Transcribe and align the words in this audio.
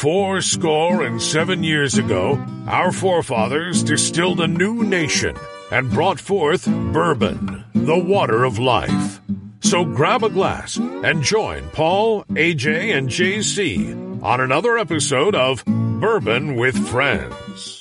Four 0.00 0.40
score 0.40 1.02
and 1.02 1.20
seven 1.20 1.62
years 1.62 1.98
ago, 1.98 2.42
our 2.66 2.90
forefathers 2.90 3.82
distilled 3.82 4.40
a 4.40 4.48
new 4.48 4.82
nation 4.82 5.36
and 5.70 5.90
brought 5.90 6.18
forth 6.18 6.64
bourbon, 6.64 7.66
the 7.74 7.98
water 7.98 8.44
of 8.44 8.58
life. 8.58 9.20
So 9.60 9.84
grab 9.84 10.24
a 10.24 10.30
glass 10.30 10.78
and 10.78 11.22
join 11.22 11.68
Paul, 11.74 12.24
AJ, 12.30 12.96
and 12.96 13.10
JC 13.10 14.22
on 14.22 14.40
another 14.40 14.78
episode 14.78 15.34
of 15.34 15.66
Bourbon 15.66 16.54
with 16.54 16.88
Friends. 16.88 17.79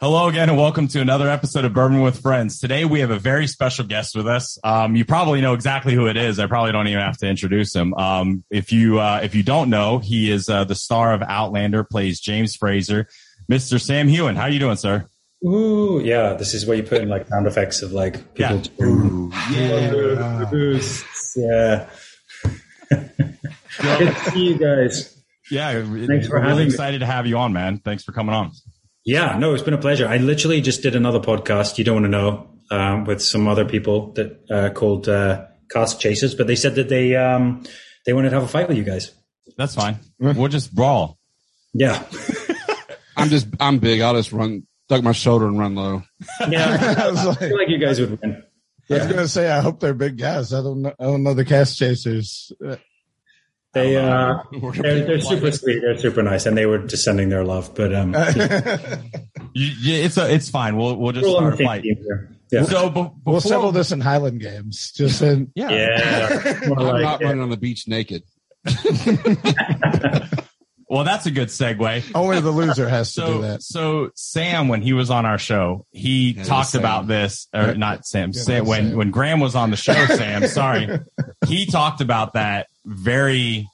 Hello 0.00 0.28
again, 0.28 0.48
and 0.48 0.56
welcome 0.56 0.86
to 0.86 1.00
another 1.00 1.28
episode 1.28 1.64
of 1.64 1.72
Bourbon 1.74 2.02
with 2.02 2.20
Friends. 2.20 2.60
Today 2.60 2.84
we 2.84 3.00
have 3.00 3.10
a 3.10 3.18
very 3.18 3.48
special 3.48 3.84
guest 3.84 4.14
with 4.14 4.28
us. 4.28 4.56
Um, 4.62 4.94
you 4.94 5.04
probably 5.04 5.40
know 5.40 5.54
exactly 5.54 5.92
who 5.92 6.06
it 6.06 6.16
is. 6.16 6.38
I 6.38 6.46
probably 6.46 6.70
don't 6.70 6.86
even 6.86 7.00
have 7.02 7.18
to 7.18 7.26
introduce 7.26 7.74
him. 7.74 7.94
Um, 7.94 8.44
if 8.48 8.70
you 8.70 9.00
uh, 9.00 9.18
if 9.24 9.34
you 9.34 9.42
don't 9.42 9.70
know, 9.70 9.98
he 9.98 10.30
is 10.30 10.48
uh, 10.48 10.62
the 10.62 10.76
star 10.76 11.12
of 11.12 11.22
Outlander, 11.22 11.82
plays 11.82 12.20
James 12.20 12.54
Fraser, 12.54 13.08
Mr. 13.50 13.80
Sam 13.80 14.06
Heughan. 14.08 14.36
How 14.36 14.42
are 14.42 14.50
you 14.50 14.60
doing, 14.60 14.76
sir? 14.76 15.08
Ooh, 15.44 16.00
yeah. 16.00 16.34
This 16.34 16.54
is 16.54 16.64
where 16.64 16.76
you 16.76 16.84
put 16.84 17.02
in 17.02 17.08
like 17.08 17.26
sound 17.26 17.48
effects 17.48 17.82
of 17.82 17.90
like 17.90 18.34
people. 18.34 18.62
Yeah. 18.78 18.86
Ooh, 18.86 19.32
yeah. 19.50 19.90
yeah. 21.36 21.90
Good 23.80 24.14
to 24.14 24.30
see 24.30 24.48
you 24.50 24.58
guys. 24.58 25.20
Yeah, 25.50 25.72
Thanks 25.72 26.28
for 26.28 26.34
we're 26.34 26.42
really 26.42 26.48
having 26.50 26.56
me. 26.58 26.64
excited 26.66 26.98
to 27.00 27.06
have 27.06 27.26
you 27.26 27.38
on, 27.38 27.52
man. 27.52 27.78
Thanks 27.78 28.04
for 28.04 28.12
coming 28.12 28.34
on. 28.34 28.52
Yeah, 29.08 29.38
no, 29.38 29.54
it's 29.54 29.62
been 29.62 29.72
a 29.72 29.78
pleasure. 29.78 30.06
I 30.06 30.18
literally 30.18 30.60
just 30.60 30.82
did 30.82 30.94
another 30.94 31.18
podcast. 31.18 31.78
You 31.78 31.84
don't 31.84 31.94
want 32.02 32.04
to 32.04 32.10
know 32.10 32.50
um, 32.70 33.04
with 33.06 33.22
some 33.22 33.48
other 33.48 33.64
people 33.64 34.12
that 34.12 34.44
uh, 34.50 34.68
called 34.74 35.08
uh, 35.08 35.46
Cast 35.70 35.98
Chasers, 35.98 36.34
but 36.34 36.46
they 36.46 36.56
said 36.56 36.74
that 36.74 36.90
they 36.90 37.16
um, 37.16 37.62
they 38.04 38.12
wanted 38.12 38.28
to 38.30 38.34
have 38.36 38.44
a 38.44 38.48
fight 38.48 38.68
with 38.68 38.76
you 38.76 38.84
guys. 38.84 39.10
That's 39.56 39.74
fine. 39.74 39.96
We'll 40.18 40.48
just 40.48 40.74
brawl. 40.74 41.16
Yeah, 41.72 42.04
I'm 43.16 43.30
just 43.30 43.46
I'm 43.58 43.78
big. 43.78 44.02
I'll 44.02 44.12
just 44.14 44.30
run, 44.30 44.66
duck 44.90 45.02
my 45.02 45.12
shoulder 45.12 45.46
and 45.46 45.58
run 45.58 45.74
low. 45.74 46.02
yeah. 46.46 46.96
I 47.06 47.10
was 47.10 47.18
I 47.20 47.24
like, 47.24 47.38
feel 47.38 47.56
like 47.58 47.68
you 47.70 47.78
guys 47.78 48.00
would 48.00 48.20
win. 48.20 48.42
I 48.90 48.92
was 48.94 49.04
Yeah. 49.04 49.10
gonna 49.10 49.28
say, 49.28 49.50
I 49.50 49.60
hope 49.60 49.80
they're 49.80 49.94
big 49.94 50.18
guys. 50.18 50.52
I 50.52 50.60
don't 50.60 50.82
know. 50.82 50.92
I 51.00 51.04
don't 51.04 51.22
know 51.22 51.32
the 51.32 51.46
cast 51.46 51.78
chasers. 51.78 52.52
Uh, 53.74 53.80
They 53.80 53.96
uh, 53.98 54.34
We're 54.60 54.72
they're, 54.72 55.04
they're 55.06 55.20
super 55.20 55.52
sweet. 55.52 55.80
They're 55.82 55.98
super 55.98 56.22
nice, 56.22 56.46
and 56.46 56.56
they 56.56 56.66
were 56.66 56.78
just 56.78 57.04
sending 57.04 57.28
their 57.28 57.44
love. 57.44 57.74
But 57.74 57.94
um, 57.94 58.14
You, 59.54 59.66
you, 59.80 59.94
it's 60.04 60.16
a, 60.18 60.32
it's 60.32 60.48
fine. 60.50 60.76
We'll 60.76 60.96
we'll 60.96 61.12
just 61.12 61.24
we're 61.24 61.30
all 61.30 61.36
on 61.44 61.56
start 61.56 61.60
a 61.60 61.64
fight. 61.64 61.84
Yeah, 62.50 62.62
So 62.64 62.88
be- 62.90 63.08
we'll 63.26 63.40
settle 63.40 63.72
this 63.72 63.92
in 63.92 64.00
Highland 64.00 64.40
games. 64.40 64.92
Just 64.92 65.20
in, 65.22 65.50
Yeah. 65.54 65.70
yeah. 65.70 66.60
More 66.68 66.80
I'm 66.80 66.86
like 66.86 67.02
not 67.02 67.20
it. 67.22 67.24
running 67.24 67.42
on 67.42 67.50
the 67.50 67.56
beach 67.56 67.86
naked. 67.88 68.22
Well, 70.90 71.04
that's 71.04 71.26
a 71.26 71.30
good 71.30 71.48
segue. 71.48 72.12
only 72.14 72.40
the 72.40 72.50
loser 72.50 72.88
has 72.88 73.12
to 73.14 73.20
do 73.26 73.40
that. 73.42 73.62
so 73.62 74.10
Sam, 74.14 74.68
when 74.68 74.80
he 74.82 74.92
was 74.94 75.10
on 75.10 75.26
our 75.26 75.38
show, 75.38 75.84
he 75.90 76.30
Yeah, 76.30 76.44
talked 76.44 76.74
about 76.74 77.06
this, 77.06 77.46
or 77.54 77.74
not 77.74 78.06
Sam. 78.06 78.30
Yeah, 78.34 78.42
Sam 78.42 78.64
when 78.66 78.88
Sam. 78.88 78.96
when 78.96 79.10
Graham 79.10 79.40
was 79.40 79.54
on 79.54 79.70
the 79.70 79.76
show, 79.76 79.92
Sam, 80.06 80.46
sorry, 80.46 81.00
he 81.46 81.66
talked 81.66 82.00
about 82.00 82.32
that 82.34 82.68
very, 82.86 83.68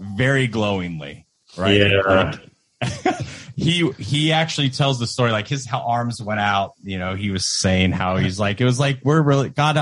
very 0.00 0.46
glowingly, 0.46 1.26
right? 1.56 1.76
Yeah. 1.80 2.00
Like, 2.06 2.40
he 3.56 3.90
he 3.98 4.32
actually 4.32 4.70
tells 4.70 4.98
the 4.98 5.06
story 5.06 5.32
like 5.32 5.48
his 5.48 5.66
how 5.66 5.80
arms 5.80 6.20
went 6.22 6.40
out. 6.40 6.72
You 6.82 6.98
know, 6.98 7.14
he 7.14 7.30
was 7.30 7.46
saying 7.46 7.92
how 7.92 8.16
he's 8.18 8.38
like 8.38 8.60
it 8.60 8.64
was 8.64 8.78
like 8.78 9.00
we're 9.02 9.20
really 9.22 9.48
God 9.50 9.76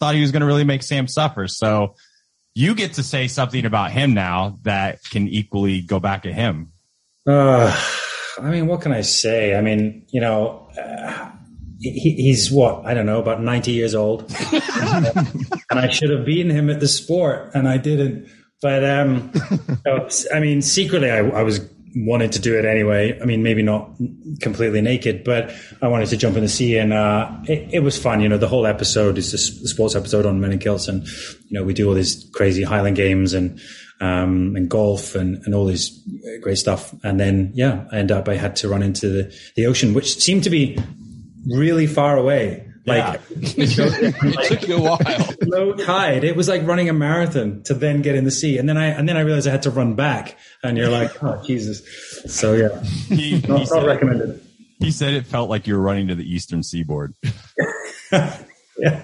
thought 0.00 0.14
he 0.14 0.20
was 0.22 0.32
going 0.32 0.40
to 0.40 0.46
really 0.46 0.64
make 0.64 0.82
Sam 0.82 1.06
suffer. 1.08 1.46
So 1.46 1.94
you 2.58 2.74
get 2.74 2.94
to 2.94 3.04
say 3.04 3.28
something 3.28 3.64
about 3.64 3.92
him 3.92 4.14
now 4.14 4.58
that 4.62 4.98
can 5.04 5.28
equally 5.28 5.80
go 5.80 6.00
back 6.00 6.26
at 6.26 6.34
him. 6.34 6.72
Uh, 7.24 7.72
I 8.36 8.50
mean, 8.50 8.66
what 8.66 8.80
can 8.80 8.90
I 8.90 9.02
say? 9.02 9.54
I 9.54 9.60
mean, 9.60 10.04
you 10.08 10.20
know, 10.20 10.68
uh, 10.76 11.30
he, 11.78 12.14
he's 12.14 12.50
what 12.50 12.84
I 12.84 12.94
don't 12.94 13.06
know, 13.06 13.20
about 13.20 13.40
ninety 13.40 13.70
years 13.70 13.94
old, 13.94 14.22
and 14.52 15.78
I 15.78 15.88
should 15.88 16.10
have 16.10 16.26
beaten 16.26 16.50
him 16.50 16.68
at 16.68 16.80
the 16.80 16.88
sport, 16.88 17.52
and 17.54 17.68
I 17.68 17.76
didn't. 17.76 18.28
But 18.60 18.84
um, 18.84 19.32
so, 20.10 20.34
I 20.34 20.40
mean, 20.40 20.60
secretly, 20.60 21.12
I, 21.12 21.18
I 21.18 21.44
was 21.44 21.60
wanted 21.96 22.32
to 22.32 22.40
do 22.40 22.58
it 22.58 22.64
anyway. 22.64 23.18
I 23.20 23.24
mean, 23.24 23.42
maybe 23.42 23.62
not 23.62 23.90
completely 24.40 24.80
naked, 24.80 25.24
but 25.24 25.52
I 25.82 25.88
wanted 25.88 26.08
to 26.08 26.16
jump 26.16 26.36
in 26.36 26.42
the 26.42 26.48
sea, 26.48 26.78
and 26.78 26.92
uh, 26.92 27.30
it, 27.44 27.74
it 27.74 27.80
was 27.80 28.00
fun. 28.00 28.20
You 28.20 28.28
know, 28.28 28.38
the 28.38 28.48
whole 28.48 28.66
episode 28.66 29.18
is 29.18 29.32
the 29.32 29.38
sports 29.38 29.94
episode 29.94 30.26
on 30.26 30.40
Men 30.40 30.52
and 30.52 30.62
you 30.64 31.58
know, 31.58 31.64
we 31.64 31.74
do 31.74 31.88
all 31.88 31.94
these 31.94 32.28
crazy 32.34 32.62
Highland 32.62 32.96
games 32.96 33.34
and 33.34 33.60
um, 34.00 34.54
and 34.56 34.68
golf 34.68 35.14
and, 35.14 35.44
and 35.44 35.54
all 35.54 35.64
this 35.64 35.90
great 36.40 36.58
stuff. 36.58 36.94
And 37.02 37.18
then, 37.18 37.52
yeah, 37.54 37.84
I 37.90 37.98
end 37.98 38.12
up, 38.12 38.28
I 38.28 38.34
had 38.36 38.56
to 38.56 38.68
run 38.68 38.82
into 38.82 39.08
the, 39.08 39.36
the 39.56 39.66
ocean, 39.66 39.94
which 39.94 40.18
seemed 40.18 40.44
to 40.44 40.50
be 40.50 40.78
really 41.48 41.86
far 41.86 42.16
away. 42.16 42.67
Like, 42.88 43.20
It 43.30 44.48
took 44.48 44.66
you 44.68 44.76
a 44.76 44.80
while. 44.80 44.98
low 45.42 45.72
tide. 45.74 46.24
It 46.24 46.34
was 46.36 46.48
like 46.48 46.66
running 46.66 46.88
a 46.88 46.92
marathon 46.92 47.62
to 47.64 47.74
then 47.74 48.02
get 48.02 48.14
in 48.14 48.24
the 48.24 48.30
sea. 48.30 48.58
And 48.58 48.68
then 48.68 48.76
I, 48.76 48.86
and 48.86 49.08
then 49.08 49.16
I 49.16 49.20
realized 49.20 49.46
I 49.46 49.50
had 49.52 49.62
to 49.62 49.70
run 49.70 49.94
back 49.94 50.36
and 50.62 50.76
you're 50.76 50.88
like, 50.90 51.22
oh, 51.22 51.42
Jesus. 51.44 51.82
So 52.26 52.54
yeah, 52.54 52.82
He, 52.82 53.38
he 53.38 53.46
not, 53.46 53.58
not 53.60 53.68
said, 53.68 53.86
recommended. 53.86 54.40
he 54.78 54.90
said 54.90 55.14
it 55.14 55.26
felt 55.26 55.48
like 55.50 55.66
you 55.66 55.74
were 55.74 55.82
running 55.82 56.08
to 56.08 56.14
the 56.14 56.24
eastern 56.30 56.62
seaboard. 56.62 57.14
Yeah. 58.80 59.02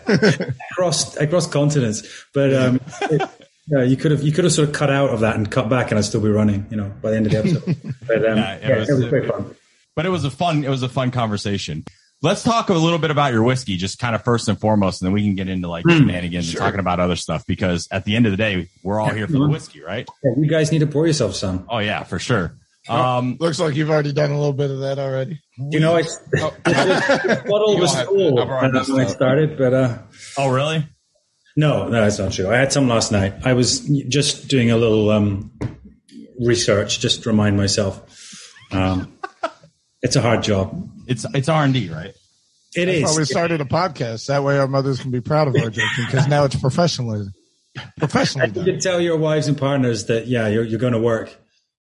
crossed, 0.75 1.21
I 1.21 1.27
crossed 1.27 1.51
continents, 1.51 2.03
but, 2.33 2.55
um, 2.55 2.81
it- 3.03 3.28
yeah, 3.66 3.83
you 3.83 3.97
could 3.97 4.11
have, 4.12 4.22
you 4.22 4.31
could 4.31 4.45
have 4.45 4.53
sort 4.53 4.69
of 4.69 4.75
cut 4.75 4.89
out 4.91 5.11
of 5.11 5.21
that 5.21 5.34
and 5.37 5.51
cut 5.51 5.69
back 5.71 5.91
and 5.91 5.99
I'd 5.99 6.05
still 6.05 6.21
be 6.21 6.28
running, 6.28 6.66
you 6.71 6.77
know, 6.77 6.93
by 7.03 7.11
the 7.11 7.16
end 7.16 7.27
of 7.27 7.33
the 7.33 7.39
episode. 7.39 7.95
But, 8.06 8.25
um, 8.31 8.37
Yeah, 8.39 8.55
it 8.55 8.62
yeah, 8.69 8.78
was- 8.78 8.89
it 8.91 8.93
was 8.95 9.05
great 9.06 9.27
fun. 9.27 9.56
But 9.97 10.06
it 10.06 10.11
was 10.11 10.25
a 10.25 10.31
fun 10.31 10.65
it 10.65 10.69
was 10.69 10.83
a 10.83 10.89
fun 10.89 11.11
conversation. 11.12 11.84
Let's 12.25 12.43
talk 12.43 12.71
a 12.71 12.73
little 12.73 12.99
bit 12.99 13.11
about 13.11 13.35
your 13.35 13.43
whiskey, 13.43 13.77
just 13.77 13.99
kind 13.99 14.15
of 14.15 14.25
first 14.25 14.49
and 14.49 14.59
foremost, 14.59 15.03
and 15.03 15.07
then 15.07 15.12
we 15.12 15.23
can 15.23 15.35
get 15.35 15.47
into 15.51 15.69
like 15.69 15.85
shenanigans 15.87 16.49
and 16.49 16.57
talking 16.59 16.81
about 16.81 16.99
other 16.99 17.17
stuff 17.17 17.45
because 17.47 17.87
at 17.91 18.07
the 18.07 18.17
end 18.17 18.25
of 18.25 18.33
the 18.33 18.39
day, 18.39 18.71
we're 18.83 18.99
all 18.99 19.11
here 19.11 19.27
for 19.27 19.35
the 19.35 19.47
whiskey, 19.47 19.83
right? 19.83 20.09
Yeah, 20.25 20.31
you 20.39 20.49
guys 20.49 20.73
need 20.73 20.79
to 20.79 20.87
pour 20.87 21.07
yourself 21.07 21.34
some. 21.34 21.67
Oh 21.69 21.81
yeah, 21.81 22.03
for 22.03 22.19
sure. 22.19 22.57
Um, 22.89 23.37
Looks 23.39 23.61
like 23.61 23.77
you've 23.77 23.91
already 23.91 24.15
done 24.15 24.31
a 24.31 24.39
little 24.39 24.55
bit 24.55 24.71
of 24.71 24.81
that 24.81 24.99
already. 24.99 25.39
You 25.59 25.81
know, 25.81 25.97
I, 25.97 26.03
the 26.03 27.43
bottle 27.47 27.79
was 27.79 27.93
have- 27.95 28.07
full 28.07 28.41
I've 28.41 28.49
already 28.49 28.73
when 28.91 29.01
I 29.03 29.07
started. 29.07 29.11
started, 29.11 29.59
but 29.59 29.75
uh, 29.75 29.99
oh 30.39 30.51
really? 30.51 30.87
no, 31.59 31.89
no, 31.89 32.01
that's 32.01 32.19
not 32.19 32.33
true. 32.33 32.51
I 32.51 32.57
had 32.57 32.73
some 32.73 32.89
last 32.89 33.13
night. 33.13 33.34
I 33.45 33.53
was 33.53 33.81
just 34.09 34.49
doing 34.49 34.71
a 34.71 34.79
little 34.79 35.11
um, 35.11 35.53
research 36.41 37.01
just 37.01 37.25
to 37.25 37.29
remind 37.29 37.59
myself. 37.59 38.01
Um, 38.73 39.19
it's 40.01 40.17
a 40.17 40.23
hard 40.23 40.43
job. 40.43 40.91
It's 41.06 41.25
it's 41.34 41.48
R 41.48 41.65
and 41.65 41.75
D, 41.75 41.91
right? 41.91 42.15
It 42.76 42.87
That's 42.87 42.98
is. 42.98 43.03
why 43.04 43.16
we 43.19 43.25
started 43.25 43.60
a 43.60 43.65
podcast. 43.65 44.26
That 44.26 44.42
way 44.42 44.59
our 44.59 44.66
mothers 44.66 45.00
can 45.00 45.10
be 45.10 45.20
proud 45.20 45.48
of 45.48 45.54
our 45.54 45.70
drinking 45.70 46.06
because 46.06 46.26
now 46.26 46.44
it's 46.44 46.56
professionally, 46.56 47.26
professionally 47.98 48.48
You 48.54 48.65
can 48.65 48.81
tell 48.81 49.00
your 49.00 49.16
wives 49.16 49.47
and 49.47 49.56
partners 49.56 50.06
that 50.06 50.26
yeah, 50.26 50.48
you're 50.48 50.65
you're 50.65 50.81
going 50.81 50.92
to 50.92 51.00
work. 51.00 51.34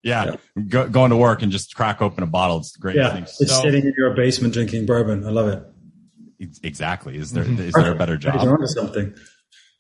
Yeah, 0.04 0.36
Go, 0.68 0.90
going 0.90 1.12
to 1.12 1.16
work 1.18 1.44
and 1.44 1.52
just 1.52 1.76
crack 1.76 2.02
open 2.02 2.24
a 2.24 2.28
bottle. 2.28 2.58
It's 2.58 2.76
great. 2.76 2.96
Yeah, 2.96 3.14
thing. 3.14 3.24
it's 3.24 3.38
So- 3.38 3.62
sitting 3.62 3.84
in 3.86 3.94
your 3.98 4.16
basement 4.16 4.54
drinking 4.54 4.86
bourbon. 4.88 5.26
I 5.26 5.30
love 5.30 5.48
it. 6.40 6.50
exactly. 6.64 7.18
Is 7.18 7.32
there 7.32 7.44
is 7.44 7.74
there 7.74 7.92
a 7.92 7.96
better 7.96 8.18
job? 8.18 8.42
You're 8.42 8.54
onto 8.54 8.66
something. 8.68 9.14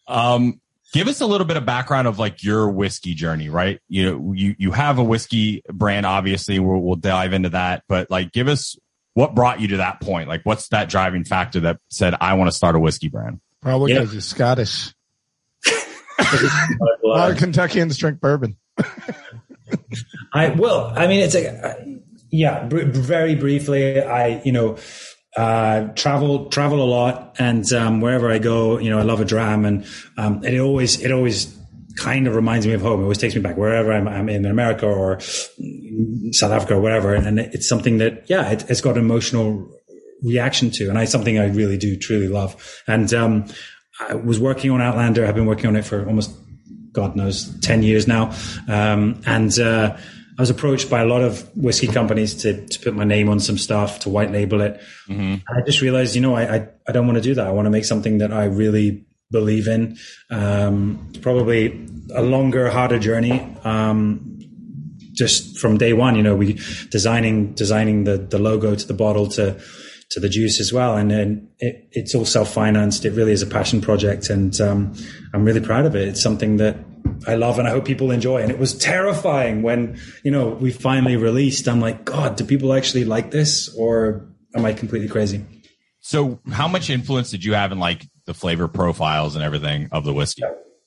Um, 0.07 0.61
give 0.93 1.07
us 1.07 1.21
a 1.21 1.25
little 1.25 1.47
bit 1.47 1.57
of 1.57 1.65
background 1.65 2.07
of 2.07 2.19
like 2.19 2.43
your 2.43 2.69
whiskey 2.69 3.15
journey, 3.15 3.49
right? 3.49 3.79
You 3.89 4.05
know, 4.11 4.33
you 4.33 4.55
you 4.59 4.71
have 4.71 4.99
a 4.99 5.03
whiskey 5.03 5.63
brand, 5.71 6.05
obviously. 6.05 6.59
We'll, 6.59 6.79
we'll 6.81 6.95
dive 6.97 7.33
into 7.33 7.49
that, 7.49 7.83
but 7.87 8.11
like, 8.11 8.31
give 8.31 8.47
us 8.47 8.77
what 9.13 9.35
brought 9.35 9.59
you 9.59 9.69
to 9.69 9.77
that 9.77 10.01
point. 10.01 10.27
Like, 10.29 10.41
what's 10.43 10.69
that 10.69 10.89
driving 10.89 11.23
factor 11.23 11.61
that 11.61 11.77
said 11.89 12.15
I 12.19 12.33
want 12.35 12.49
to 12.49 12.55
start 12.55 12.75
a 12.75 12.79
whiskey 12.79 13.09
brand? 13.09 13.39
Probably 13.61 13.91
Yeah. 13.93 13.99
because 13.99 14.13
you're 14.13 14.21
Scottish. 14.21 14.93
A 16.19 16.97
lot 17.03 17.29
uh, 17.29 17.31
of 17.33 17.37
Kentuckians 17.37 17.97
drink 17.97 18.19
bourbon. 18.19 18.55
I 20.33 20.49
well, 20.49 20.91
I 20.95 21.07
mean, 21.07 21.21
it's 21.21 21.35
a 21.35 21.75
yeah. 22.29 22.65
Br- 22.67 22.85
very 22.85 23.35
briefly, 23.35 24.01
I 24.01 24.41
you 24.43 24.51
know 24.51 24.77
uh, 25.35 25.87
travel 25.95 26.49
travel 26.49 26.81
a 26.81 26.85
lot, 26.85 27.35
and 27.39 27.71
um, 27.73 28.01
wherever 28.01 28.31
I 28.31 28.37
go, 28.39 28.77
you 28.79 28.89
know, 28.89 28.99
I 28.99 29.03
love 29.03 29.19
a 29.21 29.25
dram, 29.25 29.65
and 29.65 29.85
um, 30.17 30.43
it 30.43 30.59
always 30.59 31.01
it 31.01 31.11
always 31.11 31.57
kind 31.97 32.27
of 32.27 32.35
reminds 32.35 32.65
me 32.67 32.73
of 32.73 32.81
home. 32.81 32.99
It 32.99 33.03
always 33.03 33.17
takes 33.17 33.35
me 33.35 33.41
back 33.41 33.57
wherever 33.57 33.91
I'm, 33.91 34.07
I'm 34.07 34.29
in 34.29 34.45
America 34.45 34.85
or 34.85 35.19
South 35.19 36.51
Africa 36.51 36.75
or 36.75 36.81
whatever, 36.81 37.13
and 37.13 37.39
it's 37.39 37.67
something 37.67 37.97
that 37.99 38.29
yeah, 38.29 38.51
it, 38.51 38.69
it's 38.69 38.81
got 38.81 38.97
an 38.97 39.03
emotional 39.03 39.69
reaction 40.23 40.71
to, 40.71 40.89
and 40.89 40.97
I 40.97 41.05
something 41.05 41.37
I 41.39 41.47
really 41.47 41.77
do 41.77 41.97
truly 41.97 42.27
love. 42.27 42.81
And 42.87 43.13
um, 43.13 43.45
I 43.99 44.15
was 44.15 44.39
working 44.39 44.71
on 44.71 44.81
Outlander. 44.81 45.25
I've 45.25 45.35
been 45.35 45.45
working 45.45 45.67
on 45.67 45.75
it 45.75 45.85
for 45.85 46.05
almost 46.07 46.31
God 46.91 47.15
knows, 47.15 47.57
10 47.61 47.83
years 47.83 48.07
now. 48.07 48.33
Um, 48.67 49.21
and, 49.25 49.57
uh, 49.59 49.97
I 50.37 50.41
was 50.41 50.49
approached 50.49 50.89
by 50.89 51.01
a 51.01 51.05
lot 51.05 51.21
of 51.21 51.55
whiskey 51.55 51.87
companies 51.87 52.33
to, 52.41 52.65
to 52.65 52.79
put 52.79 52.95
my 52.95 53.03
name 53.03 53.29
on 53.29 53.39
some 53.39 53.57
stuff, 53.57 53.99
to 53.99 54.09
white 54.09 54.31
label 54.31 54.61
it. 54.61 54.81
And 55.19 55.43
I 55.57 55.61
just 55.61 55.81
realized, 55.81 56.15
you 56.15 56.21
know, 56.21 56.33
I, 56.33 56.55
I, 56.55 56.67
I 56.87 56.91
don't 56.91 57.05
want 57.05 57.17
to 57.17 57.21
do 57.21 57.35
that. 57.35 57.45
I 57.45 57.51
want 57.51 57.67
to 57.67 57.69
make 57.69 57.85
something 57.85 58.19
that 58.19 58.31
I 58.31 58.45
really 58.45 59.05
believe 59.31 59.67
in. 59.67 59.97
Um, 60.29 61.11
probably 61.21 61.87
a 62.13 62.21
longer, 62.21 62.69
harder 62.69 62.99
journey. 62.99 63.41
Um, 63.63 64.31
just 65.13 65.59
from 65.59 65.77
day 65.77 65.93
one. 65.93 66.15
You 66.15 66.23
know, 66.23 66.35
we 66.35 66.53
designing 66.89 67.53
designing 67.53 68.03
the 68.05 68.17
the 68.17 68.39
logo 68.39 68.75
to 68.75 68.87
the 68.87 68.93
bottle 68.93 69.27
to 69.29 69.59
to 70.11 70.19
the 70.19 70.29
juice 70.29 70.59
as 70.59 70.73
well, 70.73 70.97
and 70.97 71.09
then 71.09 71.49
it, 71.59 71.87
it's 71.91 72.15
all 72.15 72.25
self 72.25 72.53
financed. 72.53 73.05
It 73.05 73.11
really 73.11 73.31
is 73.31 73.41
a 73.41 73.47
passion 73.47 73.81
project, 73.81 74.29
and 74.29 74.59
um, 74.59 74.93
I'm 75.33 75.45
really 75.45 75.61
proud 75.61 75.85
of 75.85 75.95
it. 75.95 76.07
It's 76.07 76.21
something 76.21 76.57
that 76.57 76.77
I 77.27 77.35
love, 77.35 77.59
and 77.59 77.67
I 77.67 77.71
hope 77.71 77.85
people 77.85 78.11
enjoy. 78.11 78.41
And 78.41 78.51
it 78.51 78.59
was 78.59 78.77
terrifying 78.77 79.61
when 79.61 79.99
you 80.23 80.31
know 80.31 80.49
we 80.49 80.71
finally 80.71 81.17
released. 81.17 81.67
I'm 81.67 81.81
like, 81.81 82.05
God, 82.05 82.35
do 82.35 82.43
people 82.43 82.73
actually 82.73 83.05
like 83.05 83.31
this, 83.31 83.73
or 83.75 84.27
am 84.55 84.65
I 84.65 84.73
completely 84.73 85.07
crazy? 85.07 85.45
So, 86.01 86.39
how 86.51 86.67
much 86.67 86.89
influence 86.89 87.29
did 87.29 87.43
you 87.43 87.53
have 87.53 87.71
in 87.71 87.79
like 87.79 88.07
the 88.31 88.39
flavor 88.39 88.67
profiles 88.67 89.35
and 89.35 89.43
everything 89.43 89.89
of 89.91 90.05
the 90.05 90.13
whiskey? 90.13 90.43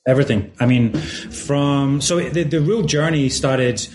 Everything. 0.06 0.52
I 0.60 0.66
mean, 0.66 0.92
from 0.94 2.00
so 2.00 2.20
the, 2.20 2.42
the 2.42 2.60
real 2.60 2.82
journey 2.82 3.28
started. 3.28 3.86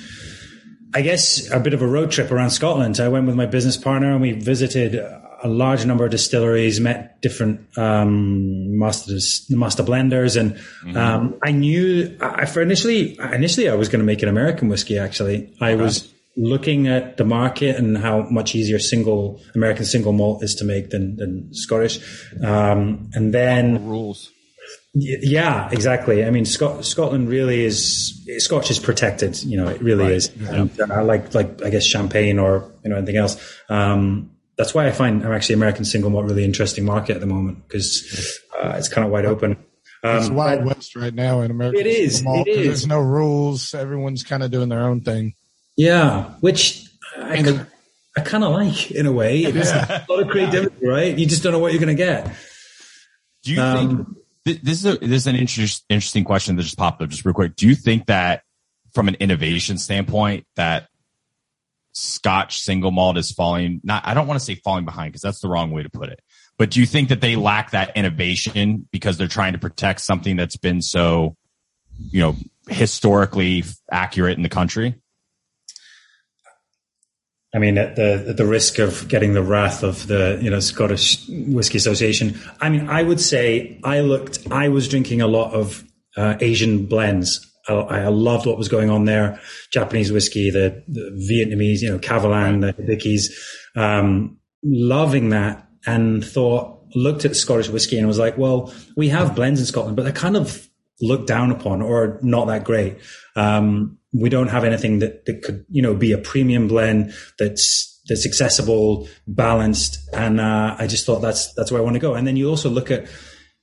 I 0.92 1.04
guess 1.04 1.51
a 1.51 1.60
bit 1.60 1.75
of 1.75 1.84
a 1.84 1.88
road 1.88 2.10
trip 2.10 2.31
around 2.31 2.50
Scotland. 2.50 3.00
I 3.00 3.10
went 3.10 3.28
with 3.28 3.36
my 3.36 3.46
business 3.46 3.78
partner 3.78 4.12
and 4.12 4.22
we 4.22 4.31
visited 4.31 4.96
a 4.96 5.48
large 5.48 5.86
number 5.86 6.04
of 6.04 6.10
distilleries, 6.10 6.80
met 6.80 7.22
different 7.22 7.78
um, 7.78 8.78
master 8.78 9.13
master 9.51 9.84
blenders, 9.84 10.40
and 10.40 10.56
mm-hmm. 10.56 10.98
um, 10.98 11.40
I 11.44 11.51
knew 11.51 12.18
I, 12.19 12.46
for 12.46 12.62
initially 12.62 13.19
initially 13.19 13.69
I 13.69 13.75
was 13.75 13.88
going 13.88 14.00
to 14.00 14.06
make 14.06 14.24
an 14.24 14.30
American 14.30 14.68
whiskey. 14.68 14.98
Actually, 14.98 15.54
I 15.62 15.74
okay. 15.74 15.81
was 15.81 16.12
looking 16.39 16.88
at 16.88 17.18
the 17.18 17.25
market 17.25 17.75
and 17.75 17.97
how 17.97 18.21
much 18.30 18.56
easier 18.56 18.80
single 18.80 19.41
American 19.53 19.83
single 19.83 20.13
malt 20.13 20.41
is 20.41 20.56
to 20.56 20.65
make 20.65 20.89
than, 20.89 21.18
than 21.18 21.53
Scottish. 21.53 22.00
Um, 22.41 23.09
and 23.13 23.33
then 23.33 23.86
rules. 23.86 24.31
Yeah, 24.94 25.69
exactly. 25.71 26.25
I 26.25 26.31
mean, 26.31 26.45
Scot- 26.45 26.83
Scotland 26.83 27.30
really 27.30 27.63
is 27.63 28.25
Scotch 28.39 28.71
is 28.71 28.80
protected. 28.80 29.41
You 29.44 29.57
know, 29.57 29.68
it 29.68 29.81
really 29.81 30.06
right. 30.06 30.13
is. 30.13 30.31
Yeah. 30.36 30.53
And, 30.53 30.80
uh, 30.80 31.03
like, 31.03 31.36
like 31.36 31.62
I 31.62 31.69
guess 31.69 31.86
champagne 31.86 32.39
or 32.39 32.71
you 32.83 32.89
know 32.89 32.95
anything 32.95 33.18
else. 33.18 33.38
Um, 33.69 34.31
that's 34.57 34.74
why 34.74 34.88
I 34.88 34.91
find 34.91 35.24
I'm 35.24 35.31
actually 35.31 35.56
American 35.56 35.86
single 35.86 36.09
malt 36.09 36.25
really 36.25 36.44
interesting 36.44 36.86
market 36.86 37.15
at 37.15 37.21
the 37.21 37.27
moment 37.27 37.68
because 37.68 38.39
uh, 38.57 38.75
it's 38.77 38.89
kind 38.89 39.06
of 39.06 39.12
wide 39.12 39.25
open. 39.25 39.57
Um, 40.03 40.18
it's 40.18 40.30
wild 40.30 40.65
west 40.65 40.95
right 40.95 41.13
now 41.13 41.41
in 41.41 41.51
America. 41.51 41.80
It 41.80 41.88
is. 41.88 42.24
Malt, 42.24 42.47
it 42.47 42.57
is. 42.57 42.65
There's 42.65 42.88
no 42.88 43.00
rules. 43.00 43.74
Everyone's 43.74 44.24
kind 44.24 44.41
of 44.41 44.50
doing 44.50 44.69
their 44.69 44.81
own 44.81 45.01
thing. 45.01 45.36
Yeah, 45.79 46.31
which 46.41 46.89
I, 47.17 47.65
I 48.17 48.21
kind 48.21 48.43
of 48.43 48.51
like 48.51 48.91
in 48.91 49.05
a 49.05 49.13
way. 49.13 49.43
It's 49.43 49.69
yeah. 49.71 50.03
a 50.05 50.11
lot 50.11 50.23
of 50.23 50.27
creativity, 50.27 50.85
right? 50.85 51.17
You 51.17 51.25
just 51.25 51.41
don't 51.41 51.53
know 51.53 51.59
what 51.59 51.71
you're 51.71 51.79
going 51.79 51.95
to 51.95 52.03
get. 52.03 52.35
Do 53.43 53.53
you 53.53 53.61
um, 53.61 54.17
think 54.43 54.61
this 54.61 54.83
is 54.83 54.85
a, 54.85 54.97
this 54.97 55.21
is 55.21 55.27
an 55.27 55.37
interest, 55.37 55.85
interesting 55.87 56.25
question 56.25 56.57
that 56.57 56.63
just 56.63 56.77
popped 56.77 57.01
up 57.01 57.07
just 57.07 57.23
real 57.23 57.33
quick? 57.33 57.55
Do 57.55 57.65
you 57.65 57.75
think 57.75 58.07
that 58.07 58.43
from 58.93 59.07
an 59.07 59.15
innovation 59.21 59.77
standpoint 59.77 60.45
that 60.57 60.89
Scotch 61.93 62.59
single 62.59 62.91
malt 62.91 63.17
is 63.17 63.31
falling? 63.31 63.79
Not, 63.81 64.05
I 64.05 64.13
don't 64.13 64.27
want 64.27 64.37
to 64.37 64.45
say 64.45 64.55
falling 64.55 64.83
behind 64.83 65.13
because 65.13 65.21
that's 65.21 65.39
the 65.39 65.47
wrong 65.47 65.71
way 65.71 65.83
to 65.83 65.89
put 65.89 66.09
it. 66.09 66.19
But 66.57 66.71
do 66.71 66.81
you 66.81 66.85
think 66.85 67.07
that 67.07 67.21
they 67.21 67.37
lack 67.37 67.71
that 67.71 67.95
innovation 67.95 68.85
because 68.91 69.17
they're 69.17 69.29
trying 69.29 69.53
to 69.53 69.59
protect 69.59 70.01
something 70.01 70.35
that's 70.35 70.57
been 70.57 70.81
so, 70.81 71.37
you 71.97 72.19
know, 72.19 72.35
historically 72.67 73.63
accurate 73.89 74.35
in 74.35 74.43
the 74.43 74.49
country? 74.49 74.99
I 77.54 77.57
mean, 77.57 77.78
at 77.78 77.96
the 77.96 78.25
at 78.30 78.38
the 78.38 78.46
risk 78.46 78.78
of 78.78 79.07
getting 79.07 79.34
the 79.34 79.42
wrath 79.42 79.84
of 79.84 80.06
the 80.07 80.40
you 80.42 80.50
know 80.50 80.60
Scottish 80.60 81.28
Whiskey 81.28 81.78
Association, 81.78 82.40
I 82.62 82.69
mean, 82.69 82.88
I 82.88 83.01
would 83.01 83.19
say 83.19 83.80
I 83.84 84.01
looked. 84.01 84.40
I 84.51 84.69
was 84.69 84.88
drinking 84.88 85.22
a 85.22 85.28
lot 85.28 85.54
of 85.54 85.84
uh, 86.16 86.36
Asian 86.42 86.86
blends. 86.86 87.46
I, 87.68 87.74
I, 87.74 88.07
loved 88.07 88.46
what 88.48 88.57
was 88.57 88.68
going 88.68 88.90
on 88.90 89.06
there. 89.06 89.40
Japanese 89.72 90.12
whiskey, 90.12 90.50
the, 90.50 90.84
the 90.88 91.12
Vietnamese, 91.30 91.81
you 91.81 91.90
know, 91.90 92.00
Kavalan, 92.00 92.62
the 92.62 92.74
Hibikis, 92.74 93.31
um, 93.75 94.38
loving 94.63 95.30
that, 95.30 95.68
and 95.86 96.25
thought 96.25 96.80
looked 96.96 97.25
at 97.25 97.36
Scottish 97.36 97.69
whiskey 97.69 97.98
and 97.98 98.07
was 98.07 98.18
like, 98.18 98.38
well, 98.38 98.74
we 98.98 99.10
have 99.10 99.36
blends 99.36 99.60
in 99.60 99.68
Scotland, 99.68 99.96
but 99.96 100.04
they're 100.04 100.12
kind 100.12 100.36
of 100.36 100.68
looked 101.01 101.28
down 101.28 101.51
upon 101.51 101.81
or 101.81 102.19
not 102.24 102.48
that 102.48 102.63
great. 102.63 102.98
Um, 103.36 103.99
we 104.13 104.29
don't 104.29 104.47
have 104.47 104.63
anything 104.63 105.00
that, 105.00 105.25
that 105.25 105.44
could, 105.44 105.65
you 105.69 105.81
know, 105.81 105.94
be 105.94 106.11
a 106.11 106.17
premium 106.17 106.67
blend 106.67 107.13
that's, 107.38 108.01
that's 108.07 108.25
accessible, 108.25 109.07
balanced. 109.27 110.00
And, 110.13 110.39
uh, 110.39 110.75
I 110.77 110.88
just 110.88 111.06
thought 111.06 111.19
that's, 111.19 111.53
that's 111.53 111.71
where 111.71 111.81
I 111.81 111.83
want 111.83 111.95
to 111.95 112.00
go. 112.00 112.15
And 112.15 112.25
then 112.25 112.35
you 112.35 112.50
also 112.50 112.69
look 112.69 112.89
at 112.89 113.07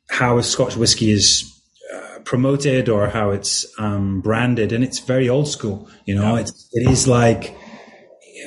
how 0.09 0.39
a 0.39 0.43
Scotch 0.43 0.77
whiskey 0.77 1.11
is 1.11 1.53
uh, 1.93 2.21
promoted 2.21 2.89
or 2.89 3.09
how 3.09 3.31
it's, 3.31 3.67
um, 3.79 4.21
branded 4.21 4.73
and 4.73 4.85
it's 4.85 5.01
very 5.01 5.29
old 5.29 5.49
school, 5.49 5.91
you 6.05 6.15
know, 6.15 6.35
yeah. 6.35 6.43
it's, 6.43 6.69
it 6.73 6.89
is 6.91 7.09
like, 7.09 7.57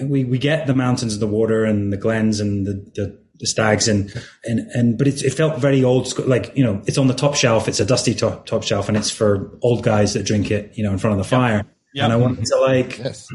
we, 0.04 0.24
we 0.24 0.38
get 0.38 0.68
the 0.68 0.76
mountains 0.76 1.14
and 1.14 1.22
the 1.22 1.28
water 1.28 1.66
and 1.66 1.92
the 1.92 1.98
glens 1.98 2.40
and 2.40 2.66
the, 2.66 2.74
the 2.96 3.20
the 3.40 3.48
stags 3.48 3.88
and 3.88 4.14
and 4.44 4.60
and 4.74 4.98
but 4.98 5.08
it, 5.08 5.24
it 5.24 5.32
felt 5.32 5.60
very 5.60 5.84
old 5.84 6.08
school 6.08 6.26
like 6.28 6.52
you 6.56 6.64
know 6.64 6.82
it's 6.86 6.98
on 6.98 7.08
the 7.08 7.14
top 7.14 7.36
shelf 7.36 7.68
it's 7.68 7.80
a 7.80 7.86
dusty 7.86 8.14
top 8.14 8.46
top 8.46 8.64
shelf 8.64 8.90
and 8.90 8.98
it's 8.98 9.10
for 9.10 9.58
old 9.62 9.82
guys 9.82 10.14
that 10.14 10.26
drink 10.26 10.52
it 10.52 10.78
you 10.78 10.84
know 10.84 10.92
in 10.92 10.98
front 10.98 11.14
of 11.14 11.18
the 11.18 11.30
fire 11.30 11.66
Yep. 11.94 12.04
And 12.04 12.14
I 12.14 12.16
wanted 12.18 12.46
to 12.46 12.56
like, 12.58 12.98
yes. 13.00 13.28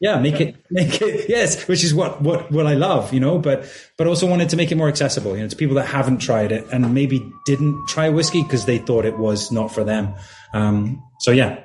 yeah, 0.00 0.18
make 0.18 0.40
it, 0.40 0.56
make 0.70 1.00
it, 1.00 1.28
yes, 1.28 1.68
which 1.68 1.84
is 1.84 1.94
what, 1.94 2.20
what, 2.20 2.50
what 2.50 2.66
I 2.66 2.74
love, 2.74 3.12
you 3.12 3.20
know, 3.20 3.38
but, 3.38 3.66
but 3.96 4.06
also 4.06 4.26
wanted 4.26 4.48
to 4.48 4.56
make 4.56 4.72
it 4.72 4.76
more 4.76 4.88
accessible, 4.88 5.36
you 5.36 5.42
know, 5.42 5.48
to 5.48 5.56
people 5.56 5.76
that 5.76 5.86
haven't 5.86 6.18
tried 6.18 6.52
it 6.52 6.66
and 6.72 6.92
maybe 6.92 7.30
didn't 7.46 7.86
try 7.86 8.08
whiskey 8.08 8.42
because 8.42 8.64
they 8.64 8.78
thought 8.78 9.04
it 9.04 9.18
was 9.18 9.52
not 9.52 9.72
for 9.72 9.84
them. 9.84 10.14
Um, 10.52 11.02
so 11.20 11.30
yeah. 11.30 11.62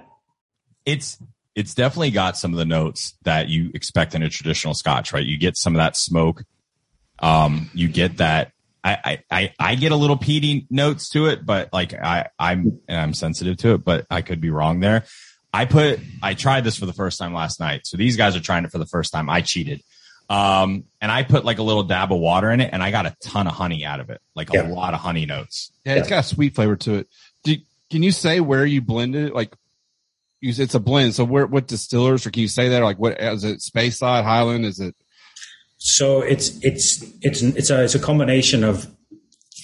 It's, 0.85 1.17
it's 1.55 1.73
definitely 1.73 2.11
got 2.11 2.37
some 2.37 2.53
of 2.53 2.57
the 2.57 2.65
notes 2.65 3.15
that 3.23 3.49
you 3.49 3.71
expect 3.73 4.15
in 4.15 4.23
a 4.23 4.29
traditional 4.29 4.73
scotch, 4.73 5.11
right? 5.13 5.25
You 5.25 5.37
get 5.37 5.57
some 5.57 5.75
of 5.75 5.79
that 5.79 5.97
smoke. 5.97 6.43
Um, 7.19 7.69
you 7.73 7.89
get 7.89 8.17
that 8.17 8.53
I, 8.81 9.19
I, 9.29 9.53
I 9.59 9.75
get 9.75 9.91
a 9.91 9.95
little 9.95 10.17
peaty 10.17 10.65
notes 10.69 11.09
to 11.09 11.27
it, 11.27 11.45
but 11.45 11.73
like 11.73 11.93
I, 11.93 12.29
I'm, 12.39 12.79
I'm 12.87 13.13
sensitive 13.13 13.57
to 13.57 13.73
it, 13.73 13.83
but 13.83 14.05
I 14.09 14.21
could 14.21 14.39
be 14.39 14.49
wrong 14.49 14.79
there. 14.79 15.03
I 15.53 15.65
put, 15.65 15.99
I 16.21 16.35
tried 16.35 16.63
this 16.63 16.77
for 16.77 16.85
the 16.85 16.93
first 16.93 17.17
time 17.17 17.33
last 17.33 17.59
night. 17.59 17.87
So 17.87 17.97
these 17.97 18.17
guys 18.17 18.35
are 18.35 18.39
trying 18.39 18.65
it 18.65 18.71
for 18.71 18.77
the 18.77 18.85
first 18.85 19.11
time. 19.11 19.29
I 19.29 19.41
cheated. 19.41 19.81
Um, 20.29 20.83
and 21.01 21.11
I 21.11 21.23
put 21.23 21.43
like 21.43 21.57
a 21.57 21.63
little 21.63 21.81
dab 21.81 22.13
of 22.13 22.19
water 22.19 22.51
in 22.51 22.61
it 22.61 22.69
and 22.71 22.83
I 22.83 22.91
got 22.91 23.07
a 23.07 23.15
ton 23.23 23.47
of 23.47 23.53
honey 23.53 23.83
out 23.83 23.99
of 23.99 24.11
it, 24.11 24.21
like 24.35 24.53
yeah. 24.53 24.67
a 24.67 24.69
lot 24.69 24.93
of 24.93 24.99
honey 24.99 25.25
notes. 25.25 25.71
Yeah, 25.85 25.95
it's 25.95 26.07
got 26.07 26.19
a 26.19 26.27
sweet 26.27 26.53
flavor 26.53 26.75
to 26.75 26.95
it. 26.95 27.07
Do, 27.43 27.55
can 27.89 28.03
you 28.03 28.11
say 28.11 28.39
where 28.39 28.63
you 28.63 28.79
blended 28.79 29.29
it? 29.29 29.33
Like, 29.33 29.55
you, 30.39 30.53
it's 30.55 30.75
a 30.75 30.79
blend. 30.79 31.15
So 31.15 31.23
where, 31.23 31.47
what 31.47 31.67
distillers, 31.67 32.27
or 32.27 32.31
can 32.31 32.43
you 32.43 32.47
say 32.47 32.69
that? 32.69 32.81
Or 32.81 32.85
like, 32.85 32.99
what 32.99 33.19
is 33.19 33.43
it? 33.43 33.59
Speyside 33.59 34.23
Highland? 34.23 34.65
Is 34.65 34.79
it? 34.79 34.95
So 35.79 36.21
it's, 36.21 36.59
it's, 36.61 37.01
it's, 37.21 37.41
it's 37.41 37.69
a, 37.71 37.83
it's 37.83 37.95
a 37.95 37.99
combination 37.99 38.63
of 38.63 38.87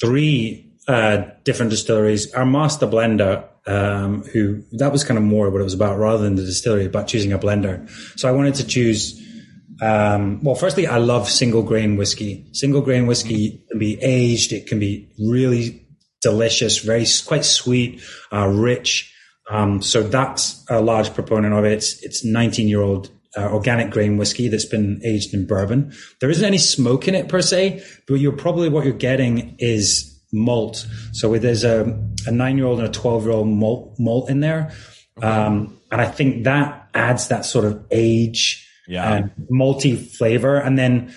three, 0.01 0.71
uh, 0.87 1.25
different 1.43 1.69
distilleries. 1.69 2.33
Our 2.33 2.45
master 2.45 2.87
blender 2.87 3.47
um, 3.67 4.23
who 4.23 4.63
that 4.73 4.91
was 4.91 5.03
kind 5.03 5.17
of 5.17 5.23
more 5.23 5.49
what 5.49 5.61
it 5.61 5.63
was 5.63 5.73
about 5.73 5.97
rather 5.97 6.23
than 6.23 6.35
the 6.35 6.43
distillery, 6.43 6.85
about 6.85 7.07
choosing 7.07 7.33
a 7.33 7.39
blender. 7.39 7.89
So 8.19 8.29
I 8.29 8.31
wanted 8.31 8.55
to 8.55 8.67
choose. 8.67 9.21
Um, 9.81 10.41
well, 10.41 10.55
firstly, 10.55 10.87
I 10.87 10.97
love 10.97 11.29
single 11.29 11.61
grain 11.61 11.97
whiskey. 11.97 12.47
Single 12.53 12.81
grain 12.81 13.07
whiskey 13.07 13.65
can 13.69 13.79
be 13.79 14.01
aged. 14.01 14.53
It 14.53 14.67
can 14.67 14.79
be 14.79 15.11
really 15.19 15.85
delicious, 16.21 16.79
very 16.79 17.05
quite 17.25 17.43
sweet, 17.43 18.01
uh, 18.31 18.47
rich. 18.47 19.13
Um, 19.49 19.81
so 19.81 20.01
that's 20.01 20.65
a 20.69 20.81
large 20.81 21.13
proponent 21.13 21.53
of 21.53 21.65
it. 21.65 21.73
It's, 21.73 22.03
it's 22.03 22.25
19 22.25 22.67
year 22.67 22.81
old 22.81 23.11
uh, 23.37 23.49
organic 23.51 23.91
grain 23.91 24.17
whiskey 24.17 24.47
that's 24.47 24.65
been 24.65 25.01
aged 25.03 25.33
in 25.33 25.45
bourbon. 25.45 25.93
There 26.21 26.29
isn't 26.29 26.45
any 26.45 26.57
smoke 26.57 27.07
in 27.07 27.15
it 27.15 27.27
per 27.27 27.41
se, 27.41 27.83
but 28.07 28.15
you're 28.15 28.31
probably 28.31 28.69
what 28.69 28.85
you're 28.85 28.93
getting 28.93 29.55
is 29.59 30.14
malt. 30.31 30.87
So 31.11 31.37
there's 31.37 31.63
a, 31.63 31.99
a 32.27 32.31
nine 32.31 32.57
year 32.57 32.65
old 32.65 32.79
and 32.79 32.87
a 32.87 32.91
12 32.91 33.23
year 33.23 33.33
old 33.33 33.47
malt, 33.47 33.95
malt 33.99 34.29
in 34.29 34.39
there. 34.39 34.73
Um, 35.21 35.79
and 35.91 36.01
I 36.01 36.07
think 36.07 36.43
that 36.43 36.89
adds 36.93 37.29
that 37.29 37.45
sort 37.45 37.65
of 37.65 37.85
age 37.91 38.69
yeah. 38.87 39.13
and 39.13 39.31
malty 39.51 39.97
flavor. 39.97 40.57
And 40.57 40.77
then 40.77 41.13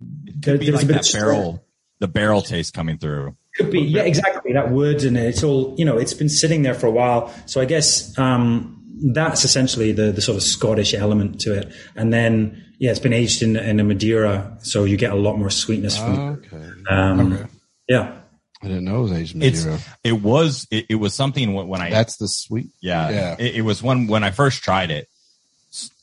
there, 0.00 0.58
there's 0.58 0.70
like 0.70 0.82
a 0.84 0.86
bit 0.86 0.92
that 0.94 1.14
of 1.14 1.20
barrel, 1.20 1.64
the 1.98 2.08
barrel 2.08 2.42
taste 2.42 2.74
coming 2.74 2.98
through. 2.98 3.36
Could 3.56 3.70
be, 3.70 3.80
yeah, 3.80 4.02
exactly. 4.02 4.52
That 4.52 4.70
wood 4.70 5.02
and 5.04 5.16
it's 5.16 5.42
all, 5.42 5.74
you 5.76 5.84
know, 5.84 5.98
it's 5.98 6.14
been 6.14 6.28
sitting 6.28 6.62
there 6.62 6.74
for 6.74 6.86
a 6.86 6.90
while. 6.90 7.34
So 7.46 7.60
I 7.60 7.64
guess, 7.64 8.16
um, 8.18 8.76
that's 9.12 9.44
essentially 9.44 9.92
the, 9.92 10.12
the 10.12 10.20
sort 10.20 10.36
of 10.36 10.42
Scottish 10.42 10.94
element 10.94 11.40
to 11.40 11.54
it. 11.54 11.72
And 11.96 12.12
then, 12.12 12.64
yeah, 12.78 12.90
it's 12.90 13.00
been 13.00 13.12
aged 13.12 13.42
in, 13.42 13.56
in 13.56 13.80
a 13.80 13.84
Madeira. 13.84 14.58
So 14.62 14.84
you 14.84 14.96
get 14.96 15.12
a 15.12 15.16
lot 15.16 15.38
more 15.38 15.50
sweetness 15.50 15.98
from, 15.98 16.18
okay. 16.18 16.70
Um, 16.88 17.32
okay. 17.32 17.49
Yeah. 17.90 18.20
I 18.62 18.68
didn't 18.68 18.84
know 18.84 19.00
it 19.00 19.02
was 19.02 19.12
Asian 19.12 19.40
Madeira. 19.40 19.74
It's, 19.74 19.88
it 20.04 20.12
was, 20.12 20.66
it, 20.70 20.86
it, 20.90 20.94
was 20.94 21.12
something 21.12 21.54
when 21.54 21.80
I, 21.80 21.90
that's 21.90 22.18
the 22.18 22.28
sweet. 22.28 22.68
Yeah. 22.80 23.10
yeah. 23.10 23.36
It, 23.38 23.56
it, 23.56 23.62
was 23.62 23.82
one, 23.82 24.06
when 24.06 24.22
I 24.22 24.30
first 24.30 24.62
tried 24.62 24.92
it, 24.92 25.08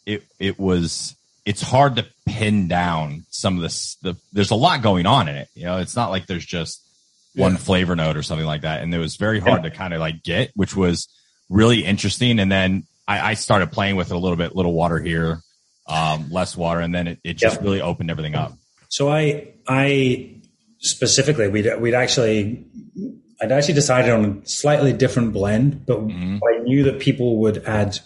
it, 0.06 0.24
it 0.38 0.60
was, 0.60 1.15
it's 1.46 1.62
hard 1.62 1.96
to 1.96 2.06
pin 2.25 2.67
down 2.67 3.25
some 3.29 3.56
of 3.56 3.62
this. 3.62 3.96
The, 4.01 4.17
there's 4.34 4.51
a 4.51 4.56
lot 4.56 4.82
going 4.82 5.06
on 5.06 5.29
in 5.29 5.36
it. 5.36 5.48
You 5.53 5.65
know, 5.65 5.77
it's 5.77 5.96
not 5.96 6.10
like 6.10 6.25
there's 6.25 6.46
just 6.46 6.84
one 7.36 7.53
yeah. 7.53 7.58
flavor 7.60 7.96
note 7.96 8.17
or 8.17 8.24
something 8.24 8.46
like 8.46 8.63
that. 8.63 8.82
And 8.82 8.94
it 8.94 8.98
was 8.98 9.15
very 9.15 9.39
hard 9.39 9.63
yeah. 9.63 9.70
to 9.70 9.75
kind 9.75 9.94
of 9.94 10.01
like 10.01 10.24
get, 10.24 10.51
which 10.56 10.75
was 10.75 11.08
really 11.50 11.86
interesting. 11.86 12.39
And 12.39 12.51
then 12.51 12.84
I, 13.08 13.32
I 13.32 13.34
started 13.36 13.72
playing 13.72 13.96
with 13.96 14.12
it 14.12 14.15
a 14.15 14.20
little 14.20 14.36
bit, 14.36 14.56
little 14.56 14.74
water 14.74 15.00
here, 15.00 15.39
um, 15.88 16.29
less 16.32 16.58
water, 16.58 16.82
and 16.82 16.94
then 16.94 17.08
it, 17.08 17.20
it 17.24 17.38
just 17.38 17.58
Yep. 17.58 17.63
really 17.63 17.82
opened 17.82 18.12
everything 18.12 18.36
up. 18.36 18.53
So 18.89 19.10
I, 19.10 19.53
I 19.67 20.37
specifically, 20.79 21.48
we'd, 21.48 21.69
we'd 21.79 21.93
actually, 21.93 22.65
I'd 23.41 23.51
actually 23.51 23.74
decided 23.75 24.12
on 24.12 24.41
a 24.43 24.48
slightly 24.48 24.93
different 24.93 25.34
blend, 25.34 25.86
but 25.86 26.00
Mhm. 26.00 26.39
I 26.43 26.63
knew 26.63 26.84
that 26.84 27.00
people 27.00 27.38
would 27.41 27.63
add 27.65 28.00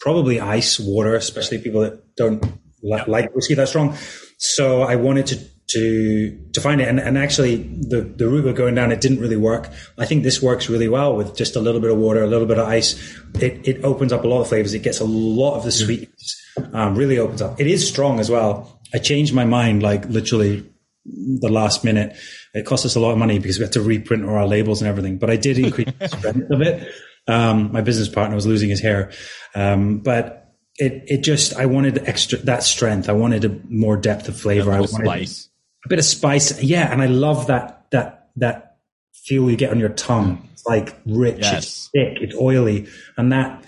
probably 0.00 0.40
ice, 0.40 0.78
water, 0.78 1.14
especially 1.16 1.58
people 1.58 1.80
that 1.82 2.14
don't 2.16 2.42
li- 2.82 3.02
like 3.06 3.34
whiskey 3.34 3.54
that 3.54 3.68
strong. 3.68 3.96
So 4.38 4.82
I 4.82 4.96
wanted 4.96 5.26
to, 5.28 5.38
to, 5.68 6.38
to 6.52 6.60
find 6.60 6.80
it. 6.80 6.88
And, 6.88 7.00
and 7.00 7.16
actually 7.16 7.56
the, 7.56 8.02
the 8.02 8.28
route 8.28 8.44
we're 8.44 8.52
going 8.52 8.74
down, 8.74 8.92
it 8.92 9.00
didn't 9.00 9.20
really 9.20 9.36
work. 9.36 9.68
I 9.96 10.04
think 10.04 10.22
this 10.22 10.42
works 10.42 10.68
really 10.68 10.88
well 10.88 11.16
with 11.16 11.34
just 11.36 11.56
a 11.56 11.60
little 11.60 11.80
bit 11.80 11.90
of 11.90 11.96
water, 11.96 12.22
a 12.22 12.26
little 12.26 12.46
bit 12.46 12.58
of 12.58 12.68
ice. 12.68 12.94
It, 13.40 13.66
it 13.66 13.84
opens 13.84 14.12
up 14.12 14.24
a 14.24 14.28
lot 14.28 14.42
of 14.42 14.48
flavors. 14.48 14.74
It 14.74 14.80
gets 14.82 15.00
a 15.00 15.04
lot 15.06 15.56
of 15.56 15.64
the 15.64 15.72
sweetness, 15.72 16.42
um, 16.74 16.94
really 16.96 17.18
opens 17.18 17.40
up. 17.40 17.58
It 17.60 17.66
is 17.66 17.88
strong 17.88 18.20
as 18.20 18.30
well. 18.30 18.78
I 18.92 18.98
changed 18.98 19.32
my 19.32 19.44
mind 19.46 19.82
like 19.82 20.04
literally 20.06 20.64
the 21.06 21.48
last 21.50 21.84
minute. 21.84 22.16
It 22.54 22.64
cost 22.66 22.84
us 22.86 22.94
a 22.96 23.00
lot 23.00 23.12
of 23.12 23.18
money 23.18 23.38
because 23.38 23.58
we 23.58 23.64
had 23.64 23.72
to 23.72 23.82
reprint 23.82 24.24
all 24.24 24.34
our 24.34 24.46
labels 24.46 24.80
and 24.80 24.88
everything. 24.88 25.18
But 25.18 25.30
I 25.30 25.36
did 25.36 25.58
increase 25.58 25.88
the 25.98 26.08
strength 26.08 26.50
of 26.50 26.62
it. 26.62 26.88
Um, 27.26 27.72
my 27.72 27.80
business 27.80 28.08
partner 28.08 28.34
was 28.34 28.46
losing 28.46 28.68
his 28.70 28.80
hair, 28.80 29.10
um, 29.54 29.98
but 29.98 30.52
it 30.76 31.04
it 31.06 31.18
just 31.22 31.54
I 31.56 31.66
wanted 31.66 31.98
extra 32.06 32.38
that 32.40 32.62
strength. 32.62 33.08
I 33.08 33.12
wanted 33.12 33.44
a 33.44 33.60
more 33.68 33.96
depth 33.96 34.28
of 34.28 34.38
flavor. 34.38 34.72
I 34.72 34.80
wanted 34.80 35.06
spice. 35.06 35.48
a 35.84 35.88
bit 35.88 35.98
of 35.98 36.04
spice. 36.04 36.62
Yeah, 36.62 36.92
and 36.92 37.00
I 37.00 37.06
love 37.06 37.46
that 37.46 37.86
that 37.92 38.28
that 38.36 38.76
feel 39.12 39.48
you 39.50 39.56
get 39.56 39.70
on 39.70 39.78
your 39.80 39.88
tongue. 39.90 40.46
It's 40.52 40.66
like 40.66 40.94
rich, 41.06 41.38
Yes. 41.40 41.64
it's 41.64 41.90
thick, 41.94 42.18
it's 42.20 42.34
oily, 42.36 42.88
and 43.16 43.32
that 43.32 43.64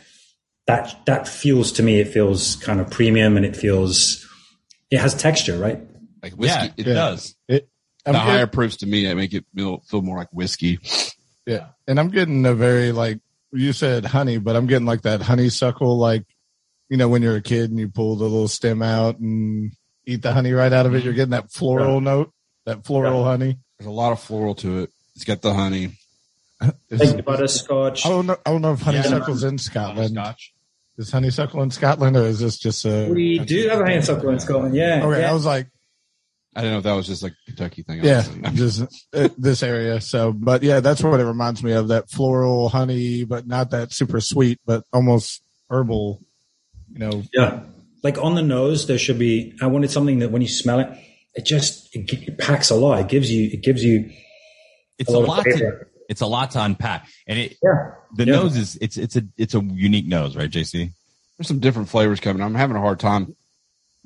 that 0.66 0.94
that 1.06 1.26
feels 1.28 1.72
to 1.72 1.82
me. 1.82 2.00
It 2.00 2.08
feels 2.08 2.56
kind 2.56 2.80
of 2.80 2.90
premium, 2.90 3.36
and 3.38 3.46
it 3.46 3.56
feels 3.56 4.26
it 4.90 4.98
has 4.98 5.14
texture, 5.14 5.56
right? 5.58 5.80
Like 6.32 6.38
whiskey. 6.40 6.66
yeah, 6.66 6.72
it 6.76 6.86
it- 6.86 6.94
does. 6.94 7.34
It, 7.48 7.68
I'm 8.04 8.12
the 8.12 8.18
getting- 8.18 8.32
higher 8.34 8.46
proofs 8.46 8.76
to 8.78 8.86
me 8.86 9.06
that 9.06 9.16
make 9.16 9.34
it 9.34 9.44
feel, 9.54 9.80
feel 9.88 10.02
more 10.02 10.16
like 10.16 10.28
whiskey. 10.32 10.78
yeah, 11.46 11.68
and 11.88 11.98
I'm 11.98 12.08
getting 12.10 12.44
a 12.46 12.54
very 12.54 12.92
like 12.92 13.20
you 13.52 13.72
said 13.72 14.04
honey, 14.04 14.38
but 14.38 14.54
I'm 14.56 14.66
getting 14.66 14.86
like 14.86 15.02
that 15.02 15.22
honeysuckle, 15.22 15.98
like 15.98 16.24
you 16.88 16.96
know 16.96 17.08
when 17.08 17.22
you're 17.22 17.36
a 17.36 17.42
kid 17.42 17.70
and 17.70 17.78
you 17.80 17.88
pull 17.88 18.16
the 18.16 18.24
little 18.24 18.48
stem 18.48 18.80
out 18.82 19.18
and 19.18 19.72
eat 20.06 20.22
the 20.22 20.32
honey 20.32 20.52
right 20.52 20.72
out 20.72 20.86
of 20.86 20.94
it. 20.94 21.02
You're 21.04 21.14
getting 21.14 21.30
that 21.32 21.50
floral 21.50 22.00
note, 22.00 22.32
that 22.64 22.84
floral 22.86 23.24
honey. 23.24 23.58
There's 23.78 23.88
a 23.88 23.90
lot 23.90 24.12
of 24.12 24.20
floral 24.20 24.54
to 24.56 24.80
it. 24.80 24.90
It's 25.14 25.24
got 25.24 25.42
the 25.42 25.52
honey. 25.54 25.98
It's- 26.90 27.12
Like 27.14 27.24
butterscotch. 27.24 28.06
I 28.06 28.08
don't 28.08 28.26
know. 28.26 28.36
I 28.46 28.50
don't 28.52 28.62
know 28.62 28.72
if 28.72 28.78
Yeah. 28.80 28.84
honeysuckle's 28.86 29.42
in 29.44 29.58
Scotland. 29.58 30.10
Scotch. 30.14 30.52
Is 30.98 31.10
honeysuckle 31.10 31.60
in 31.62 31.70
Scotland, 31.70 32.16
or 32.16 32.22
is 32.22 32.38
this 32.38 32.56
just 32.58 32.84
a? 32.86 33.08
We 33.10 33.38
do 33.40 33.68
have 33.68 33.80
a 33.80 33.84
honeysuckle 33.84 34.30
in 34.30 34.40
Scotland. 34.40 34.74
Yeah. 34.74 35.02
Okay, 35.04 35.20
yeah. 35.20 35.30
I 35.30 35.34
was 35.34 35.44
like, 35.44 35.68
I 36.56 36.62
don't 36.62 36.70
know 36.70 36.78
if 36.78 36.84
that 36.84 36.94
was 36.94 37.06
just 37.06 37.22
like 37.22 37.34
Kentucky 37.46 37.82
thing. 37.82 38.02
yeah, 38.02 38.22
just 38.54 38.82
uh, 39.12 39.28
this 39.36 39.62
area. 39.62 40.00
So, 40.00 40.32
but 40.32 40.62
yeah, 40.62 40.80
that's 40.80 41.02
what 41.02 41.20
it 41.20 41.24
reminds 41.24 41.62
me 41.62 41.72
of. 41.72 41.88
That 41.88 42.08
floral 42.10 42.68
honey, 42.70 43.24
but 43.24 43.46
not 43.46 43.70
that 43.72 43.92
super 43.92 44.20
sweet, 44.20 44.58
but 44.64 44.82
almost 44.92 45.42
herbal. 45.70 46.22
You 46.92 46.98
know, 46.98 47.22
Yeah. 47.32 47.60
Like 48.02 48.18
on 48.18 48.34
the 48.36 48.42
nose, 48.42 48.86
there 48.86 48.98
should 48.98 49.18
be. 49.18 49.52
I 49.60 49.66
wanted 49.66 49.90
something 49.90 50.20
that 50.20 50.30
when 50.30 50.40
you 50.40 50.48
smell 50.48 50.78
it, 50.80 50.88
it 51.34 51.44
just 51.44 51.94
it, 51.94 52.10
it 52.12 52.38
packs 52.38 52.70
a 52.70 52.74
lot. 52.74 53.00
It 53.00 53.08
gives 53.08 53.30
you. 53.30 53.50
It 53.52 53.62
gives 53.62 53.84
you 53.84 54.10
It's 54.98 55.10
a 55.12 55.16
a 55.16 55.18
lot 55.18 55.40
of 55.40 55.52
lot 55.52 55.58
to 55.58 55.72
it's 56.08 56.20
a 56.20 56.26
lot 56.26 56.52
to 56.52 56.62
unpack, 56.62 57.06
and 57.26 57.38
it 57.38 57.56
Yeah. 57.62 57.90
the 58.14 58.24
Yeah. 58.26 58.32
nose 58.36 58.56
is 58.56 58.78
it's 58.80 58.96
it's 58.96 59.16
a 59.16 59.22
it's 59.36 59.54
a 59.54 59.60
unique 59.60 60.06
nose, 60.06 60.36
right, 60.36 60.48
JC? 60.50 60.92
There's 61.36 61.48
some 61.48 61.58
different 61.58 61.88
flavors 61.90 62.20
coming. 62.20 62.42
I'm 62.42 62.54
having 62.54 62.76
a 62.76 62.80
hard 62.80 63.00
time 63.00 63.34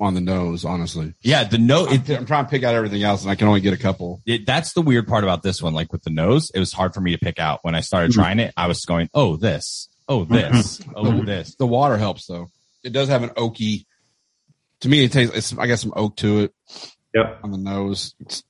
on 0.01 0.15
the 0.15 0.19
nose, 0.21 0.65
honestly. 0.65 1.13
Yeah, 1.21 1.43
the 1.45 1.57
nose. 1.59 1.87
I'm, 1.89 2.03
I'm 2.17 2.25
trying 2.25 2.45
to 2.45 2.49
pick 2.49 2.63
out 2.63 2.73
everything 2.75 3.03
else, 3.03 3.21
and 3.21 3.31
I 3.31 3.35
can 3.35 3.47
only 3.47 3.61
get 3.61 3.73
a 3.73 3.77
couple. 3.77 4.21
it, 4.25 4.45
that's 4.45 4.73
the 4.73 4.81
weird 4.81 5.07
part 5.07 5.23
about 5.23 5.43
this 5.43 5.61
one. 5.61 5.73
Like 5.73 5.93
with 5.93 6.03
the 6.03 6.09
nose, 6.09 6.51
it 6.53 6.59
was 6.59 6.73
hard 6.73 6.93
for 6.93 7.01
me 7.01 7.11
to 7.11 7.19
pick 7.19 7.39
out. 7.39 7.59
When 7.61 7.75
I 7.75 7.81
started 7.81 8.11
Mm-hmm. 8.11 8.19
trying 8.21 8.39
it, 8.39 8.53
I 8.57 8.67
was 8.67 8.83
going, 8.85 9.09
"Oh, 9.13 9.37
this, 9.37 9.87
oh, 10.09 10.25
this, 10.25 10.81
oh, 10.95 11.23
this." 11.23 11.55
The 11.55 11.67
water 11.67 11.97
helps 11.97 12.25
though. 12.25 12.47
It 12.83 12.91
does 12.93 13.07
have 13.09 13.23
an 13.23 13.29
oaky. 13.29 13.85
To 14.81 14.89
me, 14.89 15.03
it 15.05 15.11
tastes. 15.11 15.35
It's, 15.35 15.57
I 15.57 15.67
got 15.67 15.77
some 15.79 15.93
oak 15.95 16.15
to 16.17 16.39
it 16.41 16.53
Yep. 17.13 17.39
on 17.43 17.51
the 17.51 17.57
nose. 17.59 18.15
It's 18.19 18.43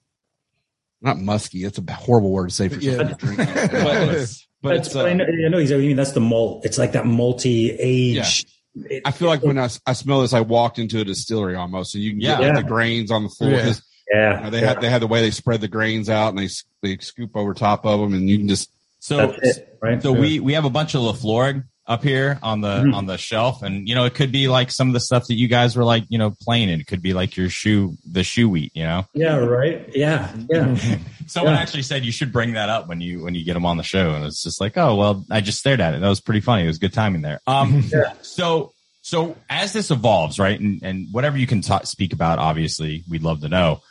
not 1.01 1.17
musky. 1.19 1.63
That's 1.63 1.77
a 1.79 1.91
horrible 1.93 2.31
word 2.31 2.49
to 2.49 2.55
say 2.55 2.69
for 2.69 2.79
Yeah. 2.79 2.95
something 2.97 3.15
to 3.17 3.25
drink. 3.25 3.37
but 3.71 4.09
it's, 4.09 4.47
but 4.61 4.75
That's, 4.75 4.87
it's, 4.87 4.95
uh, 4.95 5.03
I, 5.03 5.13
know, 5.13 5.25
I 5.25 5.49
know 5.49 5.57
exactly 5.57 5.75
what 5.77 5.81
you 5.83 5.87
mean. 5.89 5.97
That's 5.97 6.11
the 6.13 6.19
malt. 6.21 6.63
It's 6.65 6.77
like 6.77 6.93
that 6.93 7.03
malty 7.03 7.75
age. 7.77 8.45
It- 8.75 9.03
I 9.05 9.11
feel 9.11 9.27
like 9.27 9.43
when 9.43 9.57
I, 9.59 9.69
I 9.85 9.93
smell 9.93 10.21
this, 10.21 10.33
I 10.33 10.41
walked 10.41 10.79
into 10.79 10.99
a 10.99 11.03
distillery 11.03 11.55
almost, 11.55 11.93
and 11.95 12.03
you 12.03 12.11
can 12.11 12.19
get 12.19 12.39
Yeah. 12.39 12.47
like, 12.47 12.55
the 12.63 12.69
grains 12.69 13.11
on 13.11 13.23
the 13.23 13.29
floor. 13.29 13.51
Yeah. 13.51 13.63
'cause, 13.63 13.81
yeah. 14.13 14.37
you 14.37 14.43
know, 14.45 14.49
they 14.49 14.61
yeah. 14.61 14.67
had 14.67 14.81
they 14.81 14.89
had 14.89 15.01
the 15.01 15.07
way 15.07 15.21
they 15.21 15.31
spread 15.31 15.61
the 15.61 15.67
grains 15.67 16.09
out, 16.09 16.29
and 16.29 16.39
they 16.39 16.49
they 16.81 16.97
scoop 17.01 17.35
over 17.35 17.53
top 17.53 17.85
of 17.85 17.99
them, 17.99 18.13
and 18.13 18.29
you 18.29 18.37
can 18.37 18.47
just 18.47 18.69
So, 18.99 19.35
it, 19.41 19.77
right? 19.81 20.01
so 20.01 20.11
we 20.13 20.39
we 20.39 20.53
have 20.53 20.65
a 20.65 20.69
bunch 20.69 20.95
of 20.95 21.01
Lafleur 21.01 21.65
up 21.87 22.03
here 22.03 22.39
on 22.43 22.61
the 22.61 22.67
Mhm. 22.81 22.93
on 22.93 23.05
the 23.07 23.17
shelf, 23.17 23.63
and 23.63 23.87
you 23.87 23.95
know, 23.95 24.05
it 24.05 24.13
could 24.13 24.31
be 24.31 24.47
like 24.47 24.71
some 24.71 24.87
of 24.87 24.93
the 24.93 24.99
stuff 24.99 25.27
that 25.27 25.33
you 25.35 25.47
guys 25.47 25.75
were 25.75 25.83
like, 25.83 26.03
you 26.09 26.17
know, 26.17 26.33
playing 26.41 26.69
in. 26.69 26.79
It 26.79 26.87
could 26.87 27.01
be 27.01 27.13
like 27.13 27.35
your 27.35 27.49
shoe, 27.49 27.97
the 28.09 28.23
shoe 28.23 28.47
wheat, 28.49 28.71
you 28.75 28.83
know. 28.83 29.05
yeah. 29.13 29.35
Right. 29.35 29.89
Yeah. 29.93 30.31
Yeah. 30.49 30.75
Someone 31.27 31.53
Yeah. 31.55 31.59
actually 31.59 31.83
said 31.83 32.05
you 32.05 32.11
should 32.11 32.31
bring 32.31 32.53
that 32.53 32.69
up 32.69 32.87
when 32.87 33.01
you 33.01 33.23
when 33.23 33.35
you 33.35 33.43
get 33.43 33.55
them 33.55 33.65
on 33.65 33.77
the 33.77 33.83
show, 33.83 34.11
and 34.13 34.25
it's 34.25 34.43
just 34.43 34.61
like, 34.61 34.77
oh 34.77 34.95
well, 34.95 35.25
I 35.31 35.41
just 35.41 35.59
stared 35.59 35.81
at 35.81 35.93
it. 35.93 36.01
That 36.01 36.09
was 36.09 36.21
pretty 36.21 36.41
funny. 36.41 36.63
It 36.63 36.67
was 36.67 36.77
good 36.77 36.93
timing 36.93 37.21
there. 37.23 37.39
Um, 37.47 37.83
Yeah. 37.91 38.13
so 38.21 38.71
so 39.01 39.35
as 39.49 39.73
this 39.73 39.89
evolves, 39.91 40.37
right, 40.39 40.59
and 40.59 40.81
and 40.83 41.07
whatever 41.11 41.37
you 41.37 41.47
can 41.47 41.61
ta- 41.61 41.81
speak 41.83 42.13
about, 42.13 42.37
obviously, 42.39 43.03
we'd 43.09 43.23
love 43.23 43.41
to 43.41 43.49
know. 43.49 43.81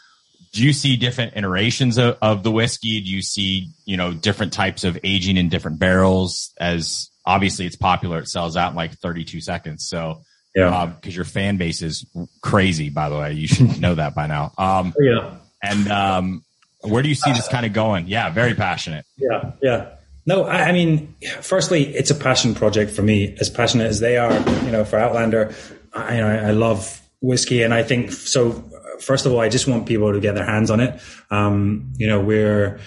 Do 0.53 0.65
you 0.65 0.73
see 0.73 0.97
different 0.97 1.37
iterations 1.37 1.97
of, 1.99 2.17
of 2.23 2.43
the 2.43 2.51
whiskey? 2.51 3.01
Do 3.01 3.11
you 3.11 3.21
see 3.23 3.69
you 3.85 3.97
know 3.97 4.13
different 4.15 4.53
types 4.53 4.85
of 4.85 4.99
aging 5.05 5.37
in 5.37 5.49
different 5.49 5.79
barrels? 5.79 6.53
As 6.59 7.10
obviously, 7.27 7.67
it's 7.67 7.77
popular. 7.77 8.19
It 8.21 8.29
sells 8.29 8.57
out 8.57 8.71
in 8.71 8.77
like 8.77 8.93
32 8.99 9.41
seconds. 9.41 9.87
So 9.89 10.23
Yeah. 10.55 10.87
because 10.87 11.15
your 11.15 11.25
fan 11.25 11.57
base 11.57 11.83
is 11.83 12.05
crazy, 12.43 12.89
by 12.91 13.09
the 13.09 13.17
way, 13.19 13.33
you 13.35 13.47
should 13.49 13.81
know 13.85 13.95
that 13.95 14.15
by 14.15 14.27
now. 14.27 14.53
Um, 14.59 14.93
yeah. 15.01 15.35
and 15.63 15.89
um, 15.91 16.45
where 16.83 17.03
do 17.03 17.09
you 17.09 17.15
see 17.15 17.33
this 17.33 17.49
kind 17.49 17.67
of 17.67 17.73
going? 17.73 18.07
Yeah, 18.09 18.31
very 18.31 18.55
passionate. 18.55 19.05
Yeah, 19.19 19.53
yeah. 19.63 19.89
No, 20.27 20.45
I, 20.45 20.65
I 20.69 20.73
mean, 20.73 21.15
firstly, 21.41 21.87
it's 21.95 22.11
a 22.11 22.15
passion 22.15 22.55
project 22.55 22.91
for 22.91 23.03
me, 23.03 23.35
as 23.41 23.49
passionate 23.51 23.87
as 23.87 24.01
they 24.01 24.17
are. 24.19 24.33
You 24.65 24.71
know, 24.71 24.85
for 24.85 24.99
Outlander, 24.99 25.55
I, 25.95 26.21
I 26.21 26.35
I 26.37 26.51
love 26.53 27.01
whiskey, 27.21 27.63
and 27.63 27.73
I 27.75 27.83
think 27.83 28.13
so. 28.13 28.53
First 29.01 29.25
of 29.27 29.33
all, 29.33 29.41
I 29.41 29.49
just 29.49 29.67
want 29.67 29.87
people 29.87 30.13
to 30.13 30.21
get 30.21 30.35
their 30.35 30.45
hands 30.45 30.71
on 30.71 30.81
it. 30.81 31.01
Um, 31.31 31.93
you 31.97 32.07
know, 32.07 32.21
we're 32.21 32.79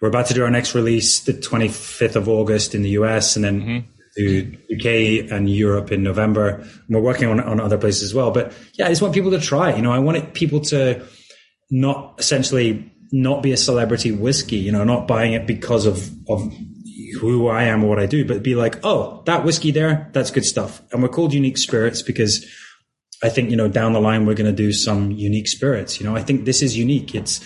we're 0.00 0.08
about 0.08 0.26
to 0.26 0.34
do 0.34 0.42
our 0.44 0.50
next 0.50 0.74
release 0.74 1.20
the 1.20 1.32
25th 1.32 2.16
of 2.16 2.28
August 2.28 2.74
in 2.74 2.82
the 2.82 2.90
US, 2.90 3.36
and 3.36 3.44
then 3.44 3.60
mm-hmm. 3.62 3.78
to 4.16 4.56
UK 4.74 5.30
and 5.30 5.50
Europe 5.50 5.92
in 5.92 6.02
November. 6.02 6.48
And 6.48 6.88
we're 6.88 7.00
working 7.00 7.28
on 7.28 7.40
on 7.40 7.60
other 7.60 7.78
places 7.78 8.02
as 8.04 8.14
well. 8.14 8.30
But 8.30 8.52
yeah, 8.74 8.86
I 8.86 8.88
just 8.88 9.02
want 9.02 9.14
people 9.14 9.30
to 9.32 9.40
try. 9.40 9.74
You 9.74 9.82
know, 9.82 9.92
I 9.92 9.98
want 9.98 10.34
people 10.34 10.60
to 10.60 11.06
not 11.70 12.16
essentially 12.18 12.92
not 13.12 13.42
be 13.42 13.52
a 13.52 13.56
celebrity 13.56 14.12
whiskey, 14.12 14.56
you 14.56 14.72
know, 14.72 14.84
not 14.84 15.08
buying 15.08 15.32
it 15.32 15.46
because 15.46 15.86
of, 15.86 16.10
of 16.28 16.52
who 17.20 17.48
I 17.48 17.64
am 17.64 17.82
or 17.82 17.88
what 17.88 17.98
I 17.98 18.06
do, 18.06 18.24
but 18.24 18.42
be 18.42 18.54
like, 18.54 18.78
oh, 18.84 19.22
that 19.26 19.44
whiskey 19.44 19.72
there, 19.72 20.08
that's 20.12 20.30
good 20.30 20.44
stuff. 20.44 20.80
And 20.92 21.02
we're 21.02 21.08
called 21.08 21.34
unique 21.34 21.58
spirits 21.58 22.02
because 22.02 22.46
I 23.22 23.28
think, 23.28 23.50
you 23.50 23.56
know, 23.56 23.68
down 23.68 23.92
the 23.92 24.00
line, 24.00 24.26
we're 24.26 24.34
going 24.34 24.50
to 24.50 24.56
do 24.56 24.72
some 24.72 25.10
unique 25.10 25.48
spirits. 25.48 26.00
You 26.00 26.06
know, 26.06 26.14
I 26.14 26.22
think 26.22 26.44
this 26.44 26.62
is 26.62 26.78
unique. 26.78 27.14
It's, 27.14 27.40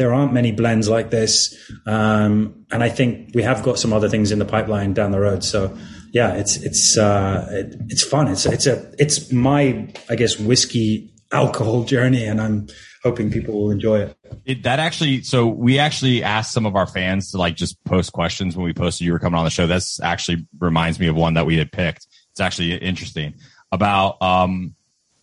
there 0.00 0.14
aren't 0.14 0.32
many 0.32 0.50
blends 0.50 0.88
like 0.88 1.10
this. 1.10 1.54
Um, 1.84 2.64
and 2.70 2.82
I 2.82 2.88
think 2.88 3.34
we 3.34 3.42
have 3.42 3.62
got 3.62 3.78
some 3.78 3.92
other 3.92 4.08
things 4.08 4.32
in 4.32 4.38
the 4.38 4.46
pipeline 4.46 4.94
down 4.94 5.10
the 5.10 5.20
road. 5.20 5.44
So 5.44 5.76
yeah, 6.10 6.36
it's, 6.36 6.56
it's, 6.56 6.96
uh, 6.96 7.46
it, 7.50 7.76
it's 7.90 8.02
fun. 8.02 8.28
It's, 8.28 8.46
it's 8.46 8.66
a, 8.66 8.90
it's 8.98 9.30
my, 9.30 9.92
I 10.08 10.16
guess, 10.16 10.38
whiskey 10.38 11.12
alcohol 11.30 11.84
journey. 11.94 12.24
And 12.24 12.40
I'm 12.40 12.68
hoping 13.02 13.30
people 13.30 13.52
will 13.52 13.70
enjoy 13.70 14.00
it. 14.00 14.16
It, 14.46 14.62
that 14.62 14.78
actually, 14.78 15.22
so 15.22 15.46
we 15.46 15.78
actually 15.78 16.22
asked 16.22 16.52
some 16.52 16.64
of 16.64 16.76
our 16.76 16.86
fans 16.86 17.32
to 17.32 17.36
like 17.36 17.56
just 17.56 17.76
post 17.84 18.14
questions 18.14 18.56
when 18.56 18.64
we 18.64 18.72
posted 18.72 19.06
you 19.06 19.12
were 19.12 19.18
coming 19.18 19.38
on 19.38 19.44
the 19.44 19.50
show. 19.50 19.66
That's 19.66 20.00
actually 20.00 20.46
reminds 20.58 20.98
me 20.98 21.08
of 21.08 21.14
one 21.14 21.34
that 21.34 21.44
we 21.44 21.58
had 21.58 21.72
picked. 21.72 22.06
It's 22.30 22.40
actually 22.40 22.74
interesting 22.74 23.34
about, 23.70 24.22
um, 24.22 24.74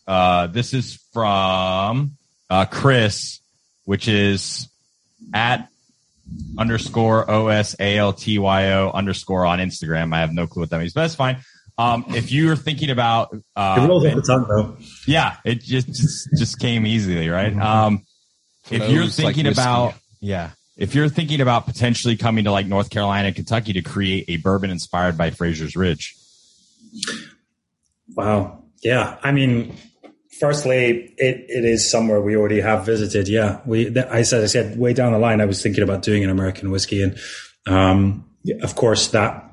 uh, 0.06 0.46
this 0.46 0.76
is 0.76 1.04
from, 1.14 2.16
uh, 2.48 2.66
Chris, 2.66 3.40
which 3.88 4.10
is 4.10 4.68
at 5.34 5.70
underscore 6.58 7.32
O 7.32 7.48
S 7.48 7.74
A 7.80 7.98
L 7.98 8.12
T 8.12 8.38
Y 8.38 8.74
O 8.74 8.92
underscore 8.94 9.46
on 9.46 9.60
Instagram. 9.60 10.14
I 10.14 10.20
have 10.20 10.34
no 10.34 10.46
clue 10.46 10.64
what 10.64 10.72
that 10.72 10.80
means, 10.80 10.92
but 10.92 11.04
that's 11.04 11.16
fine. 11.16 11.38
Um, 11.78 12.04
if 12.10 12.30
you're 12.32 12.58
thinking 12.58 12.90
about, 12.90 13.30
It 13.32 13.44
uh, 13.56 13.86
rolls 13.88 14.06
off 14.06 14.16
the 14.16 14.22
tongue 14.22 14.46
though. 14.50 14.78
yeah, 15.08 15.38
it 15.46 15.62
just, 15.62 15.88
just, 15.88 16.30
just 16.38 16.60
came 16.60 16.86
easily, 16.86 17.30
right? 17.30 17.56
Um, 17.56 18.04
if 18.70 18.90
you're 18.90 19.04
Flows 19.04 19.20
like 19.20 19.36
thinking 19.36 19.50
about, 19.50 19.94
yeah, 20.20 20.50
if 20.76 20.94
you're 20.94 21.08
thinking 21.08 21.40
about 21.40 21.66
potentially 21.66 22.18
coming 22.18 22.44
to 22.44 22.52
like 22.52 22.66
North 22.66 22.90
Carolina 22.90 23.28
and 23.28 23.36
Kentucky 23.36 23.72
to 23.74 23.82
create 23.82 24.26
a 24.28 24.36
bourbon 24.38 24.70
inspired 24.70 25.18
by 25.18 25.30
Fraser's 25.30 25.78
Ridge, 25.78 26.18
Wow. 28.16 28.64
Yeah. 28.84 29.18
I 29.24 29.32
mean, 29.32 29.78
firstly, 30.40 31.14
it, 31.18 31.46
it 31.50 31.66
is 31.66 31.90
somewhere 31.90 32.22
we 32.22 32.36
already 32.36 32.62
have 32.62 32.86
visited. 32.86 33.28
Yeah. 33.28 33.62
We, 33.66 33.98
I 33.98 34.22
said, 34.24 34.44
I 34.44 34.48
said 34.48 34.78
way 34.78 34.94
down 34.94 35.14
the 35.14 35.20
line, 35.20 35.42
I 35.42 35.46
was 35.46 35.62
thinking 35.62 35.84
about 35.84 36.02
doing 36.02 36.24
an 36.24 36.30
American 36.30 36.72
whiskey. 36.72 37.02
And, 37.02 37.18
um, 37.68 38.26
of 38.62 38.76
course 38.76 39.10
that, 39.10 39.44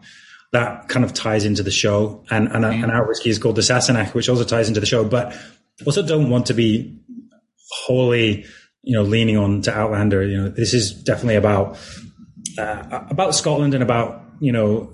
that 0.53 0.89
kind 0.89 1.05
of 1.05 1.13
ties 1.13 1.45
into 1.45 1.63
the 1.63 1.71
show 1.71 2.25
and, 2.31 2.49
and, 2.49 2.65
and 2.65 2.91
our 2.91 3.09
whiskey 3.09 3.31
is 3.31 3.39
called 3.39 3.57
the 3.57 3.63
Sassenach, 3.63 4.15
which 4.15 4.29
also 4.29 4.45
ties 4.45 4.69
into 4.69 4.79
the 4.79 4.87
show, 4.87 5.05
but 5.05 5.37
also 5.85 6.07
don't 6.07 6.31
want 6.31 6.47
to 6.47 6.55
be 6.55 6.97
wholly, 7.71 8.45
you 8.83 8.97
know, 8.97 9.03
leaning 9.03 9.37
on 9.37 9.63
to 9.63 9.77
Outlander. 9.77 10.23
You 10.25 10.43
know, 10.43 10.49
this 10.49 10.73
is 10.75 10.93
definitely 10.93 11.37
about, 11.37 11.77
uh, 12.59 13.05
about 13.11 13.35
Scotland 13.35 13.75
and 13.75 13.83
about, 13.83 14.23
you 14.39 14.53
know, 14.53 14.93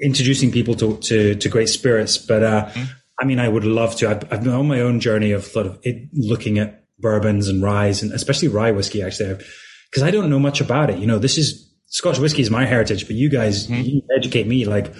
introducing 0.00 0.50
people 0.50 0.74
to, 0.76 0.96
to, 0.98 1.34
to 1.34 1.48
great 1.50 1.68
spirits. 1.68 2.16
But, 2.16 2.42
uh, 2.42 2.66
mm-hmm. 2.66 2.84
I 3.20 3.24
mean, 3.24 3.38
I 3.38 3.48
would 3.48 3.64
love 3.64 3.96
to. 3.96 4.10
I've, 4.10 4.32
I've, 4.32 4.42
been 4.42 4.52
on 4.52 4.66
my 4.66 4.80
own 4.80 5.00
journey 5.00 5.32
of 5.32 5.44
sort 5.44 5.66
of 5.66 5.78
it, 5.82 6.08
looking 6.12 6.58
at 6.58 6.84
bourbons 6.98 7.48
and 7.48 7.62
ryes 7.62 8.02
and 8.02 8.12
especially 8.12 8.48
rye 8.48 8.70
whiskey 8.70 9.02
actually, 9.02 9.38
because 9.90 10.02
I 10.02 10.10
don't 10.10 10.30
know 10.30 10.38
much 10.38 10.60
about 10.60 10.90
it. 10.90 10.98
You 10.98 11.06
know, 11.06 11.18
this 11.18 11.38
is 11.38 11.70
Scotch 11.86 12.18
whiskey 12.18 12.42
is 12.42 12.50
my 12.50 12.64
heritage, 12.64 13.06
but 13.06 13.16
you 13.16 13.28
guys 13.28 13.66
mm-hmm. 13.66 13.82
you 13.82 14.02
educate 14.16 14.46
me. 14.46 14.64
Like 14.64 14.94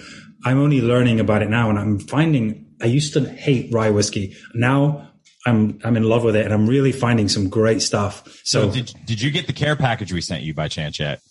I'm 0.45 0.59
only 0.59 0.81
learning 0.81 1.19
about 1.19 1.41
it 1.41 1.49
now, 1.49 1.69
and 1.69 1.79
I'm 1.79 1.99
finding 1.99 2.67
I 2.81 2.85
used 2.85 3.13
to 3.13 3.27
hate 3.27 3.73
rye 3.73 3.89
whiskey. 3.89 4.35
Now 4.53 5.09
I'm 5.45 5.79
I'm 5.83 5.97
in 5.97 6.03
love 6.03 6.23
with 6.23 6.35
it, 6.35 6.45
and 6.45 6.53
I'm 6.53 6.67
really 6.67 6.91
finding 6.91 7.27
some 7.27 7.49
great 7.49 7.81
stuff. 7.81 8.23
So, 8.43 8.67
so 8.67 8.71
did 8.71 8.93
did 9.05 9.21
you 9.21 9.31
get 9.31 9.47
the 9.47 9.53
care 9.53 9.75
package 9.75 10.13
we 10.13 10.21
sent 10.21 10.43
you 10.43 10.53
by 10.53 10.67
chance 10.67 10.99
yet? 10.99 11.21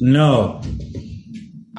No. 0.00 0.62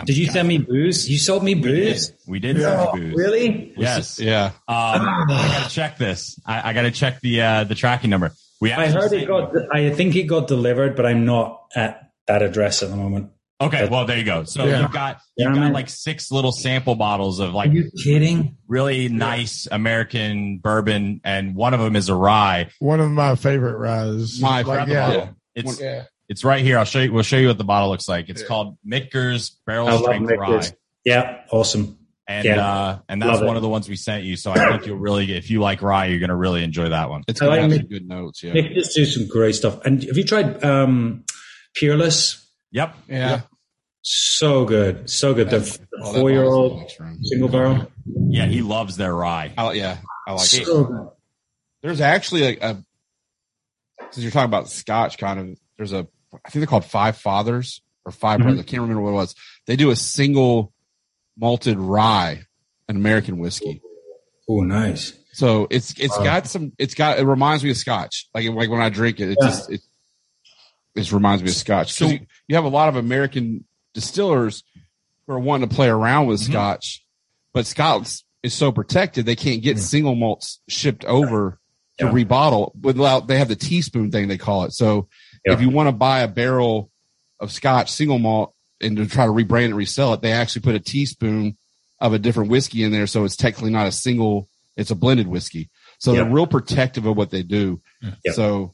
Did 0.05 0.17
you 0.17 0.27
send 0.27 0.47
me 0.47 0.57
booze? 0.57 1.09
You 1.09 1.17
sold 1.17 1.43
me 1.43 1.53
booze. 1.53 2.13
We 2.27 2.39
did, 2.39 2.57
we 2.57 2.61
did 2.61 2.61
send 2.61 2.81
you 2.81 3.01
booze. 3.01 3.15
Really? 3.15 3.73
Yes. 3.77 4.19
Yeah. 4.19 4.45
Um, 4.45 4.53
I 4.67 5.25
gotta 5.27 5.69
check 5.69 5.97
this. 5.97 6.39
I, 6.45 6.69
I 6.69 6.73
gotta 6.73 6.91
check 6.91 7.19
the 7.21 7.41
uh, 7.41 7.63
the 7.63 7.75
tracking 7.75 8.09
number. 8.09 8.31
We 8.61 8.71
I 8.71 8.87
heard 8.87 9.13
it 9.13 9.27
got. 9.27 9.53
You. 9.53 9.67
I 9.71 9.89
think 9.91 10.15
it 10.15 10.23
got 10.23 10.47
delivered, 10.47 10.95
but 10.95 11.05
I'm 11.05 11.25
not 11.25 11.65
at 11.75 12.11
that 12.27 12.41
address 12.41 12.83
at 12.83 12.89
the 12.89 12.95
moment. 12.95 13.31
Okay, 13.61 13.89
well 13.89 14.05
there 14.05 14.17
you 14.17 14.23
go. 14.23 14.45
So 14.45 14.65
yeah. 14.65 14.81
you've 14.81 14.91
got 14.91 15.19
you've 15.35 15.53
yeah, 15.53 15.63
got 15.63 15.73
like 15.73 15.89
six 15.89 16.31
little 16.31 16.53
sample 16.53 16.95
bottles 16.95 17.39
of 17.39 17.53
like 17.53 17.69
Are 17.69 17.73
you 17.73 17.91
kidding? 18.03 18.55
Really 18.67 19.09
nice 19.09 19.67
American 19.69 20.59
bourbon, 20.59 21.19
and 21.25 21.55
one 21.55 21.73
of 21.73 21.81
them 21.81 21.97
is 21.97 22.07
a 22.07 22.15
rye. 22.15 22.69
One 22.79 23.01
of 23.01 23.11
my 23.11 23.35
favorite 23.35 23.77
ryes. 23.77 24.39
My 24.41 24.61
like, 24.61 24.87
yeah. 24.87 25.29
It's 25.55 25.81
yeah. 25.81 26.05
It's 26.29 26.43
right 26.43 26.63
here. 26.63 26.77
I'll 26.77 26.85
show 26.85 26.99
you. 26.99 27.11
We'll 27.11 27.23
show 27.23 27.37
you 27.37 27.47
what 27.47 27.57
the 27.57 27.63
bottle 27.63 27.89
looks 27.89 28.07
like. 28.07 28.29
It's 28.29 28.43
called 28.43 28.77
Michter's 28.83 29.59
Barrel 29.65 29.97
Strength 29.97 30.31
Rye. 30.37 30.71
Yeah, 31.03 31.41
awesome. 31.51 31.97
And 32.27 32.45
yeah. 32.45 32.63
uh, 32.63 32.99
and 33.09 33.19
that's 33.19 33.39
Love 33.39 33.47
one 33.47 33.55
it. 33.55 33.57
of 33.57 33.63
the 33.63 33.69
ones 33.69 33.89
we 33.89 33.95
sent 33.95 34.23
you. 34.23 34.35
So 34.35 34.51
I 34.51 34.69
think 34.69 34.85
you'll 34.85 34.99
really, 34.99 35.35
if 35.35 35.49
you 35.49 35.61
like 35.61 35.81
rye, 35.81 36.05
you're 36.05 36.19
going 36.19 36.29
to 36.29 36.35
really 36.35 36.63
enjoy 36.63 36.89
that 36.89 37.09
one. 37.09 37.23
It's 37.27 37.39
got 37.39 37.49
like 37.49 37.89
good 37.89 38.07
notes. 38.07 38.43
Yeah, 38.43 38.53
Mick 38.53 38.75
just 38.75 38.93
do 38.95 39.03
some 39.03 39.27
great 39.27 39.55
stuff. 39.55 39.83
And 39.83 40.03
have 40.03 40.15
you 40.15 40.23
tried 40.23 40.63
um, 40.63 41.25
Peerless? 41.75 42.47
Yep. 42.71 42.95
Yeah. 43.07 43.41
So 44.03 44.65
good. 44.65 45.09
So 45.09 45.33
good. 45.33 45.49
The 45.49 45.79
oh, 46.03 46.13
four 46.13 46.29
year 46.29 46.43
old 46.43 46.91
single 47.23 47.49
barrel. 47.49 47.91
Yeah, 48.05 48.45
he 48.45 48.61
loves 48.61 48.95
their 48.95 49.15
rye. 49.15 49.51
Oh, 49.57 49.71
yeah. 49.71 49.97
I 50.27 50.33
like 50.33 50.45
so 50.45 50.61
it. 50.61 50.65
Good. 50.65 51.09
There's 51.81 52.01
actually 52.01 52.43
a, 52.43 52.69
a, 52.69 52.83
since 54.11 54.23
you're 54.23 54.31
talking 54.31 54.45
about 54.45 54.69
scotch 54.69 55.17
kind 55.17 55.39
of, 55.39 55.59
there's 55.77 55.93
a, 55.93 56.07
I 56.33 56.49
think 56.49 56.61
they're 56.61 56.67
called 56.67 56.85
Five 56.85 57.17
Fathers 57.17 57.81
or 58.05 58.11
5 58.11 58.21
mm-hmm. 58.21 58.43
Brothers. 58.43 58.59
I 58.61 58.63
can't 58.63 58.81
remember 58.81 59.01
what 59.01 59.11
it 59.11 59.15
was. 59.15 59.35
They 59.65 59.75
do 59.75 59.89
a 59.89 59.95
single 59.95 60.73
malted 61.37 61.79
rye, 61.79 62.43
an 62.87 62.95
American 62.95 63.39
whiskey. 63.39 63.81
Oh, 64.47 64.61
nice. 64.61 65.13
So 65.31 65.67
it's 65.69 65.93
it's 65.99 66.17
wow. 66.17 66.23
got 66.23 66.47
some 66.47 66.73
it's 66.77 66.95
got 66.95 67.19
it 67.19 67.25
reminds 67.25 67.63
me 67.63 67.69
of 67.69 67.77
scotch. 67.77 68.27
Like 68.33 68.49
like 68.49 68.69
when 68.69 68.81
I 68.81 68.89
drink 68.89 69.19
it, 69.19 69.29
it 69.29 69.37
yeah. 69.39 69.47
just 69.47 69.71
it 69.71 69.81
this 70.95 71.13
reminds 71.13 71.43
me 71.43 71.49
of 71.49 71.55
Scotch. 71.55 71.93
So 71.93 72.07
you, 72.07 72.19
you, 72.47 72.55
have 72.55 72.65
a 72.65 72.69
lot 72.69 72.89
of 72.89 72.95
American 72.95 73.63
distillers 73.93 74.63
who 75.25 75.33
are 75.33 75.39
wanting 75.39 75.69
to 75.69 75.75
play 75.75 75.87
around 75.87 76.27
with 76.27 76.41
mm-hmm. 76.41 76.51
Scotch, 76.51 77.05
but 77.53 77.65
Scotch 77.65 78.23
is 78.43 78.53
so 78.53 78.71
protected 78.71 79.25
they 79.25 79.35
can't 79.35 79.61
get 79.61 79.77
mm-hmm. 79.77 79.83
single 79.83 80.15
malts 80.15 80.59
shipped 80.67 81.05
over 81.05 81.59
to 81.99 82.05
yeah. 82.05 82.11
rebottle 82.11 82.75
without 82.81 83.27
they 83.27 83.37
have 83.37 83.47
the 83.47 83.55
teaspoon 83.55 84.11
thing 84.11 84.27
they 84.27 84.37
call 84.37 84.63
it. 84.63 84.73
So 84.73 85.07
yeah. 85.45 85.53
if 85.53 85.61
you 85.61 85.69
want 85.69 85.87
to 85.87 85.93
buy 85.93 86.21
a 86.21 86.27
barrel 86.27 86.91
of 87.39 87.51
Scotch 87.51 87.91
single 87.91 88.19
malt 88.19 88.53
and 88.81 88.97
to 88.97 89.07
try 89.07 89.25
to 89.25 89.31
rebrand 89.31 89.65
and 89.65 89.75
resell 89.75 90.13
it, 90.13 90.21
they 90.21 90.31
actually 90.31 90.61
put 90.61 90.75
a 90.75 90.79
teaspoon 90.79 91.57
of 91.99 92.13
a 92.13 92.19
different 92.19 92.49
whiskey 92.49 92.83
in 92.83 92.91
there, 92.91 93.07
so 93.07 93.25
it's 93.25 93.35
technically 93.35 93.71
not 93.71 93.87
a 93.87 93.91
single; 93.91 94.47
it's 94.77 94.91
a 94.91 94.95
blended 94.95 95.27
whiskey. 95.27 95.69
So 95.99 96.13
yeah. 96.13 96.23
they're 96.23 96.31
real 96.31 96.47
protective 96.47 97.05
of 97.05 97.17
what 97.17 97.29
they 97.29 97.43
do. 97.43 97.81
So 98.31 98.73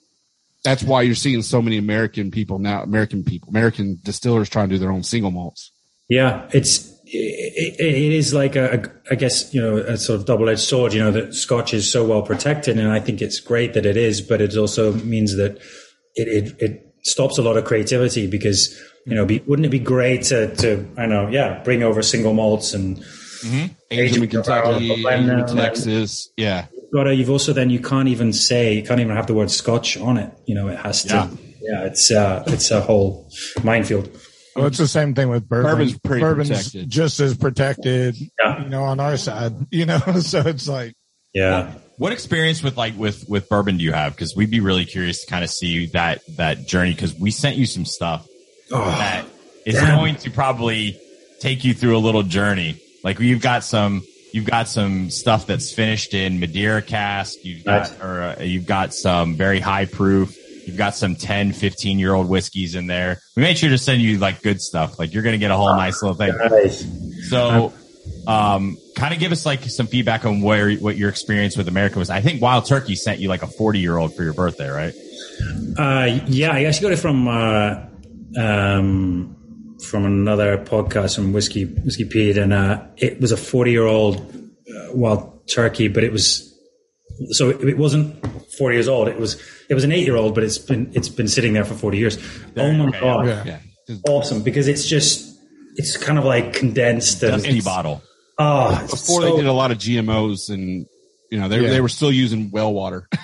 that's 0.64 0.84
why 0.84 1.04
you're 1.04 1.16
seeing 1.16 1.42
so 1.42 1.62
many 1.62 1.78
American 1.78 2.32
people 2.32 2.60
now, 2.60 2.84
American 2.84 3.24
people, 3.24 3.50
American 3.50 4.00
distillers 4.04 4.50
trying 4.50 4.70
to 4.70 4.76
do 4.76 4.80
their 4.80 4.92
own 4.92 5.04
single 5.04 5.32
malts. 5.32 5.72
Yeah, 6.10 6.48
it's 6.54 6.92
it, 7.06 7.80
it 7.80 8.12
is 8.12 8.34
like 8.34 8.56
a, 8.56 8.92
I 9.10 9.16
guess 9.16 9.54
you 9.54 9.62
know, 9.62 9.78
a 9.78 9.98
sort 9.98 10.20
of 10.20 10.26
double-edged 10.26 10.60
sword. 10.60 10.94
You 10.94 11.04
know 11.04 11.12
that 11.12 11.34
Scotch 11.34 11.74
is 11.74 11.92
so 11.92 12.06
well 12.06 12.22
protected, 12.22 12.78
and 12.78 12.92
I 12.92 13.00
think 13.00 13.22
it's 13.22 13.40
great 13.40 13.74
that 13.74 13.86
it 13.86 13.98
is, 13.98 14.22
but 14.22 14.42
it 14.42 14.56
also 14.56 14.94
means 14.94 15.36
that 15.38 15.60
it 16.16 16.28
it, 16.28 16.62
it 16.62 16.96
stops 17.04 17.38
a 17.38 17.42
lot 17.42 17.58
of 17.58 17.66
creativity 17.66 18.28
because 18.28 18.80
you 19.06 19.14
know, 19.14 19.26
be, 19.26 19.40
wouldn't 19.46 19.66
it 19.66 19.70
be 19.70 19.80
great 19.80 20.24
to 20.24 20.56
to 20.56 20.88
I 20.98 21.06
know, 21.06 21.28
yeah, 21.28 21.62
bring 21.64 21.84
over 21.84 22.02
single 22.02 22.34
malts 22.34 22.74
and 22.74 22.98
mm-hmm. 22.98 23.68
age 23.92 24.14
them 24.14 24.24
in 24.24 24.30
Kentucky, 24.30 25.06
age 25.08 25.52
Texas, 25.54 26.30
yeah 26.38 26.66
But 26.92 27.16
you've 27.16 27.30
also 27.30 27.54
then 27.54 27.70
you 27.70 27.80
can't 27.80 28.08
even 28.08 28.34
say 28.34 28.74
you 28.74 28.84
can't 28.84 29.00
even 29.00 29.16
have 29.16 29.28
the 29.28 29.34
word 29.36 29.52
Scotch 29.52 29.98
on 29.98 30.18
it. 30.18 30.32
You 30.46 30.56
know, 30.56 30.68
it 30.70 30.80
has 30.80 31.04
to. 31.04 31.14
Yeah, 31.14 31.30
yeah 31.62 31.86
it's 31.86 32.12
uh, 32.12 32.44
it's 32.48 32.72
a 32.72 32.82
whole 32.82 33.30
minefield. 33.64 34.10
Well, 34.56 34.68
it's 34.68 34.78
the 34.78 34.88
same 34.88 35.14
thing 35.14 35.28
with 35.28 35.48
bourbon. 35.50 35.72
Bourbon's 35.72 36.00
pretty 36.00 36.22
Bourbon's 36.22 36.50
protected. 36.50 36.90
just 36.90 37.20
as 37.20 37.36
protected, 37.36 38.16
yeah. 38.42 38.64
you 38.64 38.70
know, 38.70 38.84
on 38.84 39.02
our 39.02 39.18
side, 39.18 39.54
you 39.70 39.86
know, 39.86 40.00
so 40.22 40.40
it's 40.40 40.68
like, 40.68 40.94
yeah. 41.34 41.74
What 41.98 42.12
experience 42.12 42.62
with 42.62 42.78
like 42.78 42.98
with 42.98 43.26
with 43.30 43.48
bourbon 43.50 43.78
do 43.78 43.84
you 43.84 43.94
have? 43.94 44.14
Because 44.14 44.36
we'd 44.36 44.52
be 44.52 44.60
really 44.60 44.86
curious 44.86 45.24
to 45.24 45.30
kind 45.30 45.44
of 45.44 45.50
see 45.50 45.88
that 45.88 46.22
that 46.36 46.68
journey. 46.68 46.94
Because 46.94 47.16
we 47.16 47.32
sent 47.32 47.56
you 47.56 47.66
some 47.66 47.86
stuff 47.86 48.28
oh, 48.72 48.86
that 48.86 49.26
is 49.66 49.76
damn. 49.76 49.98
going 49.98 50.16
to 50.18 50.32
probably 50.32 51.00
take 51.40 51.64
you 51.64 51.74
through 51.74 51.98
a 51.98 52.00
little 52.00 52.24
journey. 52.24 52.82
Like 53.04 53.20
we've 53.20 53.42
got 53.42 53.64
some 53.64 54.04
You've 54.36 54.44
got 54.44 54.68
some 54.68 55.12
stuff 55.12 55.48
that's 55.48 55.72
finished 55.72 56.14
in 56.14 56.42
Madeira 56.42 56.82
cask. 56.82 57.46
You've 57.46 57.64
got, 57.64 57.90
nice. 57.90 58.02
or 58.02 58.22
uh, 58.22 58.42
you've 58.42 58.66
got 58.66 58.94
some 58.94 59.36
very 59.36 59.62
high 59.62 59.86
proof. 59.86 60.36
You've 60.68 60.76
got 60.76 60.94
some 60.94 61.16
10, 61.16 61.54
15 61.54 62.00
year 62.00 62.14
old 62.14 62.28
whiskeys 62.28 62.76
in 62.76 62.88
there. 62.88 63.22
We 63.38 63.44
made 63.44 63.58
sure 63.58 63.70
to 63.70 63.78
send 63.78 64.02
you 64.02 64.18
like 64.18 64.42
good 64.42 64.60
stuff. 64.60 65.00
Like 65.00 65.14
you're 65.14 65.24
going 65.24 65.36
to 65.36 65.40
get 65.40 65.52
a 65.52 65.56
whole 65.56 65.74
nice 65.78 66.02
little 66.02 66.18
thing. 66.18 66.34
Nice. 66.38 66.86
So, 67.30 67.72
um, 68.28 68.78
kind 68.96 69.14
of 69.14 69.20
give 69.20 69.32
us 69.32 69.46
like 69.46 69.64
some 69.64 69.88
feedback 69.88 70.26
on 70.26 70.42
where, 70.42 70.72
what 70.76 70.98
your 70.98 71.10
experience 71.10 71.58
with 71.58 71.68
America 71.68 72.00
was. 72.00 72.10
I 72.10 72.22
think 72.22 72.42
Wild 72.42 72.66
Turkey 72.66 72.96
sent 72.96 73.20
you 73.20 73.30
like 73.30 73.44
a 73.44 73.48
40 73.48 73.80
year 73.80 73.98
old 73.98 74.16
for 74.16 74.24
your 74.24 74.34
birthday, 74.34 74.70
right? 74.70 74.94
Uh, 75.78 76.22
yeah, 76.28 76.52
I 76.52 76.64
actually 76.64 76.90
got 76.90 76.94
it 76.94 77.00
from, 77.00 77.28
uh, 77.28 77.86
um, 78.38 79.36
from 79.84 80.06
another 80.06 80.58
podcast 80.58 81.16
from 81.16 81.34
Whiskey 81.34 81.66
Whiskey 81.66 82.06
Pete, 82.06 82.38
and 82.38 82.54
uh, 82.54 82.84
it 82.98 83.20
was 83.20 83.32
a 83.32 83.38
forty 83.38 83.72
year 83.72 83.86
old 83.86 84.18
uh, 84.18 84.94
wild 84.94 85.48
turkey, 85.48 85.88
but 85.88 86.04
it 86.04 86.12
was 86.12 86.54
so 87.32 87.50
it, 87.50 87.64
it, 87.64 87.78
wasn't 87.78 88.16
forty 88.58 88.76
years 88.76 88.88
old. 88.88 89.08
It 89.08 89.20
was 89.20 89.42
it 89.70 89.74
was 89.74 89.84
an 89.84 89.92
eight 89.92 90.06
year 90.06 90.16
old, 90.16 90.36
but 90.36 90.44
it's 90.44 90.58
been 90.58 90.92
it's 90.94 91.10
been 91.10 91.28
sitting 91.28 91.54
there 91.54 91.66
for 91.66 91.76
forty 91.76 91.98
years. 91.98 92.18
oh 92.58 92.72
my 92.72 92.88
okay, 92.88 93.00
god, 93.00 93.26
yeah. 93.26 93.60
Yeah. 93.88 93.98
awesome! 94.10 94.44
Because 94.44 94.68
it's 94.68 94.86
just 94.86 95.38
it's 95.76 95.98
kind 95.98 96.18
of 96.18 96.26
like 96.26 96.54
condensed 96.54 97.22
and 97.24 97.44
dusty 97.44 97.62
bottle. 97.62 98.02
Oh, 98.38 98.80
before 98.82 99.22
so, 99.22 99.30
they 99.30 99.36
did 99.38 99.46
a 99.46 99.54
lot 99.54 99.72
of 99.72 99.78
GMOs 99.78 100.50
and 100.50 100.86
you 101.30 101.40
know, 101.40 101.50
they 101.50 101.60
yeah. 101.60 101.70
they 101.70 101.82
were 101.82 101.90
still 101.90 102.12
using 102.12 102.52
well 102.52 102.74
water. 102.74 103.08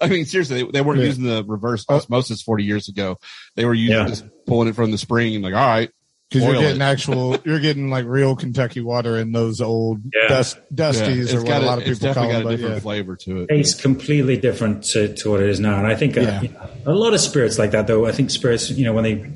I 0.00 0.08
mean, 0.08 0.26
seriously, 0.26 0.62
they, 0.62 0.70
they 0.70 0.80
weren't 0.82 1.00
yeah. 1.00 1.06
using 1.06 1.24
the 1.24 1.44
reverse 1.44 1.84
oh. 1.88 1.96
osmosis 1.96 2.42
40 2.42 2.64
years 2.64 2.88
ago. 2.88 3.18
They 3.54 3.64
were 3.64 3.74
using 3.74 3.96
yeah. 3.96 4.08
just 4.08 4.24
pulling 4.46 4.68
it 4.68 4.74
from 4.74 4.90
the 4.90 4.98
spring 4.98 5.34
and 5.34 5.44
like, 5.44 5.54
all 5.54 5.66
right. 5.66 5.90
Cause 6.32 6.42
you're 6.42 6.54
getting 6.54 6.82
it. 6.82 6.84
actual, 6.84 7.38
you're 7.44 7.60
getting 7.60 7.88
like 7.88 8.04
real 8.04 8.34
Kentucky 8.34 8.80
water 8.80 9.16
in 9.16 9.30
those 9.30 9.60
old 9.60 10.02
dust, 10.28 10.58
dusties 10.74 11.32
or 11.32 11.42
what 11.42 11.62
a, 11.62 11.64
a 11.64 11.64
lot 11.64 11.78
of 11.78 11.84
people 11.84 12.12
call 12.12 12.28
them. 12.28 12.42
got 12.42 12.52
a 12.52 12.56
different 12.56 12.82
flavor 12.82 13.14
to 13.16 13.42
it. 13.42 13.48
Tastes 13.48 13.80
completely 13.80 14.36
different 14.36 14.82
to, 14.86 15.14
to 15.14 15.30
what 15.30 15.40
it 15.40 15.48
is 15.48 15.60
now. 15.60 15.78
And 15.78 15.86
I 15.86 15.94
think 15.94 16.18
uh, 16.18 16.42
a 16.84 16.92
lot 16.92 17.14
of 17.14 17.20
spirits 17.20 17.60
like 17.60 17.70
that 17.70 17.86
though, 17.86 18.06
I 18.06 18.12
think 18.12 18.30
spirits, 18.30 18.70
you 18.70 18.84
know, 18.84 18.92
when 18.92 19.04
they, 19.04 19.32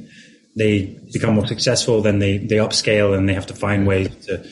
they 0.57 0.99
become 1.12 1.37
more 1.37 1.47
successful, 1.47 2.03
then 2.03 2.19
they, 2.19 2.38
they 2.38 2.57
upscale 2.57 3.16
and 3.16 3.29
they 3.29 3.35
have 3.35 3.47
to 3.47 3.55
find 3.55 3.87
ways 3.87 4.09
to, 4.27 4.45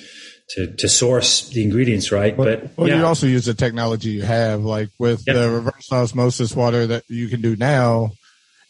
to, 0.51 0.75
to 0.77 0.89
source 0.89 1.49
the 1.51 1.63
ingredients 1.63 2.11
right. 2.11 2.37
but 2.37 2.71
well, 2.77 2.89
yeah. 2.89 2.99
you 2.99 3.05
also 3.05 3.27
use 3.27 3.45
the 3.45 3.55
technology 3.55 4.11
you 4.11 4.23
have, 4.23 4.63
like 4.63 4.89
with 4.99 5.23
yep. 5.27 5.37
the 5.37 5.51
reverse 5.51 5.93
osmosis 5.93 6.55
water 6.57 6.87
that 6.87 7.05
you 7.09 7.29
can 7.29 7.41
do 7.41 7.57
now. 7.57 8.11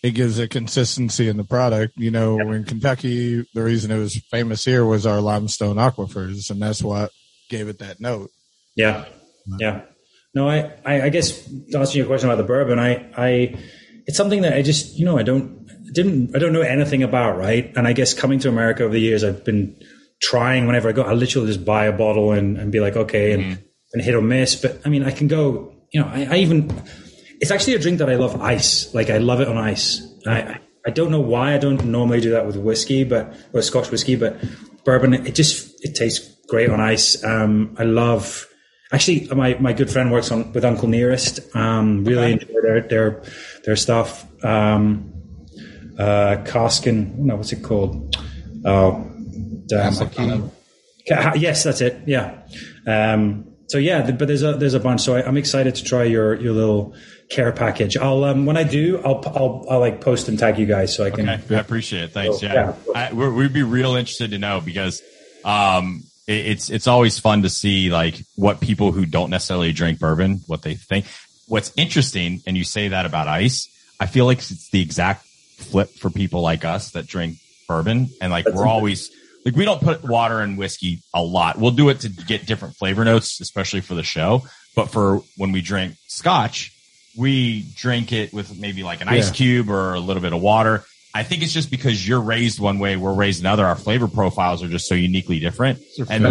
It 0.01 0.13
gives 0.13 0.39
a 0.39 0.47
consistency 0.47 1.29
in 1.29 1.37
the 1.37 1.45
product. 1.45 1.95
You 1.97 2.13
know, 2.13 2.39
yep. 2.39 2.47
in 2.55 2.65
Kentucky, 2.65 3.45
the 3.53 3.63
reason 3.63 3.91
it 3.91 3.99
was 3.99 4.17
famous 4.31 4.65
here 4.65 4.85
was 4.85 5.07
our 5.07 5.21
limestone 5.21 5.77
aquifers, 5.77 6.51
and 6.51 6.63
that's 6.63 6.83
what 6.83 7.11
gave 7.51 7.69
it 7.69 7.81
that 7.81 8.01
note. 8.01 8.31
Yeah, 8.77 9.07
yeah. 9.59 9.83
No, 10.35 10.49
I, 10.49 10.73
I, 10.85 11.03
I 11.03 11.09
guess 11.09 11.45
to 11.73 11.79
answer 11.79 11.99
your 11.99 12.07
question 12.07 12.29
about 12.29 12.37
the 12.37 12.45
bourbon, 12.45 12.79
I, 12.79 13.11
I, 13.17 13.59
it's 14.07 14.17
something 14.17 14.43
that 14.43 14.53
I 14.53 14.63
just, 14.63 14.97
you 14.97 15.05
know, 15.05 15.19
I 15.19 15.23
don't, 15.23 15.67
didn't, 15.93 16.37
I 16.37 16.39
don't 16.39 16.53
know 16.53 16.61
anything 16.61 17.03
about, 17.03 17.39
right? 17.39 17.73
And 17.77 17.89
I 17.89 17.93
guess 17.93 18.15
coming 18.15 18.39
to 18.41 18.49
America 18.49 18.85
over 18.85 18.93
the 18.93 19.01
years, 19.01 19.25
I've 19.25 19.45
been 19.45 19.75
trying 20.21 20.67
whenever 20.67 20.89
I 20.89 20.93
go, 20.93 21.03
I 21.03 21.13
literally 21.13 21.49
just 21.49 21.65
buy 21.65 21.87
a 21.87 21.93
bottle 21.93 22.33
and, 22.33 22.57
and 22.59 22.73
be 22.73 22.81
like, 22.81 22.97
okay, 22.97 23.33
and, 23.33 23.43
mm-hmm. 23.43 23.63
and 23.93 24.03
hit 24.03 24.15
or 24.15 24.23
miss. 24.23 24.57
But 24.57 24.81
I 24.85 24.89
mean, 24.89 25.05
I 25.05 25.11
can 25.11 25.29
go, 25.29 25.73
you 25.93 26.01
know, 26.01 26.09
I, 26.09 26.25
I, 26.31 26.37
even, 26.39 26.71
it's 27.41 27.51
actually 27.51 27.75
a 27.75 27.79
drink 27.79 27.99
that 27.99 28.11
I 28.11 28.17
love 28.17 28.41
ice. 28.41 28.93
Like 28.95 29.11
I 29.11 29.19
love 29.19 29.41
it 29.41 29.49
on 29.49 29.57
ice. 29.57 30.03
I, 30.27 30.59
I 30.87 30.91
don't 30.91 31.11
know 31.11 31.21
why 31.21 31.55
I 31.55 31.59
don't 31.59 31.85
normally 31.85 32.21
do 32.21 32.31
that 32.31 32.47
with 32.47 32.57
whiskey, 32.57 33.05
but, 33.05 33.35
or 33.53 33.63
Scotch 33.63 33.91
whiskey, 33.91 34.17
but 34.17 34.39
bourbon, 34.85 35.15
it 35.15 35.35
just, 35.35 35.85
it 35.85 35.95
tastes 35.95 36.37
great 36.49 36.71
on 36.71 36.81
ice. 36.81 37.23
Um, 37.23 37.77
I 37.79 37.85
love, 37.85 38.47
actually, 38.93 39.29
my, 39.29 39.55
my 39.61 39.73
good 39.73 39.91
friend 39.91 40.11
works 40.11 40.33
on 40.33 40.53
with 40.53 40.65
Uncle 40.65 40.89
Nearest. 40.89 41.41
Um, 41.55 42.05
really 42.05 42.33
okay. 42.33 42.33
enjoy 42.33 42.61
their, 42.63 42.81
their, 42.81 43.23
their 43.65 43.77
stuff. 43.77 44.27
Um, 44.45 45.13
uh, 45.99 46.43
Caskin, 46.45 47.27
no, 47.27 47.37
what's 47.37 47.53
it 47.53 47.63
called? 47.63 48.17
Oh, 48.65 49.08
damn. 49.69 50.51
Yes, 51.37 51.65
that's 51.65 51.81
it. 51.81 52.03
Yeah. 52.07 52.43
Um, 52.87 53.49
so 53.69 53.77
yeah, 53.79 54.11
but 54.11 54.29
there's 54.29 54.43
a 54.43 54.55
there's 54.55 54.75
a 54.75 54.81
bunch. 54.81 55.03
So 55.03 55.17
I, 55.17 55.29
am 55.29 55.37
excited 55.37 55.75
to 55.77 55.85
try 55.85 56.05
your 56.05 56.35
your 56.35 56.53
little 56.53 56.95
care 57.29 57.53
package. 57.53 57.97
I'll 57.99 58.25
um, 58.25 58.47
when 58.47 58.57
I 58.57 58.65
do, 58.65 58.99
I'll, 59.05 59.23
I'll 59.27 59.67
I'll 59.71 59.81
like 59.81 60.01
post 60.01 60.29
and 60.29 60.39
tag 60.39 60.59
you 60.59 60.67
guys 60.67 60.97
so 60.97 61.05
I 61.05 61.11
can. 61.11 61.29
Okay, 61.29 61.57
I 61.57 61.61
appreciate 61.61 62.05
it. 62.05 62.13
Thanks. 62.13 62.41
So, 62.41 62.47
yeah, 62.47 62.75
yeah. 62.95 63.09
I, 63.11 63.13
we'd 63.13 63.53
be 63.53 63.63
real 63.63 63.95
interested 63.95 64.31
to 64.31 64.39
know 64.39 64.63
because 64.63 65.03
um, 65.45 66.03
it, 66.27 66.47
it's 66.47 66.71
it's 66.71 66.87
always 66.87 67.19
fun 67.19 67.43
to 67.43 67.51
see 67.51 67.91
like 67.91 68.17
what 68.37 68.61
people 68.61 68.93
who 68.93 69.05
don't 69.05 69.29
necessarily 69.29 69.73
drink 69.73 69.99
bourbon 69.99 70.41
what 70.47 70.63
they 70.63 70.75
think. 70.75 71.05
What's 71.47 71.73
interesting, 71.77 72.41
and 72.47 72.57
you 72.57 72.65
say 72.65 72.89
that 72.89 73.05
about 73.05 73.29
ice, 73.29 73.69
I 74.01 74.07
feel 74.07 74.25
like 74.25 74.39
it's 74.39 74.71
the 74.71 74.81
exact 74.81 75.27
flip 75.27 75.91
for 75.91 76.09
people 76.09 76.41
like 76.41 76.65
us 76.65 76.93
that 76.93 77.07
drink 77.07 77.37
bourbon, 77.69 78.09
and 78.23 78.33
like 78.33 78.47
That's 78.47 78.57
we're 78.57 78.67
always 78.67 79.11
like 79.45 79.57
we 79.57 79.65
don't 79.65 79.81
put 79.81 80.03
water 80.03 80.43
in 80.43 80.57
whiskey 80.57 81.03
a 81.15 81.23
lot. 81.23 81.59
We'll 81.59 81.71
do 81.71 81.89
it 81.89 82.01
to 82.01 82.09
get 82.09 82.47
different 82.47 82.77
flavor 82.77 83.05
notes, 83.05 83.41
especially 83.41 83.81
for 83.81 83.95
the 83.95 84.03
show. 84.03 84.43
But 84.75 84.91
for 84.91 85.23
when 85.37 85.53
we 85.53 85.61
drink 85.61 85.95
scotch, 86.07 86.73
we 87.17 87.67
drink 87.75 88.13
it 88.13 88.33
with 88.33 88.59
maybe 88.59 88.83
like 88.83 89.01
an 89.01 89.09
ice 89.09 89.31
cube 89.31 89.71
or 89.71 89.95
a 89.95 90.01
little 90.01 90.23
bit 90.23 90.33
of 90.33 90.41
water. 90.41 90.85
I 91.15 91.23
think 91.23 91.43
it's 91.43 91.53
just 91.53 91.71
because 91.71 92.07
you're 92.07 92.21
raised 92.21 92.61
one 92.61 92.79
way, 92.79 92.97
we're 92.97 93.15
raised 93.15 93.41
another. 93.41 93.65
Our 93.65 93.77
flavor 93.77 94.07
profiles 94.07 94.63
are 94.63 94.69
just 94.69 94.87
so 94.87 94.95
uniquely 94.95 95.41
different. 95.41 95.81
And 96.09 96.23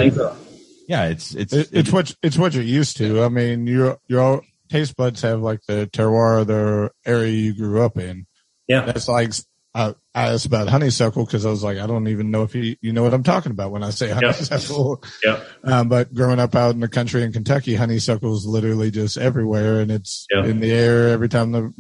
yeah, 0.88 1.08
it's 1.08 1.36
it's 1.36 1.52
it, 1.52 1.70
it's 1.74 1.91
what 1.91 2.15
it's 2.24 2.38
what 2.38 2.54
you're 2.54 2.63
used 2.63 2.98
to. 2.98 3.24
I 3.24 3.30
mean, 3.30 3.67
your 3.67 3.98
your 4.08 4.43
taste 4.70 4.96
buds 4.96 5.22
have 5.24 5.41
like 5.41 5.60
the 5.67 5.89
terroir, 5.91 6.46
the 6.48 6.91
area 7.06 7.32
you 7.32 7.54
grew 7.54 7.82
up 7.82 7.98
in. 7.98 8.26
Yeah, 8.67 8.86
that's 8.86 9.08
like 9.08 9.34
I, 9.78 9.94
I 10.16 10.34
asked 10.34 10.48
about 10.48 10.70
honeysuckle 10.70 11.24
because 11.24 11.46
I 11.46 11.52
was 11.52 11.63
like, 11.63 11.78
I 11.78 11.86
don't 11.86 12.08
even 12.08 12.32
know 12.32 12.42
if 12.42 12.56
you, 12.56 12.76
you 12.82 12.94
know 12.94 13.04
what 13.04 13.13
I'm 13.13 13.22
talking 13.22 13.52
about 13.52 13.70
when 13.70 13.84
I 13.84 13.92
say 13.92 14.10
honeysuckle. 14.10 15.04
Yeah. 15.24 15.44
Um, 15.63 15.88
but 15.88 16.12
growing 16.13 16.40
up 16.40 16.56
out 16.56 16.74
in 16.74 16.80
the 16.80 16.88
country 16.88 17.22
in 17.22 17.32
Kentucky, 17.32 17.76
honeysuckle 17.76 18.36
is 18.36 18.46
literally 18.46 18.90
just 18.90 19.18
everywhere 19.18 19.80
and 19.82 19.92
it's 19.92 20.26
in 20.32 20.60
the 20.60 20.72
air 20.72 21.10
every 21.10 21.30
time 21.30 21.52
the 21.52 21.74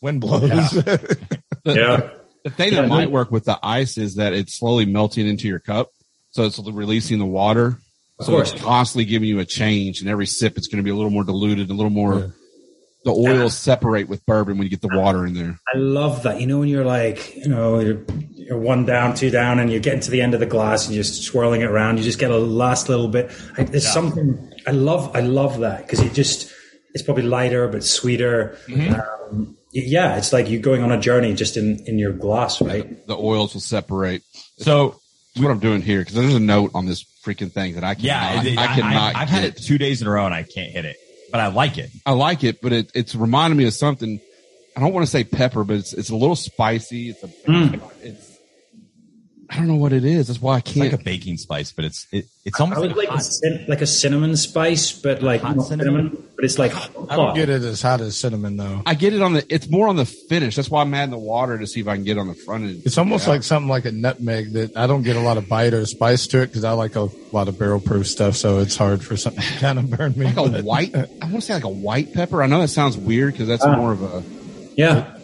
wind 0.00 0.22
blows. 0.22 0.74
Yeah. 0.74 0.96
yeah. 1.64 2.10
The 2.44 2.50
thing 2.50 2.74
that 2.74 2.88
might 2.88 3.10
work 3.10 3.30
with 3.30 3.44
the 3.44 3.58
ice 3.62 3.98
is 3.98 4.14
that 4.14 4.32
it's 4.32 4.58
slowly 4.58 4.86
melting 4.86 5.26
into 5.26 5.46
your 5.46 5.60
cup. 5.60 5.90
So 6.30 6.44
it's 6.44 6.58
releasing 6.58 7.18
the 7.18 7.26
water. 7.26 7.78
so 8.20 8.38
it's 8.38 8.52
constantly 8.52 9.04
giving 9.04 9.28
you 9.28 9.40
a 9.40 9.44
change 9.44 10.00
and 10.00 10.08
every 10.08 10.26
sip 10.26 10.56
it's 10.56 10.68
going 10.68 10.78
to 10.78 10.82
be 10.82 10.90
a 10.90 10.94
little 10.94 11.10
more 11.10 11.24
diluted, 11.24 11.68
a 11.68 11.74
little 11.74 11.90
more 11.90 12.32
the 13.04 13.12
oils 13.12 13.56
separate 13.56 14.08
with 14.08 14.24
bourbon 14.24 14.56
when 14.56 14.64
you 14.64 14.70
get 14.70 14.80
the 14.80 14.96
water 14.98 15.26
in 15.26 15.34
there. 15.34 15.58
I 15.72 15.76
love 15.76 16.22
that. 16.22 16.40
You 16.40 16.46
know, 16.46 16.58
when 16.58 16.68
you're 16.68 16.84
like, 16.84 17.36
you 17.36 17.48
know, 17.48 17.78
you're, 17.78 18.02
you're 18.30 18.58
one 18.58 18.86
down, 18.86 19.14
two 19.14 19.30
down, 19.30 19.58
and 19.58 19.70
you're 19.70 19.80
getting 19.80 20.00
to 20.00 20.10
the 20.10 20.22
end 20.22 20.32
of 20.32 20.40
the 20.40 20.46
glass 20.46 20.86
and 20.86 20.94
you're 20.94 21.04
just 21.04 21.22
swirling 21.22 21.60
it 21.60 21.70
around. 21.70 21.98
You 21.98 22.04
just 22.04 22.18
get 22.18 22.30
a 22.30 22.38
last 22.38 22.88
little 22.88 23.08
bit. 23.08 23.30
I, 23.58 23.64
there's 23.64 23.84
yeah. 23.84 23.90
something 23.90 24.52
I 24.66 24.70
love. 24.70 25.14
I 25.14 25.20
love 25.20 25.60
that 25.60 25.82
because 25.82 26.00
it 26.00 26.14
just 26.14 26.50
it's 26.94 27.02
probably 27.02 27.24
lighter 27.24 27.68
but 27.68 27.84
sweeter. 27.84 28.58
Mm-hmm. 28.68 28.94
Um, 29.34 29.56
yeah, 29.70 30.16
it's 30.16 30.32
like 30.32 30.48
you're 30.48 30.62
going 30.62 30.82
on 30.82 30.90
a 30.90 30.98
journey 30.98 31.34
just 31.34 31.58
in 31.58 31.80
in 31.86 31.98
your 31.98 32.12
glass, 32.12 32.62
right? 32.62 33.06
The 33.06 33.16
oils 33.16 33.52
will 33.52 33.60
separate. 33.60 34.22
So 34.58 34.98
what 35.36 35.50
I'm 35.50 35.58
doing 35.58 35.82
here 35.82 35.98
because 35.98 36.14
there's 36.14 36.34
a 36.34 36.40
note 36.40 36.70
on 36.74 36.86
this 36.86 37.04
freaking 37.22 37.52
thing 37.52 37.74
that 37.74 37.84
I 37.84 37.94
can. 37.94 38.04
Yeah, 38.04 38.20
I, 38.20 38.38
I 38.56 38.66
cannot. 38.68 39.16
I, 39.16 39.18
have 39.20 39.28
had 39.28 39.44
it 39.44 39.56
two 39.56 39.76
days 39.76 40.00
in 40.00 40.08
a 40.08 40.10
row 40.10 40.24
and 40.24 40.34
I 40.34 40.44
can't 40.44 40.70
hit 40.70 40.84
it 40.84 40.96
but 41.34 41.40
I 41.40 41.48
like 41.48 41.78
it. 41.78 41.90
I 42.06 42.12
like 42.12 42.44
it, 42.44 42.62
but 42.62 42.72
it, 42.72 42.92
it's 42.94 43.16
reminding 43.16 43.58
me 43.58 43.66
of 43.66 43.74
something. 43.74 44.20
I 44.76 44.80
don't 44.80 44.92
want 44.92 45.04
to 45.04 45.10
say 45.10 45.24
pepper, 45.24 45.64
but 45.64 45.78
it's 45.78 45.92
it's 45.92 46.10
a 46.10 46.14
little 46.14 46.36
spicy. 46.36 47.08
It's 47.08 47.24
a 47.24 47.26
mm. 47.26 47.80
it's 48.02 48.33
I 49.54 49.58
don't 49.58 49.68
know 49.68 49.76
what 49.76 49.92
it 49.92 50.04
is. 50.04 50.26
That's 50.26 50.42
why 50.42 50.56
I 50.56 50.60
can't. 50.60 50.86
It's 50.86 50.92
like 50.92 51.00
a 51.00 51.04
baking 51.04 51.36
spice, 51.36 51.70
but 51.70 51.84
it's 51.84 52.08
it, 52.10 52.26
it's 52.44 52.58
almost 52.58 52.80
like, 52.80 52.96
like, 52.96 53.08
a, 53.08 53.64
like 53.68 53.80
a 53.82 53.86
cinnamon 53.86 54.36
spice, 54.36 54.90
but 54.90 55.22
like 55.22 55.42
cinnamon? 55.42 55.64
cinnamon? 55.64 56.28
but 56.34 56.44
it's 56.44 56.58
like 56.58 56.74
I 57.08 57.14
don't 57.14 57.36
get 57.36 57.48
it 57.48 57.62
as 57.62 57.80
hot 57.80 58.00
as 58.00 58.16
cinnamon 58.16 58.56
though. 58.56 58.82
I 58.84 58.94
get 58.94 59.14
it 59.14 59.22
on 59.22 59.34
the. 59.34 59.46
It's 59.48 59.68
more 59.70 59.86
on 59.86 59.94
the 59.94 60.06
finish. 60.06 60.56
That's 60.56 60.68
why 60.68 60.82
I'm 60.82 60.92
adding 60.92 61.12
the 61.12 61.18
water 61.18 61.56
to 61.56 61.68
see 61.68 61.78
if 61.78 61.86
I 61.86 61.94
can 61.94 62.02
get 62.02 62.18
on 62.18 62.26
the 62.26 62.34
front 62.34 62.64
end. 62.64 62.82
It's 62.84 62.98
almost 62.98 63.28
like 63.28 63.44
something 63.44 63.68
like 63.68 63.84
a 63.84 63.92
nutmeg 63.92 64.54
that 64.54 64.76
I 64.76 64.88
don't 64.88 65.02
get 65.02 65.14
a 65.14 65.20
lot 65.20 65.36
of 65.36 65.48
bite 65.48 65.72
or 65.72 65.86
spice 65.86 66.26
to 66.28 66.42
it 66.42 66.48
because 66.48 66.64
I 66.64 66.72
like 66.72 66.96
a 66.96 67.08
lot 67.30 67.46
of 67.46 67.56
barrel 67.56 67.78
proof 67.78 68.08
stuff. 68.08 68.34
So 68.34 68.58
it's 68.58 68.76
hard 68.76 69.04
for 69.04 69.16
something 69.16 69.42
to 69.42 69.58
kind 69.60 69.78
of 69.78 69.88
burn 69.88 70.14
me. 70.16 70.26
Like 70.32 70.36
a 70.36 70.62
white. 70.62 70.96
I 70.96 71.06
want 71.26 71.34
to 71.36 71.40
say 71.42 71.54
like 71.54 71.62
a 71.62 71.68
white 71.68 72.12
pepper. 72.12 72.42
I 72.42 72.48
know 72.48 72.60
that 72.60 72.68
sounds 72.68 72.96
weird 72.96 73.34
because 73.34 73.46
that's 73.46 73.64
uh, 73.64 73.76
more 73.76 73.92
of 73.92 74.02
a. 74.02 74.24
Yeah. 74.76 75.16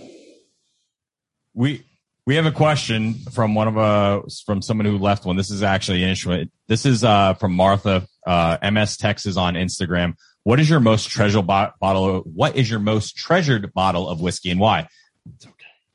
We 1.52 1.82
we 2.30 2.36
have 2.36 2.46
a 2.46 2.52
question 2.52 3.14
from 3.32 3.56
one 3.56 3.66
of 3.66 3.76
uh 3.76 4.22
from 4.46 4.62
someone 4.62 4.86
who 4.86 4.98
left 4.98 5.24
one. 5.24 5.34
This 5.34 5.50
is 5.50 5.64
actually 5.64 6.04
an 6.04 6.10
issue. 6.10 6.44
This 6.68 6.86
is 6.86 7.02
uh 7.02 7.34
from 7.34 7.54
Martha 7.54 8.06
uh 8.24 8.56
MS 8.62 8.98
Texas 8.98 9.36
on 9.36 9.54
Instagram. 9.54 10.14
What 10.44 10.60
is 10.60 10.70
your 10.70 10.78
most 10.78 11.10
treasured 11.10 11.48
bo- 11.48 11.72
bottle? 11.80 12.18
Of, 12.18 12.22
what 12.26 12.54
is 12.54 12.70
your 12.70 12.78
most 12.78 13.16
treasured 13.16 13.74
bottle 13.74 14.08
of 14.08 14.20
whiskey 14.20 14.52
and 14.52 14.60
why? 14.60 14.86
It's 15.34 15.44
okay. 15.44 15.54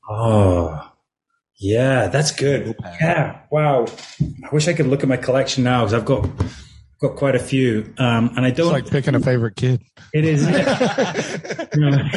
Oh, 0.09 0.91
yeah, 1.55 2.07
that's 2.07 2.31
good. 2.31 2.75
Yeah, 2.83 3.39
wow. 3.49 3.85
I 4.19 4.49
wish 4.51 4.67
I 4.67 4.73
could 4.73 4.87
look 4.87 5.03
at 5.03 5.07
my 5.07 5.15
collection 5.15 5.63
now 5.63 5.85
because 5.85 5.93
I've 5.93 6.03
got 6.03 6.29
got 6.99 7.15
quite 7.15 7.35
a 7.35 7.39
few, 7.39 7.93
um, 7.97 8.31
and 8.35 8.45
I 8.45 8.49
don't 8.51 8.75
it's 8.75 8.83
like 8.83 8.91
picking 8.91 9.15
a 9.15 9.21
favorite 9.21 9.55
kid. 9.55 9.83
It 10.13 10.25
is. 10.25 10.45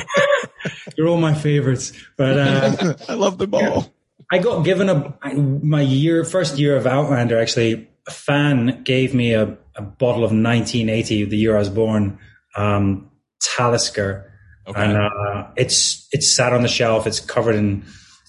They're 0.96 1.06
all 1.06 1.18
my 1.18 1.34
favorites, 1.34 1.92
but 2.16 2.36
uh, 2.36 2.94
I 3.08 3.14
love 3.14 3.38
them 3.38 3.54
all. 3.54 3.94
I 4.30 4.38
got 4.38 4.64
given 4.64 4.88
a 4.90 5.14
my 5.34 5.80
year 5.80 6.24
first 6.24 6.58
year 6.58 6.76
of 6.76 6.86
Outlander. 6.86 7.40
Actually, 7.40 7.88
a 8.06 8.10
fan 8.10 8.82
gave 8.84 9.14
me 9.14 9.32
a, 9.32 9.56
a 9.74 9.82
bottle 9.82 10.24
of 10.24 10.32
1980, 10.32 11.24
the 11.24 11.36
year 11.36 11.56
I 11.56 11.60
was 11.60 11.70
born, 11.70 12.18
um, 12.56 13.10
Talisker, 13.40 14.30
okay. 14.66 14.82
and 14.82 14.96
uh, 14.98 15.48
it's 15.56 16.06
it's 16.12 16.34
sat 16.34 16.52
on 16.52 16.62
the 16.62 16.68
shelf. 16.68 17.06
It's 17.06 17.20
covered 17.20 17.54
in. 17.54 17.84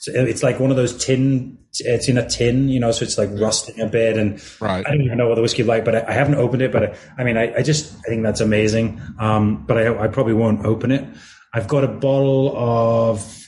It's, 0.08 0.44
like 0.44 0.62
one 0.62 0.72
of 0.72 0.78
those 0.78 1.04
tin. 1.04 1.58
It's 1.80 2.08
in 2.08 2.18
a 2.18 2.28
tin, 2.28 2.70
you 2.70 2.80
know, 2.80 2.92
so 2.92 3.04
it's 3.04 3.18
like 3.18 3.30
rusting 3.34 3.82
a 3.82 3.86
bit. 3.86 4.18
And 4.18 4.42
right. 4.62 4.86
I 4.88 4.90
don't 4.90 5.02
even 5.02 5.18
know 5.18 5.28
what 5.28 5.36
the 5.36 5.42
whiskey 5.42 5.64
like, 5.64 5.84
but 5.84 5.94
I, 5.94 6.06
I 6.08 6.14
haven't 6.14 6.36
opened 6.36 6.62
it. 6.62 6.72
But 6.72 6.84
I, 6.84 6.96
I 7.18 7.24
mean, 7.26 7.38
I, 7.38 7.54
I, 7.56 7.62
just 7.62 7.94
I 8.00 8.10
think 8.10 8.24
that's 8.24 8.40
amazing. 8.40 9.02
Um, 9.20 9.66
but 9.66 9.78
I, 9.78 10.06
I 10.06 10.08
probably 10.08 10.34
won't 10.34 10.66
open 10.66 10.92
it. 10.92 11.06
I've 11.54 11.68
got 11.68 11.84
a 11.84 11.88
bottle 11.90 12.56
of. 12.56 13.48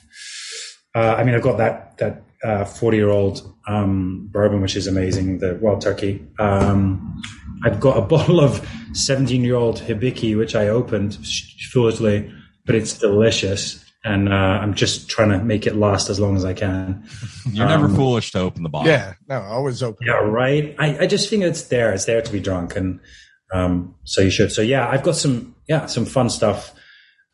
Uh, 0.94 1.16
I 1.18 1.24
mean, 1.24 1.36
I've 1.36 1.42
got 1.42 1.58
that 1.58 1.98
that 2.00 2.24
40 2.42 2.98
year 2.98 3.10
old 3.10 3.54
um, 3.68 4.28
bourbon, 4.32 4.62
which 4.62 4.76
is 4.76 4.88
amazing, 4.88 5.40
the 5.40 5.56
Wild 5.62 5.82
Turkey. 5.82 6.26
Um, 6.40 7.22
I've 7.64 7.80
got 7.80 7.98
a 7.98 8.02
bottle 8.16 8.40
of 8.40 8.68
17 8.94 9.44
year 9.44 9.56
old 9.56 9.80
Hibiki, 9.80 10.38
which 10.38 10.56
I 10.56 10.68
opened 10.68 11.18
foolishly, 11.72 12.32
but 12.66 12.76
it's 12.76 12.98
delicious. 12.98 13.84
And 14.04 14.30
uh, 14.30 14.36
I'm 14.36 14.74
just 14.74 15.12
trying 15.12 15.30
to 15.30 15.44
make 15.44 15.68
it 15.68 15.76
last 15.76 16.10
as 16.10 16.20
long 16.20 16.36
as 16.36 16.44
I 16.44 16.54
can. 16.54 17.08
You're 17.52 17.68
um, 17.68 17.82
never 17.82 17.96
foolish 17.96 18.32
to 18.32 18.40
open 18.40 18.64
the 18.64 18.70
bottle. 18.70 18.90
Yeah, 18.90 19.14
no, 19.28 19.42
always 19.42 19.84
open. 19.84 20.08
Yeah, 20.08 20.14
right. 20.14 20.76
I, 20.80 21.00
I 21.02 21.08
just 21.08 21.30
think 21.30 21.44
it's 21.44 21.64
there. 21.64 21.94
It's 21.94 22.06
there 22.06 22.20
to 22.20 22.32
be 22.32 22.40
drunk, 22.40 22.76
and 22.76 23.00
um, 23.54 23.94
so 24.04 24.22
you 24.22 24.32
should. 24.32 24.52
So 24.52 24.64
yeah, 24.64 24.90
I've 24.90 25.04
got 25.04 25.18
some 25.18 25.56
yeah 25.68 25.86
some 25.86 26.06
fun 26.06 26.32
stuff, 26.32 26.74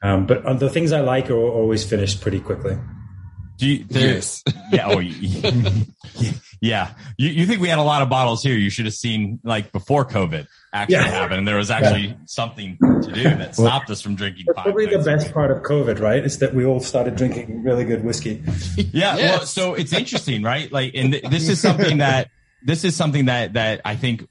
um, 0.03 0.25
but 0.25 0.45
uh, 0.45 0.55
the 0.55 0.69
things 0.69 0.91
I 0.91 0.99
like 0.99 1.29
are 1.29 1.37
always 1.37 1.85
finished 1.85 2.19
pretty 2.19 2.41
quickly. 2.41 2.77
Do 3.57 3.67
you, 3.67 3.85
yes. 3.89 4.43
yeah. 4.71 4.87
Oh, 4.87 4.99
yeah. 6.61 6.93
You, 7.17 7.29
you 7.29 7.45
think 7.47 7.59
we 7.59 7.67
had 7.67 7.79
a 7.79 7.83
lot 7.83 8.03
of 8.03 8.09
bottles 8.09 8.43
here? 8.43 8.55
You 8.55 8.69
should 8.69 8.85
have 8.85 8.93
seen 8.93 9.39
like 9.43 9.71
before 9.71 10.05
COVID 10.05 10.47
actually 10.73 10.95
yeah. 10.95 11.07
happened, 11.07 11.39
and 11.39 11.47
there 11.47 11.57
was 11.57 11.71
actually 11.71 12.07
yeah. 12.07 12.15
something 12.25 12.77
to 12.77 13.11
do 13.11 13.23
that 13.23 13.55
stopped 13.55 13.89
us 13.89 14.01
from 14.01 14.15
drinking. 14.15 14.45
That's 14.47 14.61
probably 14.61 14.85
the 14.85 14.99
best 14.99 15.33
part 15.33 15.49
of 15.49 15.63
COVID, 15.63 15.99
right? 15.99 16.23
Is 16.23 16.37
that 16.39 16.53
we 16.53 16.65
all 16.65 16.79
started 16.79 17.15
drinking 17.15 17.63
really 17.63 17.83
good 17.83 18.03
whiskey. 18.03 18.43
yeah. 18.75 19.17
Yes. 19.17 19.37
Well, 19.37 19.45
so 19.47 19.73
it's 19.73 19.93
interesting, 19.93 20.43
right? 20.43 20.71
Like, 20.71 20.93
and 20.93 21.13
th- 21.13 21.23
this 21.23 21.49
is 21.49 21.59
something 21.59 21.97
that 21.97 22.29
this 22.63 22.83
is 22.83 22.95
something 22.95 23.25
that 23.25 23.53
that 23.53 23.81
I 23.85 23.95
think 23.95 24.27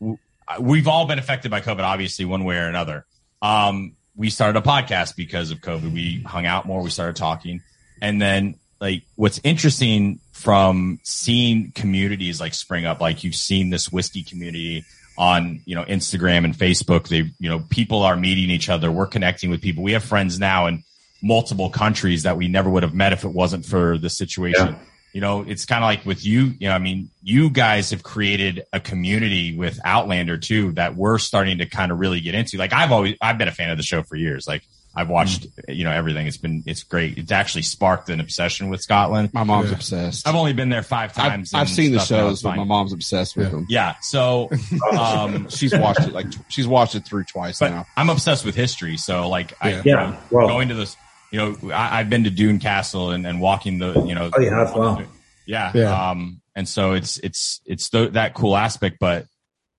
we've 0.61 0.87
all 0.87 1.07
been 1.07 1.19
affected 1.19 1.51
by 1.51 1.61
COVID, 1.61 1.81
obviously, 1.83 2.25
one 2.25 2.45
way 2.45 2.59
or 2.59 2.69
another. 2.69 3.07
Um, 3.43 3.97
we 4.15 4.31
started 4.31 4.59
a 4.59 4.63
podcast 4.63 5.17
because 5.17 5.51
of 5.51 5.59
COVID. 5.59 5.93
We 5.93 6.23
hung 6.23 6.47
out 6.47 6.65
more. 6.65 6.81
We 6.83 6.91
started 6.91 7.17
talking, 7.17 7.61
and 8.01 8.23
then 8.23 8.55
like 8.81 9.05
what's 9.15 9.41
interesting 9.43 10.21
from 10.33 11.01
seeing 11.03 11.73
communities 11.73 12.41
like 12.41 12.55
spring 12.55 12.87
up, 12.87 13.01
like 13.01 13.25
you've 13.25 13.35
seen 13.35 13.71
this 13.71 13.91
whiskey 13.91 14.23
community 14.23 14.85
on 15.19 15.61
you 15.65 15.75
know 15.75 15.85
Instagram 15.85 16.45
and 16.45 16.55
Facebook. 16.55 17.09
They 17.09 17.31
you 17.39 17.49
know 17.49 17.61
people 17.71 18.03
are 18.03 18.17
meeting 18.17 18.51
each 18.51 18.69
other. 18.69 18.91
We're 18.91 19.07
connecting 19.07 19.51
with 19.51 19.63
people. 19.63 19.83
We 19.83 19.93
have 19.93 20.05
friends 20.05 20.39
now 20.39 20.67
in 20.67 20.85
multiple 21.23 21.71
countries 21.71 22.25
that 22.25 22.37
we 22.37 22.49
never 22.49 22.69
would 22.69 22.83
have 22.83 22.95
met 22.95 23.13
if 23.13 23.25
it 23.25 23.33
wasn't 23.33 23.65
for 23.65 23.99
the 23.99 24.11
situation. 24.11 24.67
Yeah. 24.67 24.79
You 25.13 25.23
know, 25.23 25.41
it's 25.49 25.65
kind 25.65 25.83
of 25.83 25.89
like 25.89 26.05
with 26.05 26.27
you. 26.27 26.53
You 26.59 26.69
know, 26.69 26.75
I 26.75 26.79
mean, 26.79 27.09
you 27.23 27.49
guys 27.49 27.91
have 27.91 28.03
created 28.03 28.65
a 28.75 28.81
community 28.81 29.57
with 29.57 29.81
Outlander 29.83 30.37
too 30.37 30.73
that 30.73 30.95
we're 30.95 31.17
starting 31.17 31.59
to 31.59 31.67
kind 31.67 31.91
of 31.91 31.99
really 31.99 32.21
get 32.21 32.35
into. 32.35 32.59
Like 32.59 32.75
I've 32.75 32.93
always 32.93 33.17
I've 33.23 33.39
been 33.39 33.49
a 33.49 33.53
fan 33.53 33.71
of 33.71 33.79
the 33.79 33.83
show 33.83 34.03
for 34.03 34.17
years. 34.17 34.47
Like 34.47 34.63
I've 34.99 35.11
watched, 35.11 35.47
you 35.69 35.85
know, 35.85 35.91
everything. 35.91 36.27
It's 36.27 36.39
been, 36.39 36.63
it's 36.65 36.83
great. 36.83 37.19
It's 37.19 37.31
actually 37.31 37.63
sparked 37.63 38.09
an 38.09 38.19
obsession 38.19 38.71
with 38.71 38.81
Scotland. 38.81 39.35
My 39.35 39.45
mom's 39.45 39.69
yeah. 39.69 39.77
obsessed. 39.77 40.27
I've 40.27 40.35
only 40.35 40.55
been 40.55 40.71
there 40.71 40.83
five 40.83 41.13
times. 41.13 41.53
I've, 41.53 41.63
I've 41.63 41.69
seen 41.69 41.93
the 41.93 41.99
shows, 41.99 42.43
but 42.43 42.57
my 42.57 42.65
mom's 42.65 42.95
obsessed 42.95 43.37
with 43.37 43.47
yeah. 43.47 43.51
them. 43.51 43.67
Yeah. 43.69 43.95
So, 44.01 44.51
um, 44.99 45.51
she's 45.51 45.77
watched 45.77 46.01
it 46.01 46.15
like, 46.15 46.29
she's 46.49 46.67
watched 46.67 46.95
it 46.95 47.05
through 47.05 47.25
twice 47.25 47.61
now. 47.61 47.85
I'm 47.95 48.09
obsessed 48.09 48.47
with 48.47 48.55
history. 48.55 48.97
So 48.97 49.29
like, 49.29 49.51
yeah. 49.51 49.57
I, 49.61 49.69
yeah. 49.69 49.83
You 49.85 49.95
know, 49.95 50.19
well, 50.31 50.49
going 50.49 50.69
to 50.69 50.75
this, 50.75 50.97
you 51.31 51.41
know, 51.41 51.75
I, 51.75 51.99
have 51.99 52.09
been 52.09 52.25
to 52.25 52.31
Doune 52.31 52.59
Castle 52.59 53.11
and, 53.11 53.27
and 53.27 53.39
walking 53.39 53.79
the, 53.79 54.03
you 54.03 54.15
know, 54.15 54.31
oh, 54.35 54.41
you 54.41 54.51
have? 54.51 54.75
Wow. 54.75 55.03
Yeah. 55.45 55.73
yeah. 55.75 56.11
Um, 56.11 56.41
and 56.55 56.67
so 56.67 56.95
it's, 56.95 57.19
it's, 57.19 57.61
it's 57.67 57.91
the, 57.91 58.09
that 58.11 58.33
cool 58.33 58.57
aspect, 58.57 58.97
but 58.99 59.27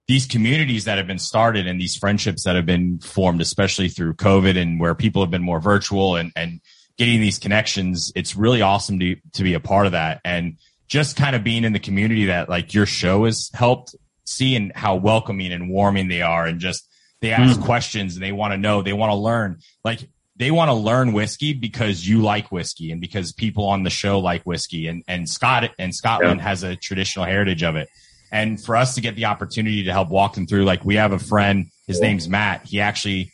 these 0.07 0.25
communities 0.25 0.85
that 0.85 0.97
have 0.97 1.07
been 1.07 1.19
started 1.19 1.67
and 1.67 1.79
these 1.79 1.97
friendships 1.97 2.43
that 2.43 2.55
have 2.55 2.65
been 2.65 2.99
formed, 2.99 3.41
especially 3.41 3.89
through 3.89 4.13
COVID 4.13 4.57
and 4.57 4.79
where 4.79 4.95
people 4.95 5.21
have 5.21 5.31
been 5.31 5.43
more 5.43 5.59
virtual 5.59 6.15
and, 6.15 6.31
and 6.35 6.61
getting 6.97 7.19
these 7.19 7.37
connections, 7.37 8.11
it's 8.15 8.35
really 8.35 8.61
awesome 8.61 8.99
to, 8.99 9.17
to 9.33 9.43
be 9.43 9.53
a 9.53 9.59
part 9.59 9.85
of 9.85 9.91
that. 9.91 10.21
And 10.23 10.57
just 10.87 11.17
kind 11.17 11.35
of 11.35 11.43
being 11.43 11.65
in 11.65 11.73
the 11.73 11.79
community 11.79 12.25
that 12.25 12.47
like 12.47 12.73
your 12.73 12.85
show 12.85 13.25
has 13.25 13.51
helped 13.53 13.95
seeing 14.23 14.71
how 14.73 14.95
welcoming 14.95 15.51
and 15.51 15.69
warming 15.69 16.07
they 16.07 16.21
are 16.21 16.45
and 16.45 16.59
just 16.59 16.87
they 17.19 17.31
ask 17.31 17.59
mm. 17.59 17.65
questions 17.65 18.15
and 18.15 18.23
they 18.23 18.31
want 18.31 18.53
to 18.53 18.57
know, 18.57 18.81
they 18.81 18.93
want 18.93 19.11
to 19.11 19.15
learn. 19.15 19.59
Like 19.83 20.07
they 20.37 20.51
want 20.51 20.69
to 20.69 20.73
learn 20.73 21.13
whiskey 21.13 21.53
because 21.53 22.07
you 22.07 22.21
like 22.21 22.51
whiskey 22.51 22.91
and 22.91 23.01
because 23.01 23.33
people 23.33 23.65
on 23.65 23.83
the 23.83 23.89
show 23.89 24.19
like 24.19 24.43
whiskey 24.43 24.87
and, 24.87 25.03
and 25.07 25.27
Scott 25.27 25.71
and 25.77 25.93
Scotland 25.93 26.39
yeah. 26.39 26.47
has 26.47 26.63
a 26.63 26.75
traditional 26.75 27.25
heritage 27.25 27.63
of 27.63 27.75
it. 27.75 27.89
And 28.31 28.61
for 28.61 28.75
us 28.75 28.95
to 28.95 29.01
get 29.01 29.15
the 29.15 29.25
opportunity 29.25 29.83
to 29.83 29.91
help 29.91 30.09
walk 30.09 30.33
them 30.33 30.47
through, 30.47 30.65
like 30.65 30.83
we 30.83 30.95
have 30.95 31.11
a 31.11 31.19
friend, 31.19 31.67
his 31.87 32.01
name's 32.01 32.27
Matt. 32.27 32.65
He 32.65 32.81
actually 32.81 33.31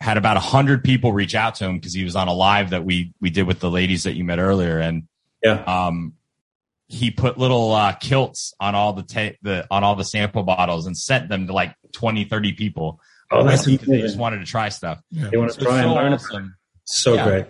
had 0.00 0.16
about 0.16 0.36
a 0.36 0.40
hundred 0.40 0.84
people 0.84 1.12
reach 1.12 1.34
out 1.34 1.56
to 1.56 1.64
him 1.64 1.76
because 1.76 1.92
he 1.92 2.04
was 2.04 2.14
on 2.14 2.28
a 2.28 2.32
live 2.32 2.70
that 2.70 2.84
we, 2.84 3.12
we 3.20 3.30
did 3.30 3.46
with 3.46 3.58
the 3.58 3.70
ladies 3.70 4.04
that 4.04 4.14
you 4.14 4.24
met 4.24 4.38
earlier. 4.38 4.78
And, 4.78 5.08
yeah, 5.42 5.62
um, 5.64 6.14
he 6.86 7.10
put 7.10 7.36
little, 7.36 7.72
uh, 7.72 7.92
kilts 7.92 8.54
on 8.60 8.74
all 8.74 8.92
the, 8.92 9.02
ta- 9.02 9.36
the, 9.42 9.66
on 9.70 9.84
all 9.84 9.96
the 9.96 10.04
sample 10.04 10.42
bottles 10.42 10.86
and 10.86 10.96
sent 10.96 11.28
them 11.28 11.48
to 11.48 11.52
like 11.52 11.74
20, 11.92 12.24
30 12.24 12.52
people. 12.52 13.00
Oh, 13.30 13.44
that's 13.44 13.66
because 13.66 13.88
they 13.88 14.00
just 14.00 14.16
wanted 14.16 14.38
to 14.38 14.46
try 14.46 14.68
stuff. 14.70 15.02
Yeah. 15.10 15.28
They 15.30 15.36
want 15.36 15.52
to 15.52 15.60
so 15.60 15.66
try 15.66 15.82
and 15.82 15.92
learn. 15.92 16.12
Awesome. 16.14 16.56
So 16.84 17.14
yeah. 17.14 17.24
great. 17.24 17.46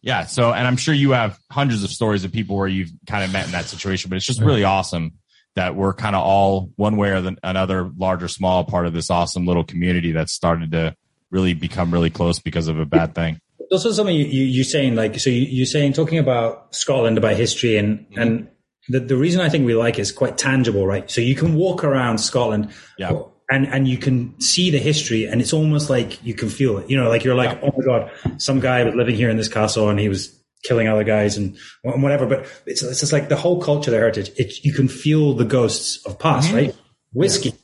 Yeah. 0.00 0.24
So, 0.24 0.52
and 0.52 0.66
I'm 0.66 0.76
sure 0.76 0.94
you 0.94 1.10
have 1.10 1.38
hundreds 1.50 1.84
of 1.84 1.90
stories 1.90 2.24
of 2.24 2.32
people 2.32 2.56
where 2.56 2.68
you've 2.68 2.90
kind 3.06 3.24
of 3.24 3.32
met 3.32 3.44
in 3.44 3.52
that 3.52 3.66
situation, 3.66 4.08
but 4.08 4.16
it's 4.16 4.26
just 4.26 4.40
really 4.40 4.64
awesome 4.64 5.12
that 5.54 5.74
we're 5.76 5.92
kind 5.92 6.16
of 6.16 6.22
all 6.22 6.70
one 6.76 6.96
way 6.96 7.10
or 7.10 7.20
the, 7.20 7.36
another, 7.42 7.90
large 7.96 8.22
or 8.22 8.28
small, 8.28 8.64
part 8.64 8.86
of 8.86 8.92
this 8.92 9.10
awesome 9.10 9.46
little 9.46 9.64
community 9.64 10.12
that's 10.12 10.32
started 10.32 10.72
to 10.72 10.96
really 11.30 11.54
become 11.54 11.90
really 11.90 12.10
close 12.10 12.38
because 12.38 12.68
of 12.68 12.78
a 12.78 12.86
bad 12.86 13.14
thing. 13.14 13.38
Also, 13.70 13.90
something 13.90 14.14
you, 14.14 14.24
you 14.24 14.60
are 14.60 14.64
saying 14.64 14.94
like 14.94 15.18
so 15.18 15.30
you, 15.30 15.42
you're 15.42 15.66
saying 15.66 15.94
talking 15.94 16.18
about 16.18 16.74
Scotland 16.74 17.16
about 17.16 17.36
history 17.36 17.76
and 17.76 18.00
mm-hmm. 18.00 18.20
and 18.20 18.48
the 18.88 19.00
the 19.00 19.16
reason 19.16 19.40
I 19.40 19.48
think 19.48 19.64
we 19.64 19.74
like 19.74 19.98
it 19.98 20.02
is 20.02 20.12
quite 20.12 20.36
tangible, 20.36 20.86
right? 20.86 21.10
So 21.10 21.20
you 21.20 21.34
can 21.34 21.54
walk 21.54 21.82
around 21.82 22.18
Scotland, 22.18 22.72
yeah. 22.98 23.22
And, 23.50 23.66
and 23.66 23.86
you 23.86 23.98
can 23.98 24.40
see 24.40 24.70
the 24.70 24.78
history 24.78 25.26
and 25.26 25.42
it's 25.42 25.52
almost 25.52 25.90
like 25.90 26.24
you 26.24 26.32
can 26.32 26.48
feel 26.48 26.78
it. 26.78 26.88
You 26.88 26.96
know, 26.96 27.10
like 27.10 27.22
you're 27.22 27.34
like, 27.34 27.60
yeah. 27.60 27.68
oh 27.68 27.74
my 27.76 27.84
God, 27.84 28.10
some 28.40 28.60
guy 28.60 28.82
was 28.82 28.94
living 28.94 29.14
here 29.14 29.28
in 29.28 29.36
this 29.36 29.48
castle 29.48 29.90
and 29.90 30.00
he 30.00 30.08
was 30.08 30.41
killing 30.62 30.88
other 30.88 31.04
guys 31.04 31.36
and, 31.36 31.56
whatever. 31.82 32.26
But 32.26 32.46
it's, 32.66 32.82
it's 32.82 33.00
just 33.00 33.12
like 33.12 33.28
the 33.28 33.36
whole 33.36 33.60
culture, 33.60 33.90
the 33.90 33.98
heritage. 33.98 34.30
It, 34.36 34.64
you 34.64 34.72
can 34.72 34.88
feel 34.88 35.34
the 35.34 35.44
ghosts 35.44 36.04
of 36.06 36.18
past, 36.18 36.48
mm-hmm. 36.48 36.56
right? 36.56 36.76
Whiskey, 37.12 37.50
yeah. 37.50 37.54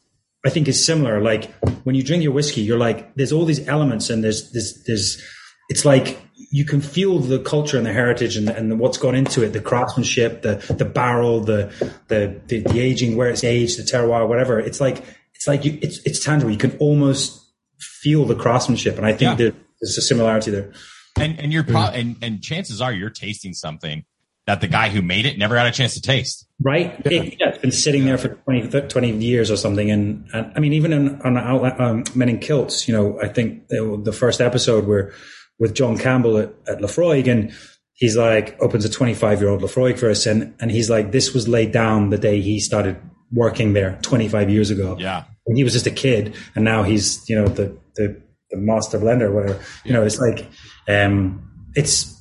I 0.44 0.50
think, 0.50 0.68
is 0.68 0.84
similar. 0.84 1.20
Like 1.20 1.52
when 1.84 1.94
you 1.94 2.02
drink 2.02 2.22
your 2.22 2.32
whiskey, 2.32 2.60
you're 2.60 2.78
like, 2.78 3.14
there's 3.14 3.32
all 3.32 3.44
these 3.44 3.66
elements, 3.68 4.10
and 4.10 4.22
there's 4.22 4.50
there's 4.52 4.82
there's. 4.84 5.22
It's 5.70 5.84
like 5.84 6.18
you 6.50 6.64
can 6.64 6.80
feel 6.80 7.18
the 7.18 7.38
culture 7.40 7.76
and 7.76 7.84
the 7.84 7.92
heritage 7.92 8.36
and, 8.36 8.48
and 8.48 8.78
what's 8.80 8.96
gone 8.96 9.14
into 9.14 9.42
it, 9.42 9.52
the 9.52 9.60
craftsmanship, 9.60 10.42
the 10.42 10.56
the 10.78 10.84
barrel, 10.84 11.40
the 11.40 11.72
the 12.08 12.40
the, 12.46 12.60
the 12.60 12.80
aging, 12.80 13.16
where 13.16 13.28
it's 13.28 13.44
aged, 13.44 13.78
the 13.78 13.82
terroir, 13.82 14.28
whatever. 14.28 14.58
It's 14.58 14.80
like 14.80 15.02
it's 15.34 15.46
like 15.46 15.64
you, 15.64 15.78
it's 15.82 15.98
it's 16.04 16.24
tangible. 16.24 16.50
You 16.50 16.58
can 16.58 16.76
almost 16.78 17.44
feel 17.80 18.24
the 18.24 18.34
craftsmanship, 18.34 18.96
and 18.96 19.06
I 19.06 19.12
think 19.12 19.38
yeah. 19.38 19.50
there's 19.80 19.98
a 19.98 20.02
similarity 20.02 20.50
there. 20.50 20.72
And 21.20 21.40
and 21.40 21.52
you're 21.52 21.64
pro- 21.64 21.88
and 21.88 22.16
and 22.22 22.42
chances 22.42 22.80
are 22.80 22.92
you're 22.92 23.10
tasting 23.10 23.52
something 23.52 24.04
that 24.48 24.62
the 24.62 24.66
guy 24.66 24.88
who 24.88 25.02
made 25.02 25.26
it 25.26 25.36
never 25.36 25.54
got 25.54 25.66
a 25.66 25.70
chance 25.70 25.92
to 25.92 26.00
taste. 26.00 26.46
Right? 26.62 26.98
Yeah, 27.04 27.22
it, 27.22 27.42
has 27.42 27.58
been 27.58 27.70
sitting 27.70 28.06
there 28.06 28.16
for 28.16 28.28
20, 28.28 28.88
20 28.88 29.10
years 29.18 29.50
or 29.50 29.58
something. 29.58 29.90
And, 29.90 30.26
and 30.32 30.50
I 30.56 30.60
mean, 30.60 30.72
even 30.72 30.94
in, 30.94 31.20
on 31.20 31.36
um, 31.78 32.04
Men 32.14 32.30
in 32.30 32.38
Kilts, 32.38 32.88
you 32.88 32.94
know, 32.94 33.20
I 33.20 33.28
think 33.28 33.68
the 33.68 34.16
first 34.18 34.40
episode 34.40 34.86
where 34.86 35.12
with 35.58 35.74
John 35.74 35.98
Campbell 35.98 36.38
at, 36.38 36.54
at 36.66 36.78
Laphroaig 36.78 37.28
and 37.28 37.52
he's 37.92 38.16
like 38.16 38.56
opens 38.62 38.86
a 38.86 38.88
25 38.88 39.42
year 39.42 39.50
old 39.50 39.60
Laphroaig 39.60 39.98
for 39.98 40.08
us. 40.08 40.24
And, 40.24 40.54
and 40.60 40.70
he's 40.70 40.88
like, 40.88 41.12
this 41.12 41.34
was 41.34 41.46
laid 41.46 41.72
down 41.72 42.08
the 42.08 42.16
day 42.16 42.40
he 42.40 42.58
started 42.58 42.96
working 43.30 43.74
there 43.74 43.98
25 44.00 44.48
years 44.48 44.70
ago. 44.70 44.96
Yeah. 44.98 45.24
And 45.46 45.58
he 45.58 45.64
was 45.64 45.74
just 45.74 45.86
a 45.86 45.90
kid 45.90 46.34
and 46.54 46.64
now 46.64 46.84
he's, 46.84 47.28
you 47.28 47.36
know, 47.36 47.48
the, 47.48 47.76
the, 47.96 48.22
the 48.50 48.56
master 48.56 48.98
blender 48.98 49.22
or 49.22 49.32
whatever. 49.32 49.60
You 49.84 49.92
know, 49.92 50.02
it's 50.04 50.18
like, 50.18 50.48
um, 50.88 51.70
it's 51.74 52.18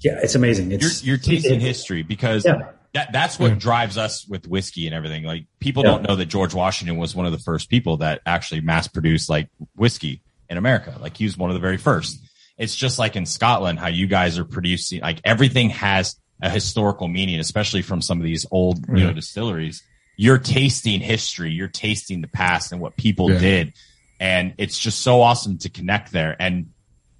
yeah, 0.00 0.18
it's 0.22 0.34
amazing. 0.34 0.72
It's 0.72 1.02
you're, 1.04 1.16
you're 1.16 1.22
tasting 1.22 1.60
it, 1.60 1.62
history 1.62 2.02
because 2.02 2.44
yeah. 2.44 2.70
that 2.94 3.12
that's 3.12 3.38
what 3.38 3.50
yeah. 3.50 3.56
drives 3.56 3.98
us 3.98 4.26
with 4.26 4.46
whiskey 4.46 4.86
and 4.86 4.94
everything. 4.94 5.24
Like 5.24 5.46
people 5.58 5.84
yeah. 5.84 5.90
don't 5.90 6.02
know 6.02 6.16
that 6.16 6.26
George 6.26 6.54
Washington 6.54 6.96
was 6.96 7.14
one 7.14 7.26
of 7.26 7.32
the 7.32 7.38
first 7.38 7.68
people 7.68 7.98
that 7.98 8.20
actually 8.24 8.60
mass 8.60 8.86
produced 8.86 9.28
like 9.28 9.48
whiskey 9.76 10.22
in 10.48 10.56
America. 10.56 10.96
Like 11.00 11.16
he 11.16 11.24
was 11.24 11.36
one 11.36 11.50
of 11.50 11.54
the 11.54 11.60
very 11.60 11.78
first. 11.78 12.18
It's 12.56 12.74
just 12.74 12.98
like 12.98 13.16
in 13.16 13.26
Scotland 13.26 13.78
how 13.78 13.88
you 13.88 14.06
guys 14.06 14.38
are 14.38 14.44
producing 14.44 15.00
like 15.00 15.20
everything 15.24 15.70
has 15.70 16.16
a 16.40 16.48
historical 16.48 17.08
meaning, 17.08 17.40
especially 17.40 17.82
from 17.82 18.00
some 18.00 18.18
of 18.18 18.24
these 18.24 18.46
old 18.50 18.86
you 18.88 19.04
know 19.04 19.12
distilleries. 19.12 19.82
You're 20.16 20.38
tasting 20.38 21.00
history, 21.00 21.52
you're 21.52 21.68
tasting 21.68 22.20
the 22.20 22.28
past 22.28 22.72
and 22.72 22.80
what 22.80 22.96
people 22.96 23.28
did, 23.28 23.74
and 24.20 24.54
it's 24.58 24.78
just 24.78 25.00
so 25.00 25.20
awesome 25.20 25.58
to 25.58 25.68
connect 25.68 26.12
there. 26.12 26.36
And 26.38 26.70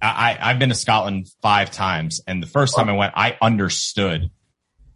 I, 0.01 0.37
I've 0.39 0.59
been 0.59 0.69
to 0.69 0.75
Scotland 0.75 1.27
five 1.41 1.71
times, 1.71 2.21
and 2.25 2.41
the 2.41 2.47
first 2.47 2.75
time 2.75 2.89
I 2.89 2.93
went, 2.93 3.13
I 3.15 3.37
understood 3.41 4.29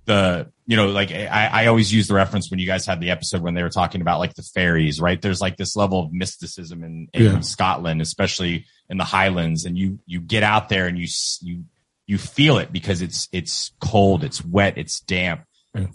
the 0.06 0.52
you 0.66 0.76
know 0.76 0.88
like 0.88 1.12
I, 1.12 1.50
I 1.52 1.66
always 1.68 1.94
use 1.94 2.08
the 2.08 2.14
reference 2.14 2.52
when 2.52 2.60
you 2.60 2.68
guys 2.68 2.86
had 2.86 3.00
the 3.00 3.12
episode 3.12 3.42
when 3.42 3.54
they 3.54 3.64
were 3.64 3.70
talking 3.70 4.02
about 4.02 4.20
like 4.20 4.34
the 4.34 4.44
fairies 4.44 5.00
right? 5.00 5.22
There's 5.22 5.40
like 5.40 5.56
this 5.56 5.76
level 5.76 6.04
of 6.04 6.12
mysticism 6.12 6.84
in, 6.84 7.08
in 7.14 7.24
yeah. 7.24 7.40
scotland 7.40 8.02
especially 8.02 8.66
in 8.90 8.98
the 8.98 9.06
highlands. 9.06 9.66
And 9.66 9.78
you 9.78 10.00
you 10.06 10.20
get 10.20 10.44
out 10.44 10.68
there 10.68 10.88
and 10.88 10.98
you 10.98 11.08
you 11.42 11.64
you 12.06 12.18
feel 12.18 12.58
it 12.58 12.74
because 12.74 13.02
it's 13.02 13.30
it's 13.32 13.72
cold 13.80 14.26
it's 14.26 14.44
wet 14.44 14.78
it's 14.78 15.00
damp. 15.00 15.46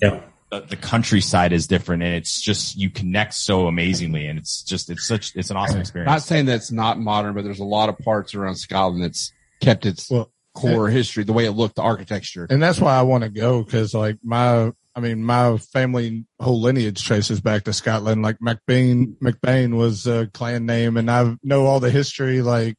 Yeah 0.00 0.20
the, 0.50 0.61
the, 0.61 0.76
countryside 0.76 1.52
is 1.52 1.66
different 1.66 2.02
and 2.02 2.14
it's 2.14 2.40
just 2.40 2.76
you 2.76 2.90
connect 2.90 3.34
so 3.34 3.66
amazingly 3.66 4.26
and 4.26 4.38
it's 4.38 4.62
just 4.62 4.88
it's 4.88 5.06
such 5.06 5.34
it's 5.37 5.50
an 5.50 5.56
awesome 5.56 5.80
experience. 5.80 6.08
Not 6.08 6.22
saying 6.22 6.46
that's 6.46 6.72
not 6.72 6.98
modern, 6.98 7.34
but 7.34 7.44
there's 7.44 7.61
a 7.61 7.64
lot 7.64 7.88
of 7.88 7.98
parts 7.98 8.34
around 8.34 8.56
Scotland 8.56 9.02
that's 9.02 9.32
kept 9.61 9.84
its 9.84 10.11
well, 10.11 10.30
core 10.54 10.87
and, 10.87 10.96
history, 10.96 11.24
the 11.24 11.32
way 11.32 11.44
it 11.44 11.52
looked, 11.52 11.76
the 11.76 11.82
architecture, 11.82 12.46
and 12.48 12.62
that's 12.62 12.80
why 12.80 12.96
I 12.96 13.02
want 13.02 13.24
to 13.24 13.30
go 13.30 13.62
because 13.62 13.94
like 13.94 14.18
my. 14.22 14.72
I 14.96 15.00
mean, 15.00 15.22
my 15.22 15.58
family 15.58 16.24
whole 16.40 16.61
lineage 16.61 17.04
traces 17.04 17.40
back 17.40 17.62
to 17.64 17.72
Scotland. 17.72 18.20
Like 18.20 18.40
MacBain, 18.40 19.16
MacBain 19.18 19.76
was 19.76 20.08
a 20.08 20.26
clan 20.26 20.66
name, 20.66 20.96
and 20.96 21.08
I 21.08 21.37
know 21.44 21.66
all 21.66 21.78
the 21.78 21.90
history. 21.90 22.42
Like 22.42 22.76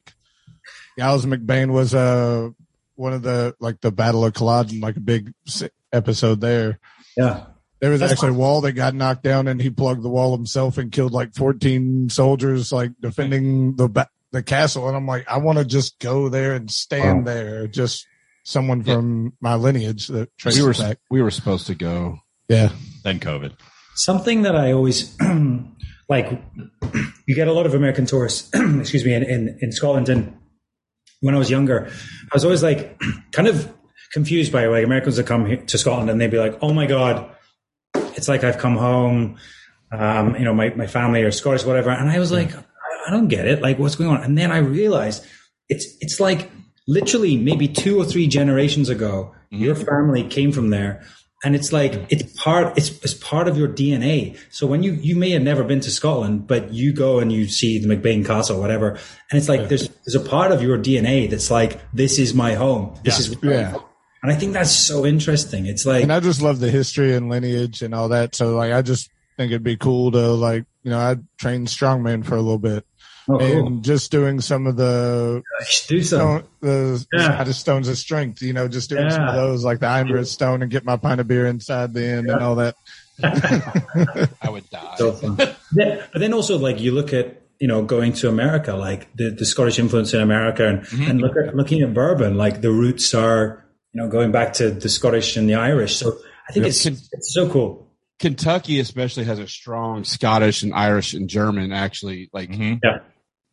Giles 0.98 1.24
MacBain 1.24 1.70
was 1.70 1.94
uh 1.94 2.50
one 2.94 3.14
of 3.14 3.22
the 3.22 3.54
like 3.58 3.80
the 3.80 3.90
Battle 3.90 4.26
of 4.26 4.34
Culloden, 4.34 4.80
like 4.80 4.96
a 4.96 5.00
big 5.00 5.32
episode 5.94 6.42
there. 6.42 6.78
Yeah, 7.16 7.46
there 7.80 7.90
was 7.90 8.00
That's 8.00 8.12
actually 8.12 8.30
a 8.30 8.34
wall 8.34 8.60
that 8.62 8.72
got 8.72 8.94
knocked 8.94 9.22
down, 9.22 9.48
and 9.48 9.60
he 9.60 9.70
plugged 9.70 10.02
the 10.02 10.10
wall 10.10 10.36
himself 10.36 10.76
and 10.76 10.92
killed 10.92 11.12
like 11.12 11.34
14 11.34 12.10
soldiers, 12.10 12.72
like 12.72 12.92
defending 13.00 13.76
the 13.76 13.88
ba- 13.88 14.10
the 14.32 14.42
castle. 14.42 14.86
And 14.86 14.96
I'm 14.96 15.06
like, 15.06 15.26
I 15.28 15.38
want 15.38 15.58
to 15.58 15.64
just 15.64 15.98
go 15.98 16.28
there 16.28 16.52
and 16.52 16.70
stand 16.70 17.24
wow. 17.24 17.32
there. 17.32 17.66
Just 17.66 18.06
someone 18.44 18.82
from 18.82 19.24
yeah. 19.24 19.30
my 19.40 19.54
lineage 19.54 20.08
that 20.08 20.30
we 20.44 20.62
were 20.62 20.74
back. 20.74 20.98
we 21.10 21.22
were 21.22 21.30
supposed 21.30 21.66
to 21.68 21.74
go. 21.74 22.18
Yeah. 22.48 22.70
Then 23.02 23.18
COVID. 23.18 23.54
Something 23.94 24.42
that 24.42 24.56
I 24.56 24.72
always 24.72 25.16
like 26.08 26.42
you 27.26 27.34
get 27.34 27.48
a 27.48 27.52
lot 27.52 27.64
of 27.64 27.74
American 27.74 28.04
tourists, 28.04 28.50
excuse 28.54 29.04
me, 29.04 29.14
in, 29.14 29.22
in, 29.22 29.58
in 29.62 29.72
Scotland. 29.72 30.08
And 30.10 30.36
when 31.20 31.34
I 31.34 31.38
was 31.38 31.50
younger, 31.50 31.86
I 31.88 32.34
was 32.34 32.44
always 32.44 32.62
like 32.62 33.00
kind 33.32 33.48
of 33.48 33.72
confused 34.12 34.52
by 34.52 34.66
like 34.66 34.84
Americans 34.84 35.16
that 35.16 35.26
come 35.26 35.46
here 35.46 35.58
to 35.58 35.78
Scotland 35.78 36.10
and 36.10 36.20
they'd 36.20 36.30
be 36.30 36.38
like, 36.38 36.58
"Oh 36.60 36.72
my 36.72 36.86
god, 36.86 37.30
it's 38.20 38.28
like 38.28 38.44
I've 38.44 38.58
come 38.58 38.76
home." 38.76 39.38
Um, 39.92 40.36
you 40.36 40.44
know, 40.44 40.54
my 40.54 40.70
my 40.70 40.86
family 40.86 41.22
are 41.22 41.32
Scottish, 41.32 41.64
whatever. 41.64 41.90
And 41.90 42.08
I 42.08 42.18
was 42.18 42.30
like, 42.30 42.54
I 42.54 43.10
don't 43.10 43.28
get 43.28 43.46
it. 43.46 43.60
Like, 43.60 43.78
what's 43.78 43.96
going 43.96 44.10
on? 44.10 44.22
And 44.22 44.38
then 44.38 44.52
I 44.52 44.58
realized 44.58 45.26
it's 45.68 45.86
it's 46.00 46.20
like 46.20 46.50
literally 46.86 47.36
maybe 47.36 47.66
two 47.66 47.98
or 47.98 48.04
three 48.04 48.26
generations 48.26 48.88
ago, 48.88 49.34
mm-hmm. 49.52 49.64
your 49.64 49.74
family 49.74 50.24
came 50.24 50.52
from 50.52 50.70
there. 50.70 51.02
And 51.42 51.56
it's 51.56 51.72
like 51.72 51.94
it's 52.10 52.22
part 52.38 52.76
it's, 52.76 52.90
it's 53.02 53.14
part 53.14 53.48
of 53.48 53.56
your 53.56 53.66
DNA. 53.68 54.38
So 54.50 54.66
when 54.66 54.82
you 54.82 54.92
you 54.92 55.16
may 55.16 55.30
have 55.30 55.42
never 55.42 55.64
been 55.64 55.80
to 55.80 55.90
Scotland, 55.90 56.46
but 56.46 56.74
you 56.74 56.92
go 56.92 57.18
and 57.18 57.32
you 57.32 57.48
see 57.48 57.78
the 57.78 57.88
McBain 57.88 58.26
Castle, 58.26 58.58
or 58.58 58.60
whatever, 58.60 58.90
and 59.30 59.38
it's 59.38 59.48
like 59.48 59.70
there's 59.70 59.88
there's 59.88 60.14
a 60.14 60.20
part 60.20 60.52
of 60.52 60.62
your 60.62 60.76
DNA 60.76 61.30
that's 61.30 61.50
like 61.50 61.80
this 61.94 62.18
is 62.18 62.34
my 62.34 62.52
home. 62.52 62.94
This 63.04 63.18
yeah. 63.18 63.32
is 63.32 63.42
yeah. 63.42 63.74
And 64.22 64.30
I 64.30 64.34
think 64.34 64.52
that's 64.52 64.72
so 64.72 65.06
interesting. 65.06 65.66
It's 65.66 65.86
like, 65.86 66.02
and 66.02 66.12
I 66.12 66.20
just 66.20 66.42
love 66.42 66.60
the 66.60 66.70
history 66.70 67.14
and 67.14 67.30
lineage 67.30 67.82
and 67.82 67.94
all 67.94 68.08
that. 68.10 68.34
So 68.34 68.54
like, 68.54 68.72
I 68.72 68.82
just 68.82 69.10
think 69.36 69.50
it'd 69.50 69.62
be 69.62 69.76
cool 69.76 70.12
to 70.12 70.32
like, 70.32 70.64
you 70.82 70.90
know, 70.90 70.98
I 70.98 71.16
trained 71.38 71.68
strongman 71.68 72.24
for 72.24 72.34
a 72.36 72.42
little 72.42 72.58
bit. 72.58 72.84
Oh, 73.28 73.38
and 73.38 73.68
cool. 73.68 73.76
just 73.80 74.10
doing 74.10 74.40
some 74.40 74.66
of 74.66 74.76
the 74.76 75.42
do 75.86 76.02
stone, 76.02 76.44
the 76.60 77.06
yeah. 77.12 77.44
stones 77.44 77.88
of 77.88 77.96
strength, 77.96 78.42
you 78.42 78.52
know, 78.52 78.66
just 78.66 78.90
doing 78.90 79.04
yeah. 79.04 79.10
some 79.10 79.28
of 79.28 79.34
those 79.34 79.64
like 79.64 79.78
the 79.78 79.86
Iron 79.86 80.24
stone 80.24 80.62
and 80.62 80.70
get 80.70 80.84
my 80.84 80.96
pint 80.96 81.20
of 81.20 81.28
beer 81.28 81.46
inside 81.46 81.94
the 81.94 82.04
end 82.04 82.26
yeah. 82.26 82.34
and 82.34 82.42
all 82.42 82.56
that. 82.56 82.74
I 84.42 84.50
would 84.50 84.68
die. 84.70 84.94
So 84.96 85.12
but 85.36 85.56
then 86.14 86.32
also 86.32 86.58
like 86.58 86.80
you 86.80 86.92
look 86.92 87.12
at 87.12 87.42
you 87.60 87.68
know 87.68 87.84
going 87.84 88.14
to 88.14 88.28
America, 88.28 88.74
like 88.74 89.14
the, 89.14 89.30
the 89.30 89.44
Scottish 89.44 89.78
influence 89.78 90.12
in 90.12 90.20
America, 90.20 90.66
and, 90.66 90.80
mm-hmm. 90.80 91.10
and 91.10 91.20
look 91.20 91.36
at 91.36 91.54
looking 91.54 91.82
at 91.82 91.94
bourbon, 91.94 92.36
like 92.36 92.62
the 92.62 92.72
roots 92.72 93.14
are 93.14 93.64
you 93.92 94.02
know 94.02 94.08
going 94.08 94.32
back 94.32 94.54
to 94.54 94.70
the 94.70 94.88
Scottish 94.88 95.36
and 95.36 95.48
the 95.48 95.54
Irish. 95.54 95.96
So 95.96 96.18
I 96.48 96.52
think 96.52 96.66
it's 96.66 96.84
it's 96.86 97.34
so 97.34 97.48
cool. 97.48 97.86
Kentucky 98.18 98.80
especially 98.80 99.24
has 99.24 99.38
a 99.38 99.48
strong 99.48 100.04
Scottish 100.04 100.62
and 100.62 100.74
Irish 100.74 101.14
and 101.14 101.28
German 101.28 101.72
actually 101.72 102.28
like 102.32 102.50
mm-hmm. 102.50 102.74
yeah 102.82 102.98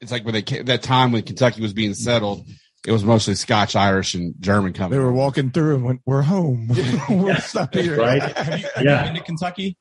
it's 0.02 0.12
like 0.12 0.26
when 0.26 0.34
they 0.34 0.42
came, 0.42 0.66
that 0.66 0.84
time 0.84 1.12
when 1.12 1.24
Kentucky 1.24 1.62
was 1.62 1.74
being 1.74 1.94
settled, 1.94 2.48
it 2.86 2.92
was 2.92 3.04
mostly 3.04 3.36
Scotch, 3.36 3.76
Irish, 3.76 4.14
and 4.14 4.36
German 4.40 4.74
coming. 4.74 4.98
They 4.98 5.04
were 5.04 5.12
walking 5.12 5.52
through 5.52 5.76
and 5.76 5.84
went, 5.84 6.02
"We're 6.06 6.22
home. 6.22 6.70
we're 7.10 7.40
stuck 7.40 7.74
here." 7.74 7.98
Right? 7.98 8.22
Have 8.22 8.60
you, 8.60 8.68
have 8.76 8.86
yeah. 8.86 9.00
you 9.00 9.08
been 9.08 9.16
to 9.16 9.24
Kentucky? 9.24 9.78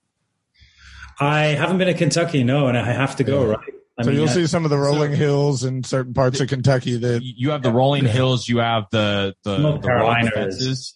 I 1.18 1.44
haven't 1.46 1.78
been 1.78 1.88
to 1.88 1.94
Kentucky, 1.94 2.44
no, 2.44 2.68
and 2.68 2.76
I 2.76 2.92
have 2.92 3.16
to 3.16 3.24
go. 3.24 3.46
Yeah. 3.46 3.56
Right. 3.56 3.74
I 3.98 4.02
so 4.02 4.10
mean, 4.10 4.18
you'll 4.18 4.28
see 4.28 4.46
some 4.46 4.64
of 4.64 4.70
the 4.70 4.78
rolling 4.78 5.12
so, 5.12 5.16
hills 5.16 5.64
in 5.64 5.82
certain 5.82 6.12
parts 6.12 6.40
of 6.40 6.48
Kentucky. 6.48 6.98
That 6.98 7.22
you 7.22 7.50
have 7.50 7.62
the 7.62 7.72
rolling 7.72 8.04
hills, 8.04 8.48
you 8.48 8.58
have 8.58 8.84
the 8.90 9.34
the, 9.42 9.58
North 9.58 9.82
the 9.82 9.88
Carolina 9.88 10.30
fences. 10.30 10.94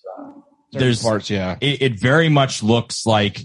There's 0.73 1.03
parts, 1.03 1.31
yeah. 1.31 1.57
It, 1.61 1.83
it 1.83 2.01
very 2.01 2.29
much 2.29 2.63
looks 2.63 3.05
like 3.07 3.45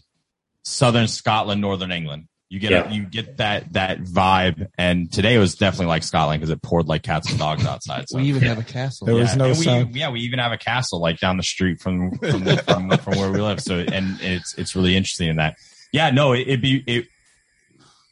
southern 0.63 1.07
Scotland, 1.07 1.61
northern 1.61 1.91
England. 1.91 2.27
You 2.49 2.59
get 2.59 2.71
yeah. 2.71 2.89
a, 2.89 2.93
you 2.93 3.05
get 3.05 3.37
that 3.37 3.73
that 3.73 4.01
vibe, 4.01 4.67
and 4.77 5.11
today 5.11 5.37
was 5.39 5.55
definitely 5.55 5.87
like 5.87 6.03
Scotland 6.03 6.41
because 6.41 6.51
it 6.51 6.61
poured 6.61 6.87
like 6.87 7.01
cats 7.01 7.29
and 7.29 7.39
dogs 7.39 7.65
outside. 7.65 8.05
So. 8.07 8.19
we 8.19 8.25
even 8.25 8.43
have 8.43 8.59
a 8.59 8.63
castle. 8.63 9.07
There 9.07 9.15
yeah. 9.15 9.21
was 9.21 9.35
no 9.35 9.45
and 9.47 9.57
sun. 9.57 9.91
We, 9.91 9.99
yeah, 9.99 10.11
we 10.11 10.19
even 10.21 10.37
have 10.37 10.51
a 10.51 10.57
castle 10.57 11.01
like 11.01 11.19
down 11.19 11.37
the 11.37 11.43
street 11.43 11.81
from 11.81 12.17
from, 12.19 12.45
from, 12.45 12.89
from, 12.97 13.17
where 13.17 13.31
we 13.31 13.41
live. 13.41 13.61
So 13.61 13.79
and 13.79 14.21
it's 14.21 14.53
it's 14.59 14.75
really 14.75 14.95
interesting 14.95 15.29
in 15.29 15.37
that. 15.37 15.55
Yeah, 15.91 16.11
no, 16.11 16.33
it, 16.33 16.47
would 16.47 16.61
be 16.61 16.83
it. 16.85 17.07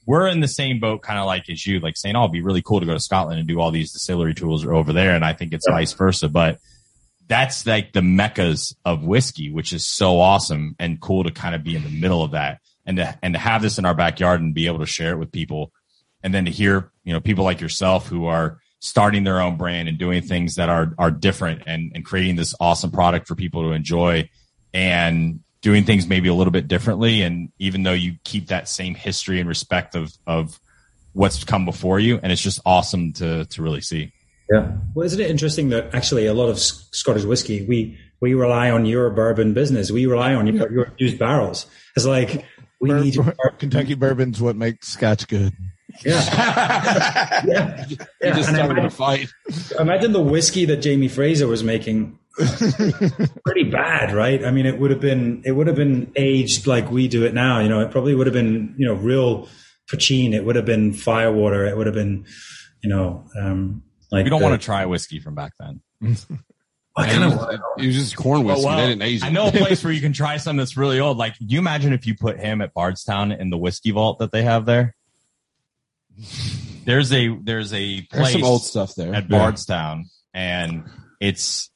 We're 0.05 0.27
in 0.27 0.41
the 0.41 0.47
same 0.47 0.79
boat, 0.79 1.01
kind 1.01 1.19
of 1.19 1.25
like 1.25 1.49
as 1.49 1.65
you, 1.65 1.79
like 1.79 1.95
saying, 1.97 2.15
"Oh, 2.15 2.23
it'd 2.23 2.33
be 2.33 2.41
really 2.41 2.61
cool 2.61 2.79
to 2.79 2.85
go 2.85 2.93
to 2.93 2.99
Scotland 2.99 3.39
and 3.39 3.47
do 3.47 3.59
all 3.59 3.71
these 3.71 3.93
distillery 3.93 4.33
tools 4.33 4.65
over 4.65 4.93
there." 4.93 5.15
And 5.15 5.23
I 5.23 5.33
think 5.33 5.53
it's 5.53 5.65
yeah. 5.67 5.75
vice 5.75 5.93
versa, 5.93 6.29
but 6.29 6.59
that's 7.27 7.65
like 7.65 7.93
the 7.93 8.01
meccas 8.01 8.75
of 8.85 9.03
whiskey, 9.03 9.51
which 9.51 9.71
is 9.71 9.87
so 9.87 10.19
awesome 10.19 10.75
and 10.79 10.99
cool 10.99 11.23
to 11.23 11.31
kind 11.31 11.55
of 11.55 11.63
be 11.63 11.75
in 11.75 11.83
the 11.83 11.89
middle 11.89 12.23
of 12.23 12.31
that 12.31 12.59
and 12.85 12.97
to 12.97 13.17
and 13.21 13.33
to 13.33 13.39
have 13.39 13.61
this 13.61 13.77
in 13.77 13.85
our 13.85 13.95
backyard 13.95 14.41
and 14.41 14.53
be 14.53 14.67
able 14.67 14.79
to 14.79 14.85
share 14.85 15.11
it 15.13 15.17
with 15.17 15.31
people 15.31 15.71
and 16.21 16.33
then 16.33 16.45
to 16.45 16.51
hear 16.51 16.91
you 17.03 17.13
know 17.13 17.19
people 17.19 17.43
like 17.43 17.61
yourself 17.61 18.07
who 18.07 18.25
are 18.25 18.59
starting 18.79 19.23
their 19.23 19.41
own 19.41 19.57
brand 19.57 19.87
and 19.87 19.97
doing 19.97 20.21
things 20.21 20.55
that 20.55 20.69
are 20.69 20.93
are 20.97 21.11
different 21.11 21.63
and 21.65 21.91
and 21.95 22.05
creating 22.05 22.35
this 22.35 22.53
awesome 22.59 22.91
product 22.91 23.27
for 23.27 23.35
people 23.35 23.63
to 23.63 23.71
enjoy 23.71 24.29
and 24.73 25.39
doing 25.63 25.83
things 25.83 26.05
maybe 26.05 26.29
a 26.29 26.33
little 26.33 26.51
bit 26.51 26.67
differently 26.67 27.23
and 27.23 27.49
even 27.57 27.81
though 27.81 27.93
you 27.93 28.15
keep 28.23 28.47
that 28.47 28.69
same 28.69 28.93
history 28.93 29.39
and 29.39 29.49
respect 29.49 29.95
of 29.95 30.13
of 30.27 30.59
what's 31.13 31.43
come 31.43 31.65
before 31.65 31.99
you 31.99 32.19
and 32.21 32.31
it's 32.31 32.41
just 32.41 32.59
awesome 32.65 33.11
to 33.13 33.45
to 33.45 33.63
really 33.63 33.81
see 33.81 34.11
yeah 34.51 34.71
well 34.93 35.05
isn't 35.05 35.19
it 35.19 35.31
interesting 35.31 35.69
that 35.69 35.95
actually 35.95 36.27
a 36.27 36.33
lot 36.33 36.49
of 36.49 36.59
scottish 36.59 37.23
whiskey 37.23 37.65
we 37.65 37.97
we 38.19 38.35
rely 38.35 38.69
on 38.69 38.85
your 38.85 39.09
bourbon 39.09 39.53
business 39.53 39.89
we 39.89 40.05
rely 40.05 40.35
on 40.35 40.45
your, 40.45 40.71
your 40.71 40.93
used 40.97 41.17
barrels 41.17 41.65
it's 41.95 42.05
like 42.05 42.45
we 42.83 42.89
Bur- 42.89 42.99
need 43.01 43.17
Kentucky 43.59 43.93
bourbon's 43.93 44.41
what 44.41 44.57
makes 44.57 44.89
Scotch 44.89 45.29
good. 45.29 45.53
Yeah. 46.03 47.43
yeah. 47.45 47.85
You 47.87 47.97
yeah. 48.21 48.35
just 48.35 48.49
started 48.49 48.71
imagine, 48.71 48.85
a 48.85 48.89
fight. 48.89 49.29
Imagine 49.79 50.11
the 50.11 50.21
whiskey 50.21 50.65
that 50.65 50.77
Jamie 50.77 51.07
Fraser 51.07 51.47
was 51.47 51.63
making. 51.63 52.19
Pretty 53.45 53.69
bad, 53.69 54.13
right? 54.13 54.43
I 54.43 54.51
mean, 54.51 54.65
it 54.65 54.79
would 54.79 54.89
have 54.91 54.99
been 54.99 55.43
it 55.45 55.51
would 55.51 55.67
have 55.67 55.75
been 55.75 56.11
aged 56.15 56.65
like 56.65 56.89
we 56.89 57.07
do 57.07 57.25
it 57.25 57.33
now. 57.33 57.59
You 57.59 57.69
know, 57.69 57.81
it 57.81 57.91
probably 57.91 58.15
would 58.15 58.27
have 58.27 58.33
been 58.33 58.73
you 58.77 58.87
know 58.87 58.95
real 58.95 59.47
poitín. 59.91 60.33
It 60.33 60.43
would 60.43 60.55
have 60.55 60.65
been 60.65 60.93
firewater. 60.93 61.65
It 61.67 61.77
would 61.77 61.85
have 61.85 61.95
been 61.95 62.25
you 62.81 62.89
know 62.89 63.25
um, 63.39 63.83
like. 64.11 64.23
We 64.23 64.31
don't 64.31 64.39
the, 64.39 64.47
want 64.47 64.59
to 64.59 64.65
try 64.65 64.85
whiskey 64.85 65.19
from 65.19 65.35
back 65.35 65.53
then. 65.59 65.81
I 66.95 67.07
kind 67.07 67.23
of 67.23 67.49
it 67.79 67.85
was 67.87 67.95
just 67.95 68.15
corn 68.15 68.43
whiskey. 68.43 68.63
Oh, 68.63 68.67
well, 68.67 68.77
they 68.77 68.87
didn't 68.87 69.01
age 69.01 69.23
I 69.23 69.29
know 69.29 69.47
a 69.47 69.51
place 69.51 69.83
where 69.83 69.93
you 69.93 70.01
can 70.01 70.13
try 70.13 70.37
something 70.37 70.57
that's 70.57 70.77
really 70.77 70.99
old. 70.99 71.17
Like, 71.17 71.35
you 71.39 71.57
imagine 71.57 71.91
if 71.93 72.05
you 72.05 72.15
put 72.15 72.39
him 72.39 72.61
at 72.61 72.73
Bardstown 72.73 73.31
in 73.31 73.49
the 73.49 73.57
whiskey 73.57 73.91
vault 73.91 74.19
that 74.19 74.31
they 74.31 74.43
have 74.43 74.65
there? 74.65 74.95
There's 76.85 77.11
a 77.11 77.35
there's 77.41 77.73
a 77.73 78.01
place 78.01 78.07
there's 78.11 78.31
some 78.33 78.43
old 78.43 78.63
stuff 78.63 78.93
there 78.95 79.13
at 79.15 79.27
Bardstown, 79.27 80.05
and 80.33 80.83
it's 81.19 81.71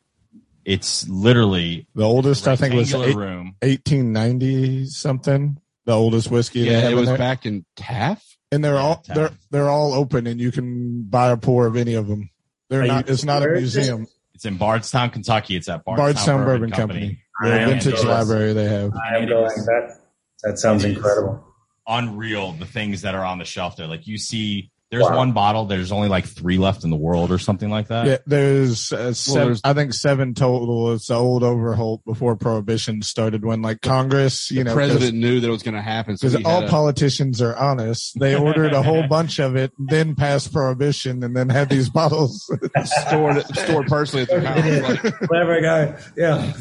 it's 0.67 1.07
literally 1.07 1.87
the 1.95 2.03
oldest. 2.03 2.45
I 2.45 2.57
think 2.57 2.75
was 2.75 2.93
eight, 2.93 3.15
room. 3.15 3.55
1890 3.61 4.85
something. 4.87 5.57
The 5.85 5.93
oldest 5.93 6.29
whiskey. 6.29 6.59
Yeah, 6.59 6.89
it 6.89 6.93
was 6.93 7.07
there. 7.07 7.17
back 7.17 7.45
in 7.45 7.65
Taff, 7.77 8.21
and 8.51 8.63
they're 8.63 8.73
yeah, 8.73 8.81
all 8.81 8.97
Taff. 8.97 9.15
they're 9.15 9.31
they're 9.49 9.69
all 9.69 9.93
open, 9.93 10.27
and 10.27 10.41
you 10.41 10.51
can 10.51 11.03
buy 11.03 11.29
a 11.29 11.37
pour 11.37 11.67
of 11.67 11.77
any 11.77 11.93
of 11.93 12.07
them. 12.07 12.29
They're 12.69 12.83
Are 12.83 12.87
not. 12.87 13.07
You, 13.07 13.13
it's 13.13 13.23
not 13.23 13.43
a 13.43 13.47
museum. 13.47 14.07
It's 14.33 14.43
in 14.43 14.57
Bardstown, 14.57 15.09
Kentucky. 15.11 15.55
It's 15.55 15.69
at 15.69 15.85
Bardstown, 15.85 16.05
Bardstown 16.05 16.37
Bourbon, 16.39 16.69
Bourbon 16.69 16.71
Company. 16.71 17.21
Company. 17.41 17.65
The 17.65 17.71
vintage 17.71 18.03
library 18.03 18.51
they 18.51 18.67
have. 18.67 18.93
I 18.93 19.15
am 19.15 19.25
going. 19.25 19.45
That 19.45 19.97
that 20.43 20.59
sounds 20.59 20.83
incredible. 20.83 21.45
Unreal. 21.87 22.51
The 22.51 22.65
things 22.65 23.03
that 23.03 23.15
are 23.15 23.23
on 23.23 23.37
the 23.37 23.45
shelf 23.45 23.77
there. 23.77 23.87
Like 23.87 24.05
you 24.05 24.17
see 24.17 24.69
there's 24.89 25.03
wow. 25.03 25.17
one 25.17 25.33
bottle. 25.33 25.65
There's 25.65 25.91
only 25.91 26.07
like 26.07 26.25
three 26.25 26.57
left 26.57 26.85
in 26.85 26.89
the 26.89 26.95
world, 26.95 27.31
or 27.31 27.37
something 27.37 27.69
like 27.69 27.87
that. 27.87 28.07
Yeah, 28.07 28.17
there's, 28.25 28.93
uh, 28.93 29.13
seven, 29.13 29.37
well, 29.37 29.45
there's 29.47 29.61
I 29.63 29.73
think 29.73 29.93
seven 29.93 30.33
total. 30.33 30.93
It's 30.93 31.07
the 31.07 31.15
old 31.15 31.43
Overholt 31.43 32.05
before 32.05 32.37
Prohibition 32.37 33.01
started. 33.01 33.43
When 33.43 33.61
like 33.61 33.81
Congress, 33.81 34.49
you 34.49 34.59
the 34.59 34.69
know, 34.69 34.73
president 34.73 35.17
knew 35.17 35.41
that 35.41 35.47
it 35.47 35.51
was 35.51 35.63
going 35.63 35.75
to 35.75 35.81
happen 35.81 36.15
because 36.15 36.33
so 36.33 36.41
all 36.45 36.63
a, 36.63 36.69
politicians 36.69 37.41
are 37.41 37.55
honest. 37.55 38.17
They 38.17 38.35
ordered 38.35 38.73
a 38.73 38.81
whole 38.81 39.05
bunch 39.09 39.39
of 39.39 39.57
it, 39.57 39.73
then 39.77 40.15
passed 40.15 40.53
Prohibition, 40.53 41.21
and 41.21 41.35
then 41.35 41.49
had 41.49 41.69
these 41.69 41.89
bottles 41.89 42.49
stored 42.85 43.45
stored 43.57 43.87
personally 43.87 44.23
at 44.23 44.29
their 44.29 44.39
house. 44.85 45.03
Like, 45.03 45.13
Clever 45.19 45.61
guy. 45.61 45.99
Yeah. 46.15 46.53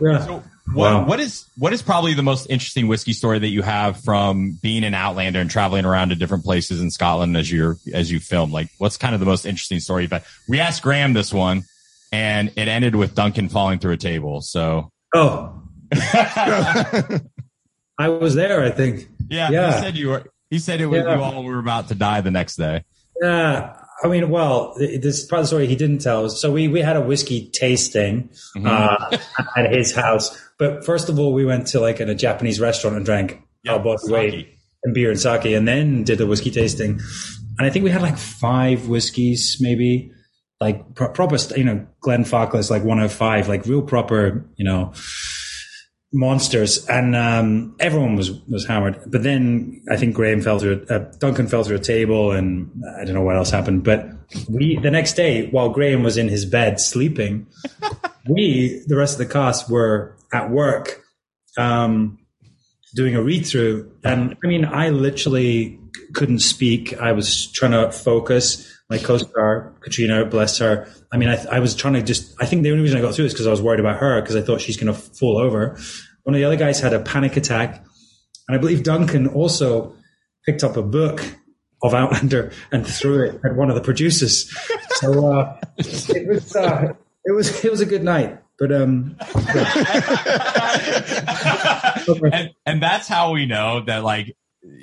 Yeah. 0.00 0.24
So, 0.24 0.44
what, 0.72 0.92
wow. 0.92 1.04
what 1.06 1.20
is 1.20 1.46
what 1.58 1.74
is 1.74 1.82
probably 1.82 2.14
the 2.14 2.22
most 2.22 2.46
interesting 2.48 2.88
whiskey 2.88 3.12
story 3.12 3.38
that 3.38 3.48
you 3.48 3.60
have 3.62 4.02
from 4.02 4.58
being 4.62 4.82
an 4.84 4.94
Outlander 4.94 5.40
and 5.40 5.50
traveling 5.50 5.84
around 5.84 6.08
to 6.08 6.14
different 6.14 6.44
places 6.44 6.80
in 6.80 6.90
Scotland 6.90 7.36
as 7.36 7.52
you're 7.52 7.76
as 7.92 8.10
you 8.10 8.18
film? 8.18 8.50
Like, 8.50 8.70
what's 8.78 8.96
kind 8.96 9.12
of 9.14 9.20
the 9.20 9.26
most 9.26 9.44
interesting 9.44 9.78
story? 9.80 10.06
But 10.06 10.24
we 10.48 10.60
asked 10.60 10.82
Graham 10.82 11.12
this 11.12 11.34
one, 11.34 11.64
and 12.12 12.50
it 12.56 12.66
ended 12.66 12.96
with 12.96 13.14
Duncan 13.14 13.50
falling 13.50 13.78
through 13.78 13.92
a 13.92 13.98
table. 13.98 14.40
So, 14.40 14.90
oh, 15.14 15.62
I 15.92 17.20
was 18.08 18.34
there. 18.34 18.64
I 18.64 18.70
think. 18.70 19.06
Yeah, 19.28 19.50
yeah. 19.50 19.74
He 19.74 19.82
said 19.82 19.96
you 19.96 20.08
were. 20.08 20.24
He 20.48 20.58
said 20.58 20.80
it 20.80 20.86
was 20.86 21.04
yeah. 21.04 21.16
you 21.16 21.22
all 21.22 21.44
were 21.44 21.58
about 21.58 21.88
to 21.88 21.94
die 21.94 22.22
the 22.22 22.30
next 22.30 22.56
day. 22.56 22.84
Yeah, 23.20 23.76
I 24.02 24.08
mean, 24.08 24.28
well, 24.28 24.74
this 24.76 25.24
part 25.24 25.40
of 25.40 25.44
the 25.44 25.48
story 25.48 25.66
he 25.66 25.76
didn't 25.76 25.98
tell 25.98 26.26
us. 26.26 26.40
So 26.40 26.52
we 26.52 26.68
we 26.68 26.80
had 26.80 26.96
a 26.96 27.00
whiskey 27.00 27.48
tasting 27.50 28.30
mm-hmm. 28.56 28.66
uh, 28.66 29.18
at 29.56 29.72
his 29.72 29.94
house. 29.94 30.38
But 30.58 30.84
first 30.84 31.08
of 31.08 31.18
all, 31.18 31.32
we 31.32 31.44
went 31.44 31.66
to 31.68 31.80
like 31.80 32.00
in 32.00 32.08
a 32.08 32.14
Japanese 32.14 32.60
restaurant 32.60 32.96
and 32.96 33.04
drank 33.04 33.40
yeah, 33.62 33.82
weight 34.04 34.58
and 34.84 34.94
beer 34.94 35.10
and 35.10 35.18
sake, 35.18 35.46
and 35.46 35.66
then 35.66 36.04
did 36.04 36.18
the 36.18 36.26
whiskey 36.26 36.50
tasting. 36.50 37.00
And 37.58 37.66
I 37.66 37.70
think 37.70 37.84
we 37.84 37.90
had 37.90 38.02
like 38.02 38.18
five 38.18 38.88
whiskeys, 38.88 39.58
maybe 39.60 40.12
like 40.60 40.94
pro- 40.94 41.10
proper, 41.10 41.36
you 41.56 41.64
know, 41.64 41.86
Glenfarclas 42.02 42.70
like 42.70 42.82
105, 42.82 43.48
like 43.48 43.66
real 43.66 43.82
proper, 43.82 44.44
you 44.56 44.64
know, 44.64 44.92
monsters, 46.12 46.86
and 46.86 47.14
um, 47.16 47.76
everyone 47.80 48.16
was 48.16 48.30
was 48.46 48.66
hammered. 48.66 49.00
But 49.06 49.22
then 49.22 49.82
I 49.90 49.96
think 49.96 50.14
Graham 50.14 50.40
fell 50.40 50.58
through, 50.58 50.86
uh, 50.88 50.98
Duncan 51.18 51.48
fell 51.48 51.64
through 51.64 51.76
a 51.76 51.80
table, 51.80 52.32
and 52.32 52.70
I 52.98 53.04
don't 53.04 53.14
know 53.14 53.22
what 53.22 53.36
else 53.36 53.50
happened. 53.50 53.84
But 53.84 54.08
we 54.48 54.76
the 54.76 54.90
next 54.90 55.14
day, 55.14 55.48
while 55.50 55.68
Graham 55.68 56.02
was 56.02 56.16
in 56.16 56.28
his 56.28 56.44
bed 56.44 56.80
sleeping, 56.80 57.46
we 58.28 58.82
the 58.86 58.96
rest 58.96 59.20
of 59.20 59.26
the 59.26 59.32
cast 59.32 59.70
were 59.70 60.16
at 60.32 60.50
work. 60.50 61.00
Um, 61.56 62.18
doing 62.96 63.16
a 63.16 63.22
read 63.22 63.44
through. 63.44 63.90
And 64.04 64.36
I 64.44 64.46
mean, 64.46 64.64
I 64.64 64.90
literally 64.90 65.80
couldn't 66.14 66.38
speak. 66.38 66.96
I 66.96 67.10
was 67.10 67.50
trying 67.50 67.72
to 67.72 67.90
focus. 67.90 68.70
My 68.88 68.98
co-star, 68.98 69.74
Caitríona, 69.80 70.30
bless 70.30 70.58
her. 70.58 70.86
I 71.12 71.16
mean, 71.16 71.28
I, 71.28 71.44
I 71.50 71.58
was 71.58 71.74
trying 71.74 71.94
to 71.94 72.02
just, 72.02 72.40
I 72.40 72.46
think 72.46 72.62
the 72.62 72.70
only 72.70 72.82
reason 72.82 72.98
I 72.98 73.00
got 73.00 73.14
through 73.14 73.24
is 73.24 73.32
because 73.32 73.48
I 73.48 73.50
was 73.50 73.60
worried 73.60 73.80
about 73.80 73.98
her 73.98 74.20
because 74.20 74.36
I 74.36 74.42
thought 74.42 74.60
she's 74.60 74.76
going 74.76 74.92
to 74.92 74.98
fall 74.98 75.38
over. 75.38 75.76
One 76.22 76.34
of 76.34 76.38
the 76.38 76.44
other 76.44 76.56
guys 76.56 76.78
had 76.78 76.92
a 76.92 77.00
panic 77.00 77.36
attack. 77.36 77.84
And 78.46 78.56
I 78.56 78.60
believe 78.60 78.84
Duncan 78.84 79.26
also 79.26 79.96
picked 80.46 80.62
up 80.62 80.76
a 80.76 80.82
book 80.82 81.24
of 81.82 81.94
Outlander 81.94 82.52
and 82.70 82.86
threw 82.86 83.24
it 83.24 83.40
at 83.44 83.56
one 83.56 83.70
of 83.70 83.74
the 83.74 83.82
producers. 83.82 84.54
So, 84.96 85.32
uh, 85.32 85.60
it 85.78 86.28
was, 86.28 86.54
uh, 86.54 86.92
it 87.24 87.32
was, 87.32 87.64
it 87.64 87.70
was 87.70 87.80
a 87.80 87.86
good 87.86 88.02
night. 88.02 88.38
But 88.56 88.70
um, 88.70 89.16
and, 92.32 92.50
and 92.64 92.82
that's 92.82 93.08
how 93.08 93.32
we 93.32 93.46
know 93.46 93.82
that 93.86 94.04
like 94.04 94.36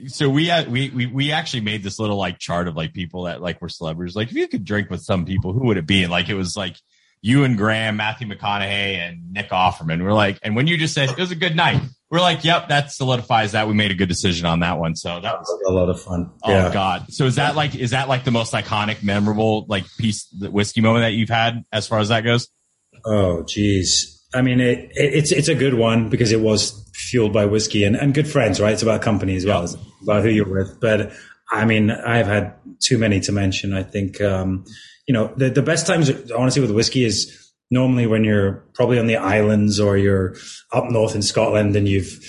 so 0.07 0.29
we 0.29 0.47
had 0.47 0.69
we, 0.69 0.89
we 0.89 1.05
we 1.05 1.31
actually 1.31 1.61
made 1.61 1.81
this 1.81 1.97
little 1.97 2.17
like 2.17 2.37
chart 2.37 2.67
of 2.67 2.75
like 2.75 2.93
people 2.93 3.23
that 3.23 3.41
like 3.41 3.61
were 3.61 3.69
celebrities. 3.69 4.15
Like 4.15 4.29
if 4.29 4.35
you 4.35 4.47
could 4.49 4.65
drink 4.65 4.89
with 4.89 5.01
some 5.01 5.25
people, 5.25 5.53
who 5.53 5.67
would 5.67 5.77
it 5.77 5.87
be? 5.87 6.03
And 6.03 6.11
like 6.11 6.27
it 6.27 6.33
was 6.33 6.57
like 6.57 6.75
you 7.21 7.45
and 7.45 7.57
Graham, 7.57 7.95
Matthew 7.95 8.27
McConaughey, 8.27 8.97
and 8.97 9.31
Nick 9.31 9.51
Offerman. 9.51 10.03
We're 10.03 10.11
like, 10.11 10.37
and 10.43 10.55
when 10.55 10.67
you 10.67 10.75
just 10.75 10.93
said 10.93 11.09
it 11.09 11.17
was 11.17 11.31
a 11.31 11.35
good 11.35 11.55
night, 11.55 11.81
we're 12.11 12.19
like, 12.19 12.43
yep, 12.43 12.67
that 12.67 12.91
solidifies 12.91 13.53
that. 13.53 13.69
We 13.69 13.73
made 13.73 13.89
a 13.89 13.95
good 13.95 14.09
decision 14.09 14.45
on 14.45 14.59
that 14.59 14.77
one. 14.77 14.95
So 14.97 15.21
that 15.21 15.39
was 15.39 15.61
a 15.65 15.71
lot 15.71 15.89
of 15.89 15.99
fun. 16.01 16.29
Oh 16.43 16.51
yeah. 16.51 16.73
God. 16.73 17.05
So 17.09 17.25
is 17.25 17.35
that 17.35 17.55
like 17.55 17.73
is 17.73 17.91
that 17.91 18.09
like 18.09 18.25
the 18.25 18.31
most 18.31 18.53
iconic, 18.53 19.01
memorable 19.01 19.65
like 19.69 19.85
piece 19.97 20.25
the 20.25 20.51
whiskey 20.51 20.81
moment 20.81 21.03
that 21.03 21.13
you've 21.13 21.29
had 21.29 21.63
as 21.71 21.87
far 21.87 21.99
as 21.99 22.09
that 22.09 22.21
goes? 22.21 22.49
Oh, 23.05 23.43
geez. 23.43 24.21
I 24.33 24.41
mean, 24.41 24.59
it, 24.59 24.91
it, 24.91 25.13
it's 25.13 25.31
it's 25.31 25.47
a 25.47 25.55
good 25.55 25.73
one 25.73 26.09
because 26.09 26.33
it 26.33 26.41
was 26.41 26.89
fueled 26.93 27.31
by 27.31 27.45
whiskey 27.45 27.85
and, 27.85 27.95
and 27.95 28.13
good 28.13 28.27
friends, 28.27 28.59
right? 28.59 28.73
It's 28.73 28.83
about 28.83 29.01
company 29.01 29.37
as 29.37 29.45
well, 29.45 29.63
as 29.63 29.77
about 30.03 30.23
who 30.23 30.29
you're 30.29 30.51
with. 30.51 30.81
But 30.81 31.13
I 31.49 31.63
mean, 31.63 31.91
I've 31.91 32.27
had 32.27 32.55
too 32.81 32.97
many 32.97 33.21
to 33.21 33.31
mention. 33.31 33.73
I 33.73 33.83
think, 33.83 34.19
um, 34.19 34.65
you 35.07 35.13
know, 35.13 35.33
the, 35.37 35.49
the 35.49 35.61
best 35.61 35.87
times, 35.87 36.11
honestly, 36.31 36.61
with 36.61 36.71
whiskey 36.71 37.05
is 37.05 37.50
normally 37.71 38.05
when 38.05 38.23
you're 38.23 38.65
probably 38.73 38.99
on 38.99 39.07
the 39.07 39.15
islands 39.15 39.79
or 39.79 39.97
you're 39.97 40.35
up 40.73 40.91
north 40.91 41.15
in 41.15 41.21
Scotland 41.21 41.75
and 41.75 41.87
you've, 41.87 42.19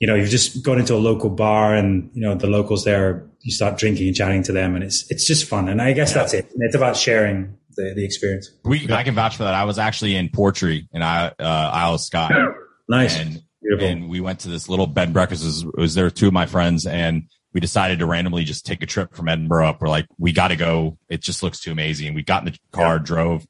you 0.00 0.08
know, 0.08 0.16
you've 0.16 0.28
just 0.28 0.64
gone 0.64 0.78
into 0.78 0.94
a 0.94 0.98
local 0.98 1.30
bar 1.30 1.74
and, 1.74 2.10
you 2.12 2.20
know, 2.20 2.34
the 2.34 2.48
locals 2.48 2.84
there, 2.84 3.30
you 3.40 3.52
start 3.52 3.78
drinking 3.78 4.08
and 4.08 4.16
chatting 4.16 4.42
to 4.42 4.52
them 4.52 4.74
and 4.74 4.82
it's, 4.84 5.08
it's 5.10 5.24
just 5.24 5.48
fun. 5.48 5.68
And 5.68 5.80
I 5.80 5.92
guess 5.92 6.10
yeah. 6.10 6.18
that's 6.18 6.34
it. 6.34 6.52
It's 6.56 6.74
about 6.74 6.96
sharing 6.96 7.56
the, 7.76 7.92
the 7.94 8.04
experience. 8.04 8.50
We, 8.64 8.92
I 8.92 9.04
can 9.04 9.14
vouch 9.14 9.36
for 9.36 9.44
that. 9.44 9.54
I 9.54 9.64
was 9.64 9.78
actually 9.78 10.16
in 10.16 10.28
Portree 10.28 10.88
in 10.92 11.00
uh, 11.00 11.32
Isle 11.38 11.94
of 11.94 12.00
Skye. 12.00 12.32
nice. 12.88 13.16
And, 13.16 13.40
and 13.80 14.08
we 14.08 14.20
went 14.20 14.40
to 14.40 14.48
this 14.48 14.68
little 14.68 14.88
bed 14.88 15.04
and 15.04 15.14
breakfast. 15.14 15.44
It 15.44 15.46
was, 15.46 15.62
it 15.62 15.76
was 15.76 15.94
there 15.94 16.10
two 16.10 16.26
of 16.26 16.32
my 16.32 16.46
friends 16.46 16.84
and 16.84 17.28
we 17.54 17.60
decided 17.60 18.00
to 18.00 18.06
randomly 18.06 18.44
just 18.44 18.66
take 18.66 18.82
a 18.82 18.86
trip 18.86 19.14
from 19.14 19.28
Edinburgh 19.28 19.68
up. 19.68 19.80
We're 19.80 19.88
like, 19.88 20.06
we 20.18 20.32
got 20.32 20.48
to 20.48 20.56
go. 20.56 20.98
It 21.08 21.20
just 21.20 21.42
looks 21.42 21.60
too 21.60 21.70
amazing. 21.70 22.14
We 22.14 22.22
got 22.22 22.46
in 22.46 22.52
the 22.52 22.58
car, 22.72 22.96
yeah. 22.96 23.02
drove, 23.02 23.46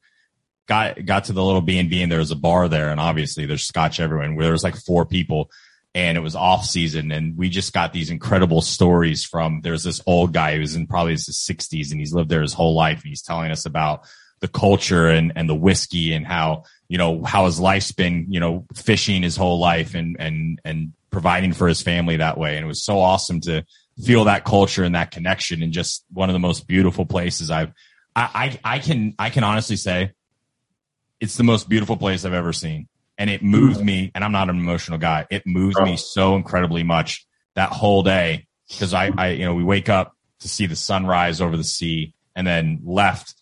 got, 0.72 1.04
got 1.04 1.24
to 1.24 1.34
the 1.34 1.44
little 1.44 1.60
B 1.60 1.78
and 1.78 1.90
B 1.90 2.02
and 2.02 2.10
there 2.10 2.18
was 2.18 2.30
a 2.30 2.36
bar 2.36 2.66
there. 2.66 2.90
And 2.90 2.98
obviously 2.98 3.44
there's 3.44 3.64
scotch 3.64 4.00
everywhere. 4.00 4.26
And 4.26 4.40
there 4.40 4.52
was 4.52 4.64
like 4.64 4.76
four 4.76 5.04
people 5.04 5.50
and 5.94 6.16
it 6.16 6.22
was 6.22 6.34
off 6.34 6.64
season 6.64 7.12
and 7.12 7.36
we 7.36 7.50
just 7.50 7.74
got 7.74 7.92
these 7.92 8.08
incredible 8.08 8.62
stories 8.62 9.22
from 9.22 9.60
there's 9.60 9.82
this 9.82 10.00
old 10.06 10.32
guy 10.32 10.56
who's 10.56 10.74
in 10.74 10.86
probably 10.86 11.12
his 11.12 11.28
60s 11.28 11.90
and 11.90 12.00
he's 12.00 12.14
lived 12.14 12.30
there 12.30 12.40
his 12.40 12.54
whole 12.54 12.74
life 12.74 13.02
and 13.02 13.10
he's 13.10 13.20
telling 13.20 13.50
us 13.50 13.66
about 13.66 14.06
the 14.40 14.48
culture 14.48 15.08
and 15.08 15.32
and 15.36 15.50
the 15.50 15.54
whiskey 15.54 16.14
and 16.14 16.26
how 16.26 16.64
you 16.88 16.96
know 16.96 17.22
how 17.22 17.44
his 17.44 17.60
life's 17.60 17.92
been 17.92 18.24
you 18.30 18.40
know 18.40 18.64
fishing 18.74 19.22
his 19.22 19.36
whole 19.36 19.58
life 19.58 19.94
and 19.94 20.16
and 20.18 20.58
and 20.64 20.94
providing 21.10 21.52
for 21.52 21.68
his 21.68 21.82
family 21.82 22.16
that 22.16 22.38
way 22.38 22.56
and 22.56 22.64
it 22.64 22.68
was 22.68 22.82
so 22.82 22.98
awesome 22.98 23.42
to 23.42 23.62
feel 24.02 24.24
that 24.24 24.46
culture 24.46 24.84
and 24.84 24.94
that 24.94 25.10
connection 25.10 25.62
and 25.62 25.74
just 25.74 26.06
one 26.10 26.30
of 26.30 26.32
the 26.32 26.38
most 26.38 26.66
beautiful 26.66 27.04
places 27.04 27.50
I've 27.50 27.72
I 28.16 28.58
I, 28.64 28.76
I 28.76 28.78
can 28.78 29.14
I 29.18 29.28
can 29.28 29.44
honestly 29.44 29.76
say 29.76 30.12
it's 31.22 31.36
the 31.36 31.44
most 31.44 31.68
beautiful 31.68 31.96
place 31.96 32.24
I've 32.24 32.32
ever 32.32 32.52
seen 32.52 32.88
and 33.16 33.30
it 33.30 33.44
moved 33.44 33.80
me. 33.80 34.10
And 34.12 34.24
I'm 34.24 34.32
not 34.32 34.50
an 34.50 34.56
emotional 34.56 34.98
guy. 34.98 35.24
It 35.30 35.46
moved 35.46 35.80
me 35.80 35.96
so 35.96 36.34
incredibly 36.34 36.82
much 36.82 37.24
that 37.54 37.70
whole 37.70 38.02
day 38.02 38.48
because 38.68 38.92
I, 38.92 39.12
I, 39.16 39.28
you 39.28 39.44
know, 39.44 39.54
we 39.54 39.62
wake 39.62 39.88
up 39.88 40.16
to 40.40 40.48
see 40.48 40.66
the 40.66 40.74
sunrise 40.74 41.40
over 41.40 41.56
the 41.56 41.62
sea 41.62 42.12
and 42.34 42.44
then 42.44 42.80
left 42.84 43.36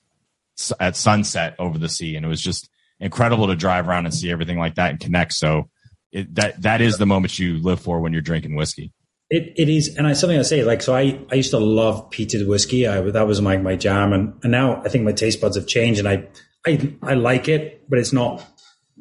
at 0.78 0.94
sunset 0.94 1.56
over 1.58 1.78
the 1.78 1.88
sea. 1.88 2.16
And 2.16 2.26
it 2.26 2.28
was 2.28 2.42
just 2.42 2.68
incredible 3.00 3.46
to 3.46 3.56
drive 3.56 3.88
around 3.88 4.04
and 4.04 4.14
see 4.14 4.30
everything 4.30 4.58
like 4.58 4.74
that 4.74 4.90
and 4.90 5.00
connect. 5.00 5.32
So 5.32 5.70
it, 6.12 6.34
that, 6.34 6.60
that 6.60 6.82
is 6.82 6.98
the 6.98 7.06
moment 7.06 7.38
you 7.38 7.62
live 7.62 7.80
for 7.80 7.98
when 8.00 8.12
you're 8.12 8.20
drinking 8.20 8.56
whiskey. 8.56 8.92
It, 9.30 9.54
it 9.56 9.70
is, 9.70 9.96
and 9.96 10.06
I 10.06 10.12
something 10.12 10.38
I 10.38 10.42
say 10.42 10.64
like 10.64 10.82
so. 10.82 10.92
I, 10.94 11.20
I 11.30 11.36
used 11.36 11.52
to 11.52 11.58
love 11.58 12.10
peated 12.10 12.46
whiskey. 12.48 12.88
I 12.88 13.00
that 13.00 13.28
was 13.28 13.40
my 13.40 13.58
my 13.58 13.76
jam, 13.76 14.12
and, 14.12 14.34
and 14.42 14.50
now 14.50 14.82
I 14.84 14.88
think 14.88 15.04
my 15.04 15.12
taste 15.12 15.40
buds 15.40 15.54
have 15.54 15.68
changed, 15.68 16.00
and 16.00 16.08
I 16.08 16.26
I 16.66 16.94
I 17.02 17.14
like 17.14 17.48
it, 17.48 17.88
but 17.88 17.98
it's 17.98 18.12
not 18.12 18.44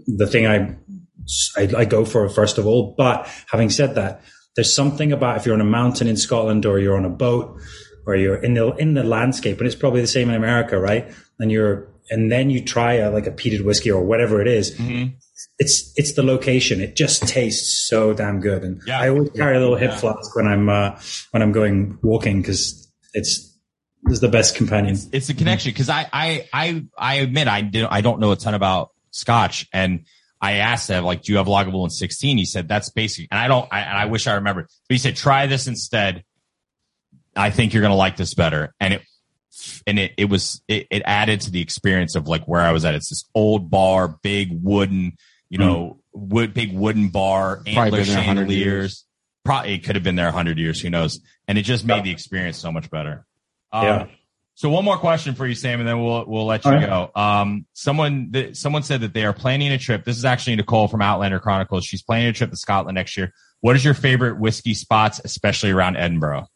the 0.08 0.28
thing 0.28 0.48
I, 0.48 0.76
I, 1.58 1.82
I 1.82 1.86
go 1.86 2.06
for 2.06 2.28
first 2.30 2.58
of 2.58 2.66
all. 2.66 2.96
But 2.98 3.30
having 3.52 3.70
said 3.70 3.96
that, 3.96 4.22
there's 4.56 4.74
something 4.74 5.12
about 5.12 5.38
if 5.38 5.46
you're 5.46 5.56
on 5.56 5.62
a 5.62 5.66
mountain 5.66 6.08
in 6.08 6.18
Scotland 6.18 6.66
or 6.66 6.80
you're 6.80 6.98
on 6.98 7.06
a 7.06 7.10
boat 7.10 7.60
or 8.06 8.16
you're 8.16 8.38
in 8.38 8.54
the 8.54 8.74
in 8.76 8.94
the 8.94 9.04
landscape, 9.04 9.58
and 9.58 9.68
it's 9.68 9.76
probably 9.76 10.02
the 10.02 10.08
same 10.08 10.30
in 10.30 10.36
America, 10.36 10.80
right? 10.80 11.14
And 11.40 11.52
you're 11.52 11.88
and 12.10 12.32
then 12.32 12.50
you 12.50 12.64
try 12.64 12.94
a, 12.94 13.12
like 13.12 13.28
a 13.28 13.32
peated 13.32 13.64
whiskey 13.64 13.92
or 13.92 14.04
whatever 14.04 14.42
it 14.42 14.48
is, 14.48 14.76
mm-hmm. 14.76 15.16
It's 15.58 15.94
it's 15.98 16.14
the 16.14 16.24
location. 16.24 16.80
It 16.82 16.96
just 16.96 17.28
tastes 17.28 17.88
so 17.88 18.14
damn 18.14 18.40
good, 18.40 18.64
and 18.64 18.82
yeah. 18.86 19.00
I 19.00 19.10
always 19.10 19.30
carry 19.32 19.58
a 19.58 19.60
little 19.60 19.76
hip 19.76 19.92
yeah. 19.92 19.98
flask 19.98 20.36
when 20.36 20.48
I'm 20.48 20.70
uh, 20.70 21.00
when 21.32 21.42
I'm 21.42 21.52
going 21.52 21.98
walking 22.02 22.42
because 22.42 22.90
it's 23.14 23.49
is 24.08 24.20
the 24.20 24.30
best 24.30 24.56
companion. 24.56 24.94
It's, 24.94 25.08
it's 25.12 25.28
the 25.28 25.34
connection 25.34 25.72
because 25.72 25.90
I, 25.90 26.08
I 26.12 26.48
I 26.54 26.86
I 26.98 27.16
admit 27.16 27.48
I 27.48 27.62
did 27.62 27.86
I 27.86 28.02
don't 28.02 28.20
know 28.20 28.32
a 28.32 28.36
ton 28.36 28.54
about 28.54 28.92
scotch. 29.12 29.68
And 29.74 30.06
I 30.42 30.54
asked 30.54 30.90
him, 30.90 31.04
like, 31.04 31.24
do 31.24 31.32
you 31.32 31.38
have 31.38 31.48
Lagavulin 31.48 31.92
16? 31.92 32.38
He 32.38 32.46
said, 32.46 32.68
that's 32.68 32.90
basic. 32.90 33.28
And 33.32 33.40
I 33.40 33.48
don't, 33.48 33.68
I, 33.72 33.82
and 33.82 33.98
I 33.98 34.06
wish 34.06 34.28
I 34.28 34.36
remembered, 34.36 34.68
but 34.88 34.94
he 34.94 34.98
said, 34.98 35.16
try 35.16 35.48
this 35.48 35.68
instead. 35.68 36.24
I 37.36 37.50
think 37.52 37.74
you're 37.74 37.82
going 37.82 37.92
to 37.92 37.98
like 37.98 38.18
this 38.18 38.34
better. 38.34 38.74
And 38.80 38.96
it, 38.96 39.02
and 39.86 40.00
it, 40.00 40.14
it 40.18 40.26
was, 40.26 40.62
it, 40.68 40.88
it, 40.90 41.04
added 41.06 41.42
to 41.42 41.52
the 41.52 41.62
experience 41.62 42.16
of 42.16 42.28
like 42.28 42.46
where 42.46 42.62
I 42.62 42.72
was 42.72 42.86
at. 42.86 42.96
It's 42.96 43.10
this 43.10 43.26
old 43.36 43.70
bar, 43.70 44.08
big 44.22 44.50
wooden, 44.52 45.18
you 45.50 45.58
know, 45.58 46.00
mm. 46.16 46.32
wood, 46.32 46.54
big 46.54 46.74
wooden 46.74 47.10
bar, 47.10 47.62
antler 47.66 48.06
chandeliers. 48.06 49.06
Probably 49.44 49.74
it 49.74 49.80
could 49.80 49.96
have 49.96 50.04
been 50.04 50.16
there 50.16 50.28
a 50.28 50.32
hundred 50.32 50.60
years. 50.60 50.80
Who 50.82 50.90
knows? 50.90 51.20
And 51.48 51.58
it 51.58 51.64
just 51.64 51.86
made 51.86 52.04
the 52.04 52.12
experience 52.12 52.58
so 52.58 52.72
much 52.72 52.90
better. 52.90 53.26
Um, 53.72 53.86
yeah. 53.86 54.08
So 54.56 54.70
one 54.70 54.84
more 54.84 54.98
question 54.98 55.36
for 55.36 55.48
you, 55.48 55.56
Sam, 55.56 55.80
and 55.80 55.88
then 55.88 56.04
we'll 56.04 56.26
we'll 56.28 56.46
let 56.46 56.66
you 56.66 56.72
right. 56.72 56.86
go. 56.86 57.12
Um, 57.16 57.66
someone 57.74 58.54
someone 58.54 58.84
said 58.84 59.02
that 59.02 59.14
they 59.14 59.24
are 59.24 59.32
planning 59.32 59.72
a 59.72 59.78
trip. 59.78 60.04
This 60.04 60.18
is 60.18 60.26
actually 60.26 60.58
Nicole 60.58 60.90
from 60.90 61.02
Outlander 61.02 61.40
Chronicles. 61.40 61.86
She's 61.86 62.02
planning 62.02 62.28
a 62.28 62.34
trip 62.34 62.50
to 62.50 62.58
Scotland 62.58 62.96
next 62.96 63.16
year. 63.16 63.34
What 63.62 63.78
is 63.78 63.86
your 63.86 63.94
favorite 63.94 64.38
whiskey 64.38 64.74
spots, 64.74 65.22
especially 65.24 65.72
around 65.72 65.96
Edinburgh? 65.96 66.48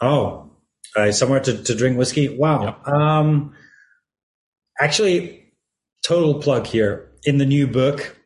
Oh, 0.00 0.52
uh, 0.96 1.12
somewhere 1.12 1.40
to, 1.40 1.62
to 1.62 1.74
drink 1.74 1.98
whiskey. 1.98 2.34
Wow. 2.34 2.64
Yep. 2.64 2.88
Um, 2.88 3.54
actually, 4.80 5.52
total 6.02 6.40
plug 6.40 6.66
here 6.66 7.12
in 7.24 7.38
the 7.38 7.46
new 7.46 7.66
book 7.66 8.18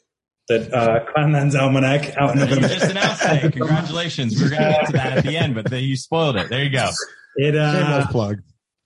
that 0.49 0.73
uh, 0.73 1.05
Clanlands 1.17 1.55
Almanac 1.55 2.17
out 2.17 2.37
in. 2.37 2.49
You 2.49 2.69
just 2.69 2.91
announced 2.91 3.23
it. 3.25 3.53
Congratulations. 3.53 4.41
We're 4.41 4.51
going 4.51 4.63
to 4.63 4.71
get 4.71 4.87
to 4.87 4.93
that 4.93 5.19
at 5.19 5.25
the 5.25 5.37
end, 5.37 5.55
but 5.55 5.71
the, 5.71 5.81
you 5.81 5.97
spoiled 5.97 6.37
it. 6.37 6.49
There 6.49 6.63
you 6.63 6.71
go. 6.71 6.91
It 7.37 7.57
uh, 7.57 8.07
plug. 8.09 8.39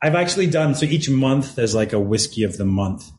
I've 0.03 0.14
actually 0.14 0.46
done 0.46 0.74
so 0.74 0.86
each 0.86 1.11
month 1.11 1.55
there's 1.57 1.74
like 1.74 1.92
a 1.92 2.01
whiskey 2.01 2.44
of 2.44 2.57
the 2.57 2.64
month. 2.64 3.11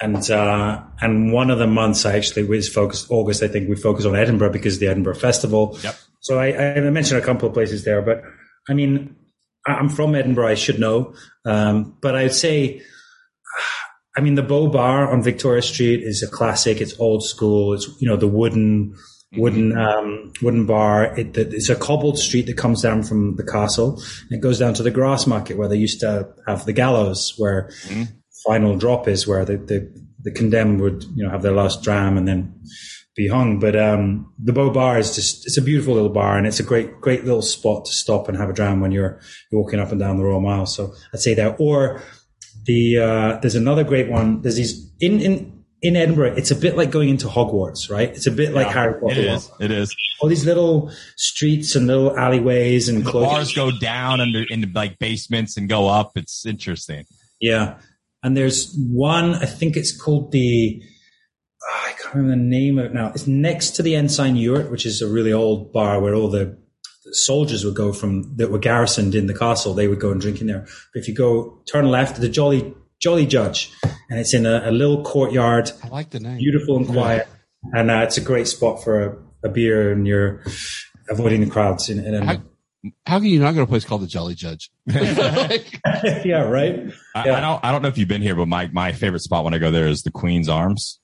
And 0.00 0.30
uh, 0.30 0.82
and 1.00 1.32
one 1.32 1.50
of 1.50 1.58
the 1.58 1.66
months 1.66 2.06
I 2.06 2.16
actually 2.16 2.44
was 2.44 2.68
focused 2.68 3.10
August, 3.10 3.42
I 3.42 3.48
think 3.48 3.68
we 3.68 3.74
focus 3.74 4.04
on 4.04 4.14
Edinburgh 4.14 4.52
because 4.52 4.74
of 4.74 4.80
the 4.80 4.88
Edinburgh 4.88 5.16
Festival. 5.16 5.76
Yep. 5.82 5.96
So 6.20 6.38
I, 6.38 6.76
I 6.76 6.80
mentioned 6.90 7.20
a 7.20 7.24
couple 7.24 7.48
of 7.48 7.54
places 7.54 7.84
there, 7.84 8.00
but 8.02 8.22
I 8.68 8.74
mean 8.74 9.16
I'm 9.66 9.88
from 9.88 10.14
Edinburgh, 10.14 10.48
I 10.48 10.54
should 10.54 10.78
know. 10.78 11.14
Um, 11.44 11.96
but 12.00 12.14
I'd 12.14 12.34
say 12.34 12.82
I 14.16 14.20
mean 14.20 14.36
the 14.36 14.42
Bow 14.42 14.68
Bar 14.68 15.12
on 15.12 15.22
Victoria 15.22 15.62
Street 15.62 16.02
is 16.04 16.22
a 16.22 16.28
classic. 16.28 16.80
It's 16.80 16.98
old 17.00 17.24
school. 17.24 17.74
It's 17.74 17.88
you 18.00 18.08
know 18.08 18.16
the 18.16 18.28
wooden 18.28 18.94
wooden 19.36 19.72
mm-hmm. 19.72 19.78
um, 19.80 20.32
wooden 20.42 20.66
bar. 20.66 21.18
It, 21.18 21.36
it's 21.36 21.68
a 21.68 21.76
cobbled 21.76 22.18
street 22.18 22.46
that 22.46 22.56
comes 22.56 22.82
down 22.82 23.02
from 23.02 23.36
the 23.36 23.44
castle. 23.44 24.02
And 24.22 24.38
it 24.38 24.40
goes 24.40 24.58
down 24.58 24.74
to 24.74 24.82
the 24.82 24.90
grass 24.90 25.26
market 25.26 25.56
where 25.56 25.68
they 25.68 25.76
used 25.76 26.00
to 26.00 26.28
have 26.46 26.64
the 26.64 26.72
gallows, 26.72 27.34
where 27.36 27.70
mm-hmm. 27.84 28.04
final 28.46 28.76
drop 28.76 29.08
is, 29.08 29.26
where 29.26 29.44
the, 29.44 29.56
the, 29.56 30.08
the 30.22 30.32
condemned 30.32 30.80
would 30.80 31.04
you 31.14 31.24
know 31.24 31.30
have 31.30 31.42
their 31.42 31.52
last 31.52 31.82
dram 31.82 32.16
and 32.16 32.26
then 32.26 32.60
be 33.14 33.28
hung. 33.28 33.58
But 33.58 33.76
um, 33.76 34.32
the 34.38 34.52
Bow 34.52 34.70
Bar 34.70 34.98
is 34.98 35.14
just 35.14 35.46
it's 35.46 35.58
a 35.58 35.62
beautiful 35.62 35.94
little 35.94 36.08
bar, 36.08 36.38
and 36.38 36.46
it's 36.46 36.60
a 36.60 36.64
great 36.64 37.00
great 37.00 37.24
little 37.24 37.42
spot 37.42 37.84
to 37.84 37.92
stop 37.92 38.28
and 38.28 38.38
have 38.38 38.48
a 38.48 38.54
dram 38.54 38.80
when 38.80 38.92
you're, 38.92 39.20
you're 39.50 39.60
walking 39.60 39.80
up 39.80 39.90
and 39.90 40.00
down 40.00 40.16
the 40.16 40.24
Royal 40.24 40.40
Mile. 40.40 40.66
So 40.66 40.94
I'd 41.12 41.20
say 41.20 41.34
that. 41.34 41.56
Or 41.58 42.00
the 42.64 42.98
uh, 42.98 43.38
there's 43.40 43.54
another 43.54 43.84
great 43.84 44.08
one. 44.08 44.40
There's 44.42 44.56
these 44.56 44.90
in 45.00 45.20
in 45.20 45.57
in 45.80 45.96
Edinburgh, 45.96 46.34
it's 46.36 46.50
a 46.50 46.56
bit 46.56 46.76
like 46.76 46.90
going 46.90 47.08
into 47.08 47.28
Hogwarts, 47.28 47.90
right? 47.90 48.08
It's 48.08 48.26
a 48.26 48.32
bit 48.32 48.52
like 48.52 48.66
Harry 48.68 49.00
Potter. 49.00 49.20
It 49.20 49.26
is. 49.26 49.50
It 49.60 49.70
is. 49.70 49.96
All 50.20 50.28
these 50.28 50.44
little 50.44 50.90
streets 51.16 51.76
and 51.76 51.86
little 51.86 52.16
alleyways 52.16 52.88
and 52.88 53.04
the 53.04 53.12
bars 53.12 53.54
go 53.54 53.70
down 53.70 54.20
under 54.20 54.42
into 54.48 54.68
like 54.74 54.98
basements 54.98 55.56
and 55.56 55.68
go 55.68 55.88
up. 55.88 56.12
It's 56.16 56.44
interesting. 56.44 57.04
Yeah, 57.40 57.78
and 58.22 58.36
there's 58.36 58.74
one. 58.76 59.34
I 59.34 59.46
think 59.46 59.76
it's 59.76 59.96
called 59.96 60.32
the. 60.32 60.82
Oh, 61.62 61.84
I 61.86 61.92
can't 61.92 62.14
remember 62.14 62.36
the 62.36 62.48
name 62.48 62.78
of 62.78 62.86
it 62.86 62.94
now. 62.94 63.08
It's 63.08 63.26
next 63.26 63.70
to 63.72 63.82
the 63.82 63.94
Ensign 63.94 64.36
Ewart, 64.36 64.70
which 64.70 64.86
is 64.86 65.02
a 65.02 65.08
really 65.08 65.32
old 65.32 65.72
bar 65.72 66.00
where 66.00 66.14
all 66.14 66.28
the 66.28 66.58
soldiers 67.12 67.64
would 67.64 67.76
go 67.76 67.92
from 67.92 68.36
that 68.36 68.50
were 68.50 68.58
garrisoned 68.58 69.14
in 69.14 69.26
the 69.26 69.34
castle. 69.34 69.74
They 69.74 69.86
would 69.86 70.00
go 70.00 70.10
and 70.10 70.20
drink 70.20 70.40
in 70.40 70.48
there. 70.48 70.66
But 70.92 71.00
if 71.00 71.08
you 71.08 71.14
go 71.14 71.62
turn 71.70 71.88
left, 71.88 72.20
the 72.20 72.28
Jolly 72.28 72.74
Jolly 73.00 73.26
Judge, 73.26 73.72
and 74.10 74.18
it's 74.18 74.34
in 74.34 74.46
a, 74.46 74.62
a 74.64 74.72
little 74.72 75.02
courtyard. 75.02 75.70
I 75.82 75.88
like 75.88 76.10
the 76.10 76.20
name. 76.20 76.38
Beautiful 76.38 76.78
and 76.78 76.86
quiet, 76.86 77.28
yeah. 77.64 77.80
and 77.80 77.90
uh, 77.90 78.00
it's 78.04 78.16
a 78.16 78.20
great 78.20 78.48
spot 78.48 78.82
for 78.82 79.04
a, 79.42 79.46
a, 79.46 79.48
beer, 79.48 79.92
and 79.92 80.06
you're 80.06 80.42
avoiding 81.08 81.40
the 81.40 81.50
crowds. 81.50 81.88
In, 81.88 82.04
in 82.04 82.22
how, 82.22 82.42
how, 83.06 83.18
can 83.18 83.26
you 83.26 83.38
not 83.38 83.52
go 83.52 83.58
to 83.58 83.62
a 83.62 83.66
place 83.66 83.84
called 83.84 84.02
the 84.02 84.06
Jolly 84.08 84.34
Judge? 84.34 84.70
yeah, 84.86 86.42
right. 86.42 86.92
I, 87.14 87.26
yeah. 87.26 87.36
I, 87.36 87.40
don't. 87.40 87.64
I 87.64 87.72
don't 87.72 87.82
know 87.82 87.88
if 87.88 87.98
you've 87.98 88.08
been 88.08 88.22
here, 88.22 88.34
but 88.34 88.48
my 88.48 88.68
my 88.72 88.92
favorite 88.92 89.20
spot 89.20 89.44
when 89.44 89.54
I 89.54 89.58
go 89.58 89.70
there 89.70 89.86
is 89.86 90.02
the 90.02 90.10
Queen's 90.10 90.48
Arms. 90.48 90.98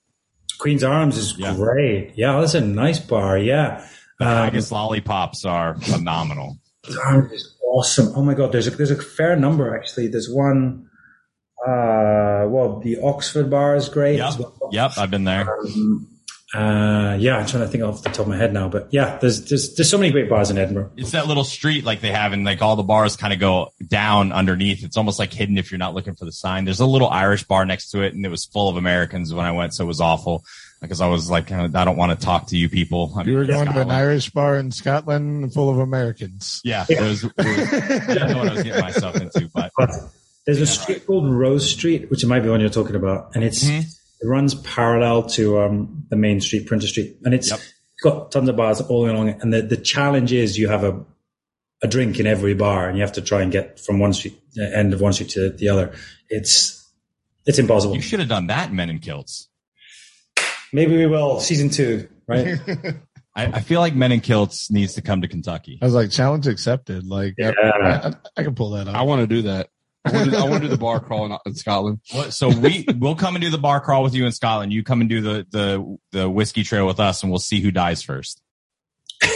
Queen's 0.59 0.85
Arms 0.85 1.17
is 1.17 1.39
yeah. 1.39 1.55
great. 1.55 2.13
Yeah, 2.17 2.41
that's 2.41 2.55
a 2.55 2.61
nice 2.61 2.99
bar. 2.99 3.39
Yeah. 3.39 3.87
The 4.19 4.27
um, 4.27 4.33
haggis 4.33 4.71
lollipops 4.71 5.45
are 5.45 5.77
phenomenal. 5.81 6.59
Arms 7.05 7.33
is 7.33 7.57
awesome. 7.63 8.13
Oh 8.17 8.23
my 8.23 8.35
god, 8.35 8.53
there's 8.53 8.67
a 8.67 8.71
there's 8.71 8.91
a 8.91 9.01
fair 9.01 9.37
number 9.37 9.77
actually. 9.77 10.09
There's 10.09 10.31
one 10.31 10.89
uh, 11.67 12.47
well, 12.49 12.81
the 12.81 12.99
Oxford 13.03 13.51
bar 13.51 13.77
is 13.77 13.89
great. 13.89 14.17
Yep, 14.17 14.39
well. 14.39 14.69
yep 14.73 14.93
I've 14.99 15.11
been 15.11 15.25
there. 15.25 15.51
Um, 15.59 16.09
uh, 16.55 17.17
yeah, 17.19 17.37
I'm 17.37 17.47
trying 17.47 17.65
to 17.65 17.69
think 17.69 17.83
off 17.83 18.03
the 18.05 18.11
top 18.11 18.21
of 18.21 18.29
my 18.29 18.37
head 18.37 18.53
now, 18.53 18.69
but 18.69 18.89
yeah, 18.93 19.19
there's 19.19 19.45
there's 19.47 19.75
there's 19.75 19.91
so 19.91 19.99
many 19.99 20.13
great 20.13 20.29
bars 20.29 20.51
in 20.51 20.59
Edinburgh. 20.59 20.93
It's 20.97 21.11
that 21.11 21.27
little 21.27 21.43
street 21.43 21.85
like 21.85 22.01
they 22.01 22.13
have, 22.13 22.33
and 22.33 22.45
like 22.45 22.63
all 22.63 22.77
the 22.77 22.85
bars 22.85 23.17
kind 23.17 23.33
of 23.33 23.41
go 23.41 23.73
down 23.85 24.31
underneath. 24.31 24.85
It's 24.85 24.97
almost 24.97 25.19
like 25.19 25.33
hidden 25.33 25.59
if 25.59 25.73
you're 25.73 25.79
not 25.79 25.95
looking 25.95 26.15
for 26.15 26.27
the 26.27 26.33
sign. 26.33 26.65
There's 26.65 26.79
a 26.79 26.87
little 26.87 27.09
Irish 27.09 27.43
bar 27.43 27.65
next 27.67 27.91
to 27.91 28.03
it, 28.03 28.15
and 28.15 28.25
it 28.25 28.29
was 28.29 28.45
full 28.45 28.69
of 28.69 28.77
Americans 28.77 29.35
when 29.35 29.45
I 29.45 29.51
went, 29.51 29.75
so 29.75 29.83
it 29.83 29.89
was 29.89 30.01
awful 30.01 30.45
because 30.81 31.01
I 31.01 31.09
was 31.09 31.29
like, 31.29 31.51
I 31.51 31.67
don't 31.67 31.97
want 31.97 32.19
to 32.19 32.25
talk 32.25 32.49
to 32.49 32.57
you 32.57 32.69
people. 32.69 33.13
I'm 33.17 33.27
you 33.27 33.37
were 33.37 33.47
going 33.47 33.65
Scotland. 33.65 33.89
to 33.89 33.95
an 33.95 34.01
Irish 34.01 34.31
bar 34.31 34.57
in 34.57 34.71
Scotland 34.71 35.53
full 35.53 35.71
of 35.71 35.79
Americans. 35.79 36.61
Yeah, 36.63 36.85
it 36.89 37.01
was. 37.01 37.25
It 37.25 37.33
was 37.37 38.09
I 38.09 38.15
don't 38.15 38.31
know 38.31 38.39
what 38.39 38.49
I 38.49 38.55
was 38.55 38.63
getting 38.63 38.81
myself 38.81 39.17
into, 39.17 39.51
but. 39.53 39.73
There's 40.47 40.61
a 40.61 40.67
street 40.67 41.07
called 41.07 41.33
Rose 41.33 41.71
Street, 41.71 42.11
which 42.11 42.25
might 42.27 42.41
be 42.41 42.47
the 42.47 42.51
one 42.51 42.61
you're 42.61 42.69
talking 42.69 42.97
about, 42.97 43.35
and 43.35 43.43
it's 43.43 43.65
mm-hmm. 43.65 43.81
it 43.81 44.27
runs 44.27 44.55
parallel 44.57 45.23
to 45.31 45.61
um, 45.61 46.05
the 46.11 46.17
main 46.17 46.41
street, 46.41 46.67
Princes 46.67 46.91
Street, 46.91 47.17
and 47.25 47.33
it's 47.33 47.51
yep. 47.51 47.61
got 48.03 48.31
tons 48.31 48.49
of 48.49 48.57
bars 48.57 48.81
all 48.83 49.09
along 49.09 49.29
it. 49.29 49.39
And 49.41 49.55
the, 49.55 49.63
the 49.63 49.79
challenge 49.79 50.33
is 50.33 50.59
you 50.59 50.69
have 50.69 50.85
a 50.85 51.03
a 51.83 51.87
drink 51.87 52.21
in 52.21 52.27
every 52.27 52.55
bar, 52.55 52.89
and 52.89 52.97
you 52.97 53.03
have 53.03 53.13
to 53.13 53.23
try 53.23 53.43
and 53.43 53.51
get 53.51 53.81
from 53.81 53.99
one 53.99 54.13
street 54.13 54.39
end 54.59 54.93
of 54.93 55.01
one 55.01 55.13
street 55.13 55.31
to 55.31 55.51
the 55.51 55.69
other. 55.69 55.93
It's 56.29 56.85
it's 57.47 57.59
impossible. 57.59 57.95
You 57.95 58.03
should 58.03 58.21
have 58.21 58.29
done 58.29 58.49
that, 58.49 58.73
Men 58.73 58.91
in 58.91 58.99
Kilts. 58.99 59.49
Maybe 60.73 60.97
we 60.97 61.07
will 61.07 61.41
season 61.41 61.71
two, 61.71 62.09
right? 62.27 62.59
I, 63.37 63.47
I, 63.47 63.61
feel 63.61 63.81
like 63.81 63.95
Men 63.95 64.13
in 64.13 64.21
Kilts 64.21 64.71
needs 64.71 64.95
to 64.95 65.03
come 65.03 65.23
to 65.23 65.29
Kentucky. 65.29 65.79
I 65.83 65.85
was 65.85 65.95
like, 65.95 66.11
challenge 66.11 66.47
accepted. 66.47 67.05
Like, 67.05 67.35
yeah. 67.37 67.53
I, 67.61 67.89
I, 67.89 68.13
I 68.37 68.43
can 68.45 68.55
pull 68.55 68.71
that 68.71 68.87
off. 68.87 68.95
I 68.95 69.03
want 69.03 69.21
to 69.23 69.27
do 69.27 69.43
that. 69.43 69.71
I 70.05 70.13
want, 70.13 70.31
to, 70.31 70.37
I 70.37 70.43
want 70.43 70.55
to 70.55 70.61
do 70.61 70.69
the 70.69 70.77
bar 70.77 71.01
crawl 71.01 71.25
in, 71.27 71.37
in 71.47 71.55
Scotland. 71.55 72.01
So 72.31 72.49
we 72.49 72.87
we'll 72.99 73.15
come 73.15 73.37
and 73.37 73.43
do 73.43 73.51
the 73.51 73.59
bar 73.59 73.81
crawl 73.81 74.03
with 74.03 74.15
you 74.15 74.27
in 74.27 74.33
Scotland. 74.33 74.73
You 74.73 74.83
come 74.83 75.01
and 75.01 75.09
do 75.09 75.21
the 75.21 75.47
the 75.51 75.99
the 76.13 76.29
whiskey 76.31 76.63
trail 76.63 76.87
with 76.87 77.01
us, 77.01 77.23
and 77.23 77.33
we'll 77.33 77.39
see 77.39 77.61
who 77.61 77.71
dies 77.71 78.03
first. 78.03 78.43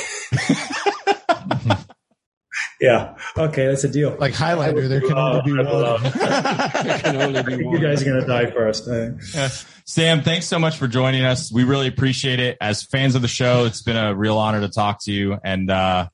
yeah. 2.81 3.17
Okay, 3.37 3.67
that's 3.67 3.85
a 3.85 3.89
deal. 3.89 4.17
Like 4.19 4.35
Highlander, 4.35 4.89
there 4.89 5.01
can 5.01 5.17
only 5.17 5.43
be 5.43 5.53
one. 5.53 5.65
can 6.13 7.17
only 7.17 7.43
be 7.43 7.65
one. 7.65 7.75
You 7.75 7.81
guys 7.81 8.03
are 8.03 8.05
gonna 8.05 8.27
die 8.27 8.51
first. 8.51 8.87
Yeah. 8.87 9.49
Sam, 9.85 10.23
thanks 10.23 10.47
so 10.47 10.59
much 10.59 10.77
for 10.77 10.87
joining 10.87 11.25
us. 11.25 11.51
We 11.51 11.65
really 11.65 11.89
appreciate 11.89 12.41
it. 12.41 12.59
As 12.61 12.83
fans 12.83 13.15
of 13.15 13.23
the 13.23 13.29
show, 13.29 13.65
it's 13.65 13.83
been 13.83 13.97
a 13.97 14.15
real 14.15 14.37
honor 14.37 14.61
to 14.61 14.69
talk 14.69 15.03
to 15.05 15.13
you, 15.13 15.39
and 15.43 15.71
uh, 15.71 16.09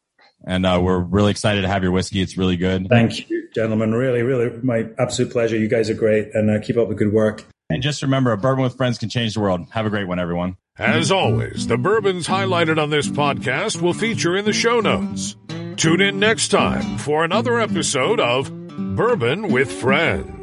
and 0.46 0.64
uh, 0.64 0.80
we're 0.82 1.00
really 1.00 1.30
excited 1.30 1.62
to 1.62 1.68
have 1.68 1.82
your 1.82 1.92
whiskey. 1.92 2.20
It's 2.20 2.36
really 2.36 2.56
good. 2.56 2.88
Thank 2.88 3.28
you, 3.28 3.43
gentlemen. 3.54 3.94
Really, 3.94 4.22
really, 4.22 4.50
my 4.62 4.86
absolute 4.98 5.32
pleasure. 5.32 5.56
You 5.56 5.68
guys 5.68 5.90
are 5.90 5.94
great, 5.94 6.34
and 6.34 6.50
uh, 6.50 6.60
keep 6.64 6.76
up 6.76 6.88
the 6.88 6.94
good 6.94 7.12
work. 7.12 7.44
And 7.70 7.82
just 7.82 8.02
remember, 8.02 8.32
a 8.32 8.36
bourbon 8.36 8.62
with 8.62 8.76
friends 8.76 8.98
can 8.98 9.08
change 9.08 9.34
the 9.34 9.40
world. 9.40 9.66
Have 9.70 9.86
a 9.86 9.90
great 9.90 10.06
one, 10.06 10.18
everyone. 10.18 10.56
As 10.76 11.12
always, 11.12 11.66
the 11.66 11.78
bourbons 11.78 12.26
highlighted 12.26 12.82
on 12.82 12.90
this 12.90 13.08
podcast 13.08 13.80
will 13.80 13.94
feature 13.94 14.36
in 14.36 14.44
the 14.44 14.52
show 14.52 14.80
notes. 14.80 15.36
Tune 15.76 16.00
in 16.00 16.18
next 16.18 16.48
time 16.48 16.98
for 16.98 17.24
another 17.24 17.60
episode 17.60 18.20
of 18.20 18.52
Bourbon 18.96 19.48
with 19.48 19.72
Friends. 19.72 20.33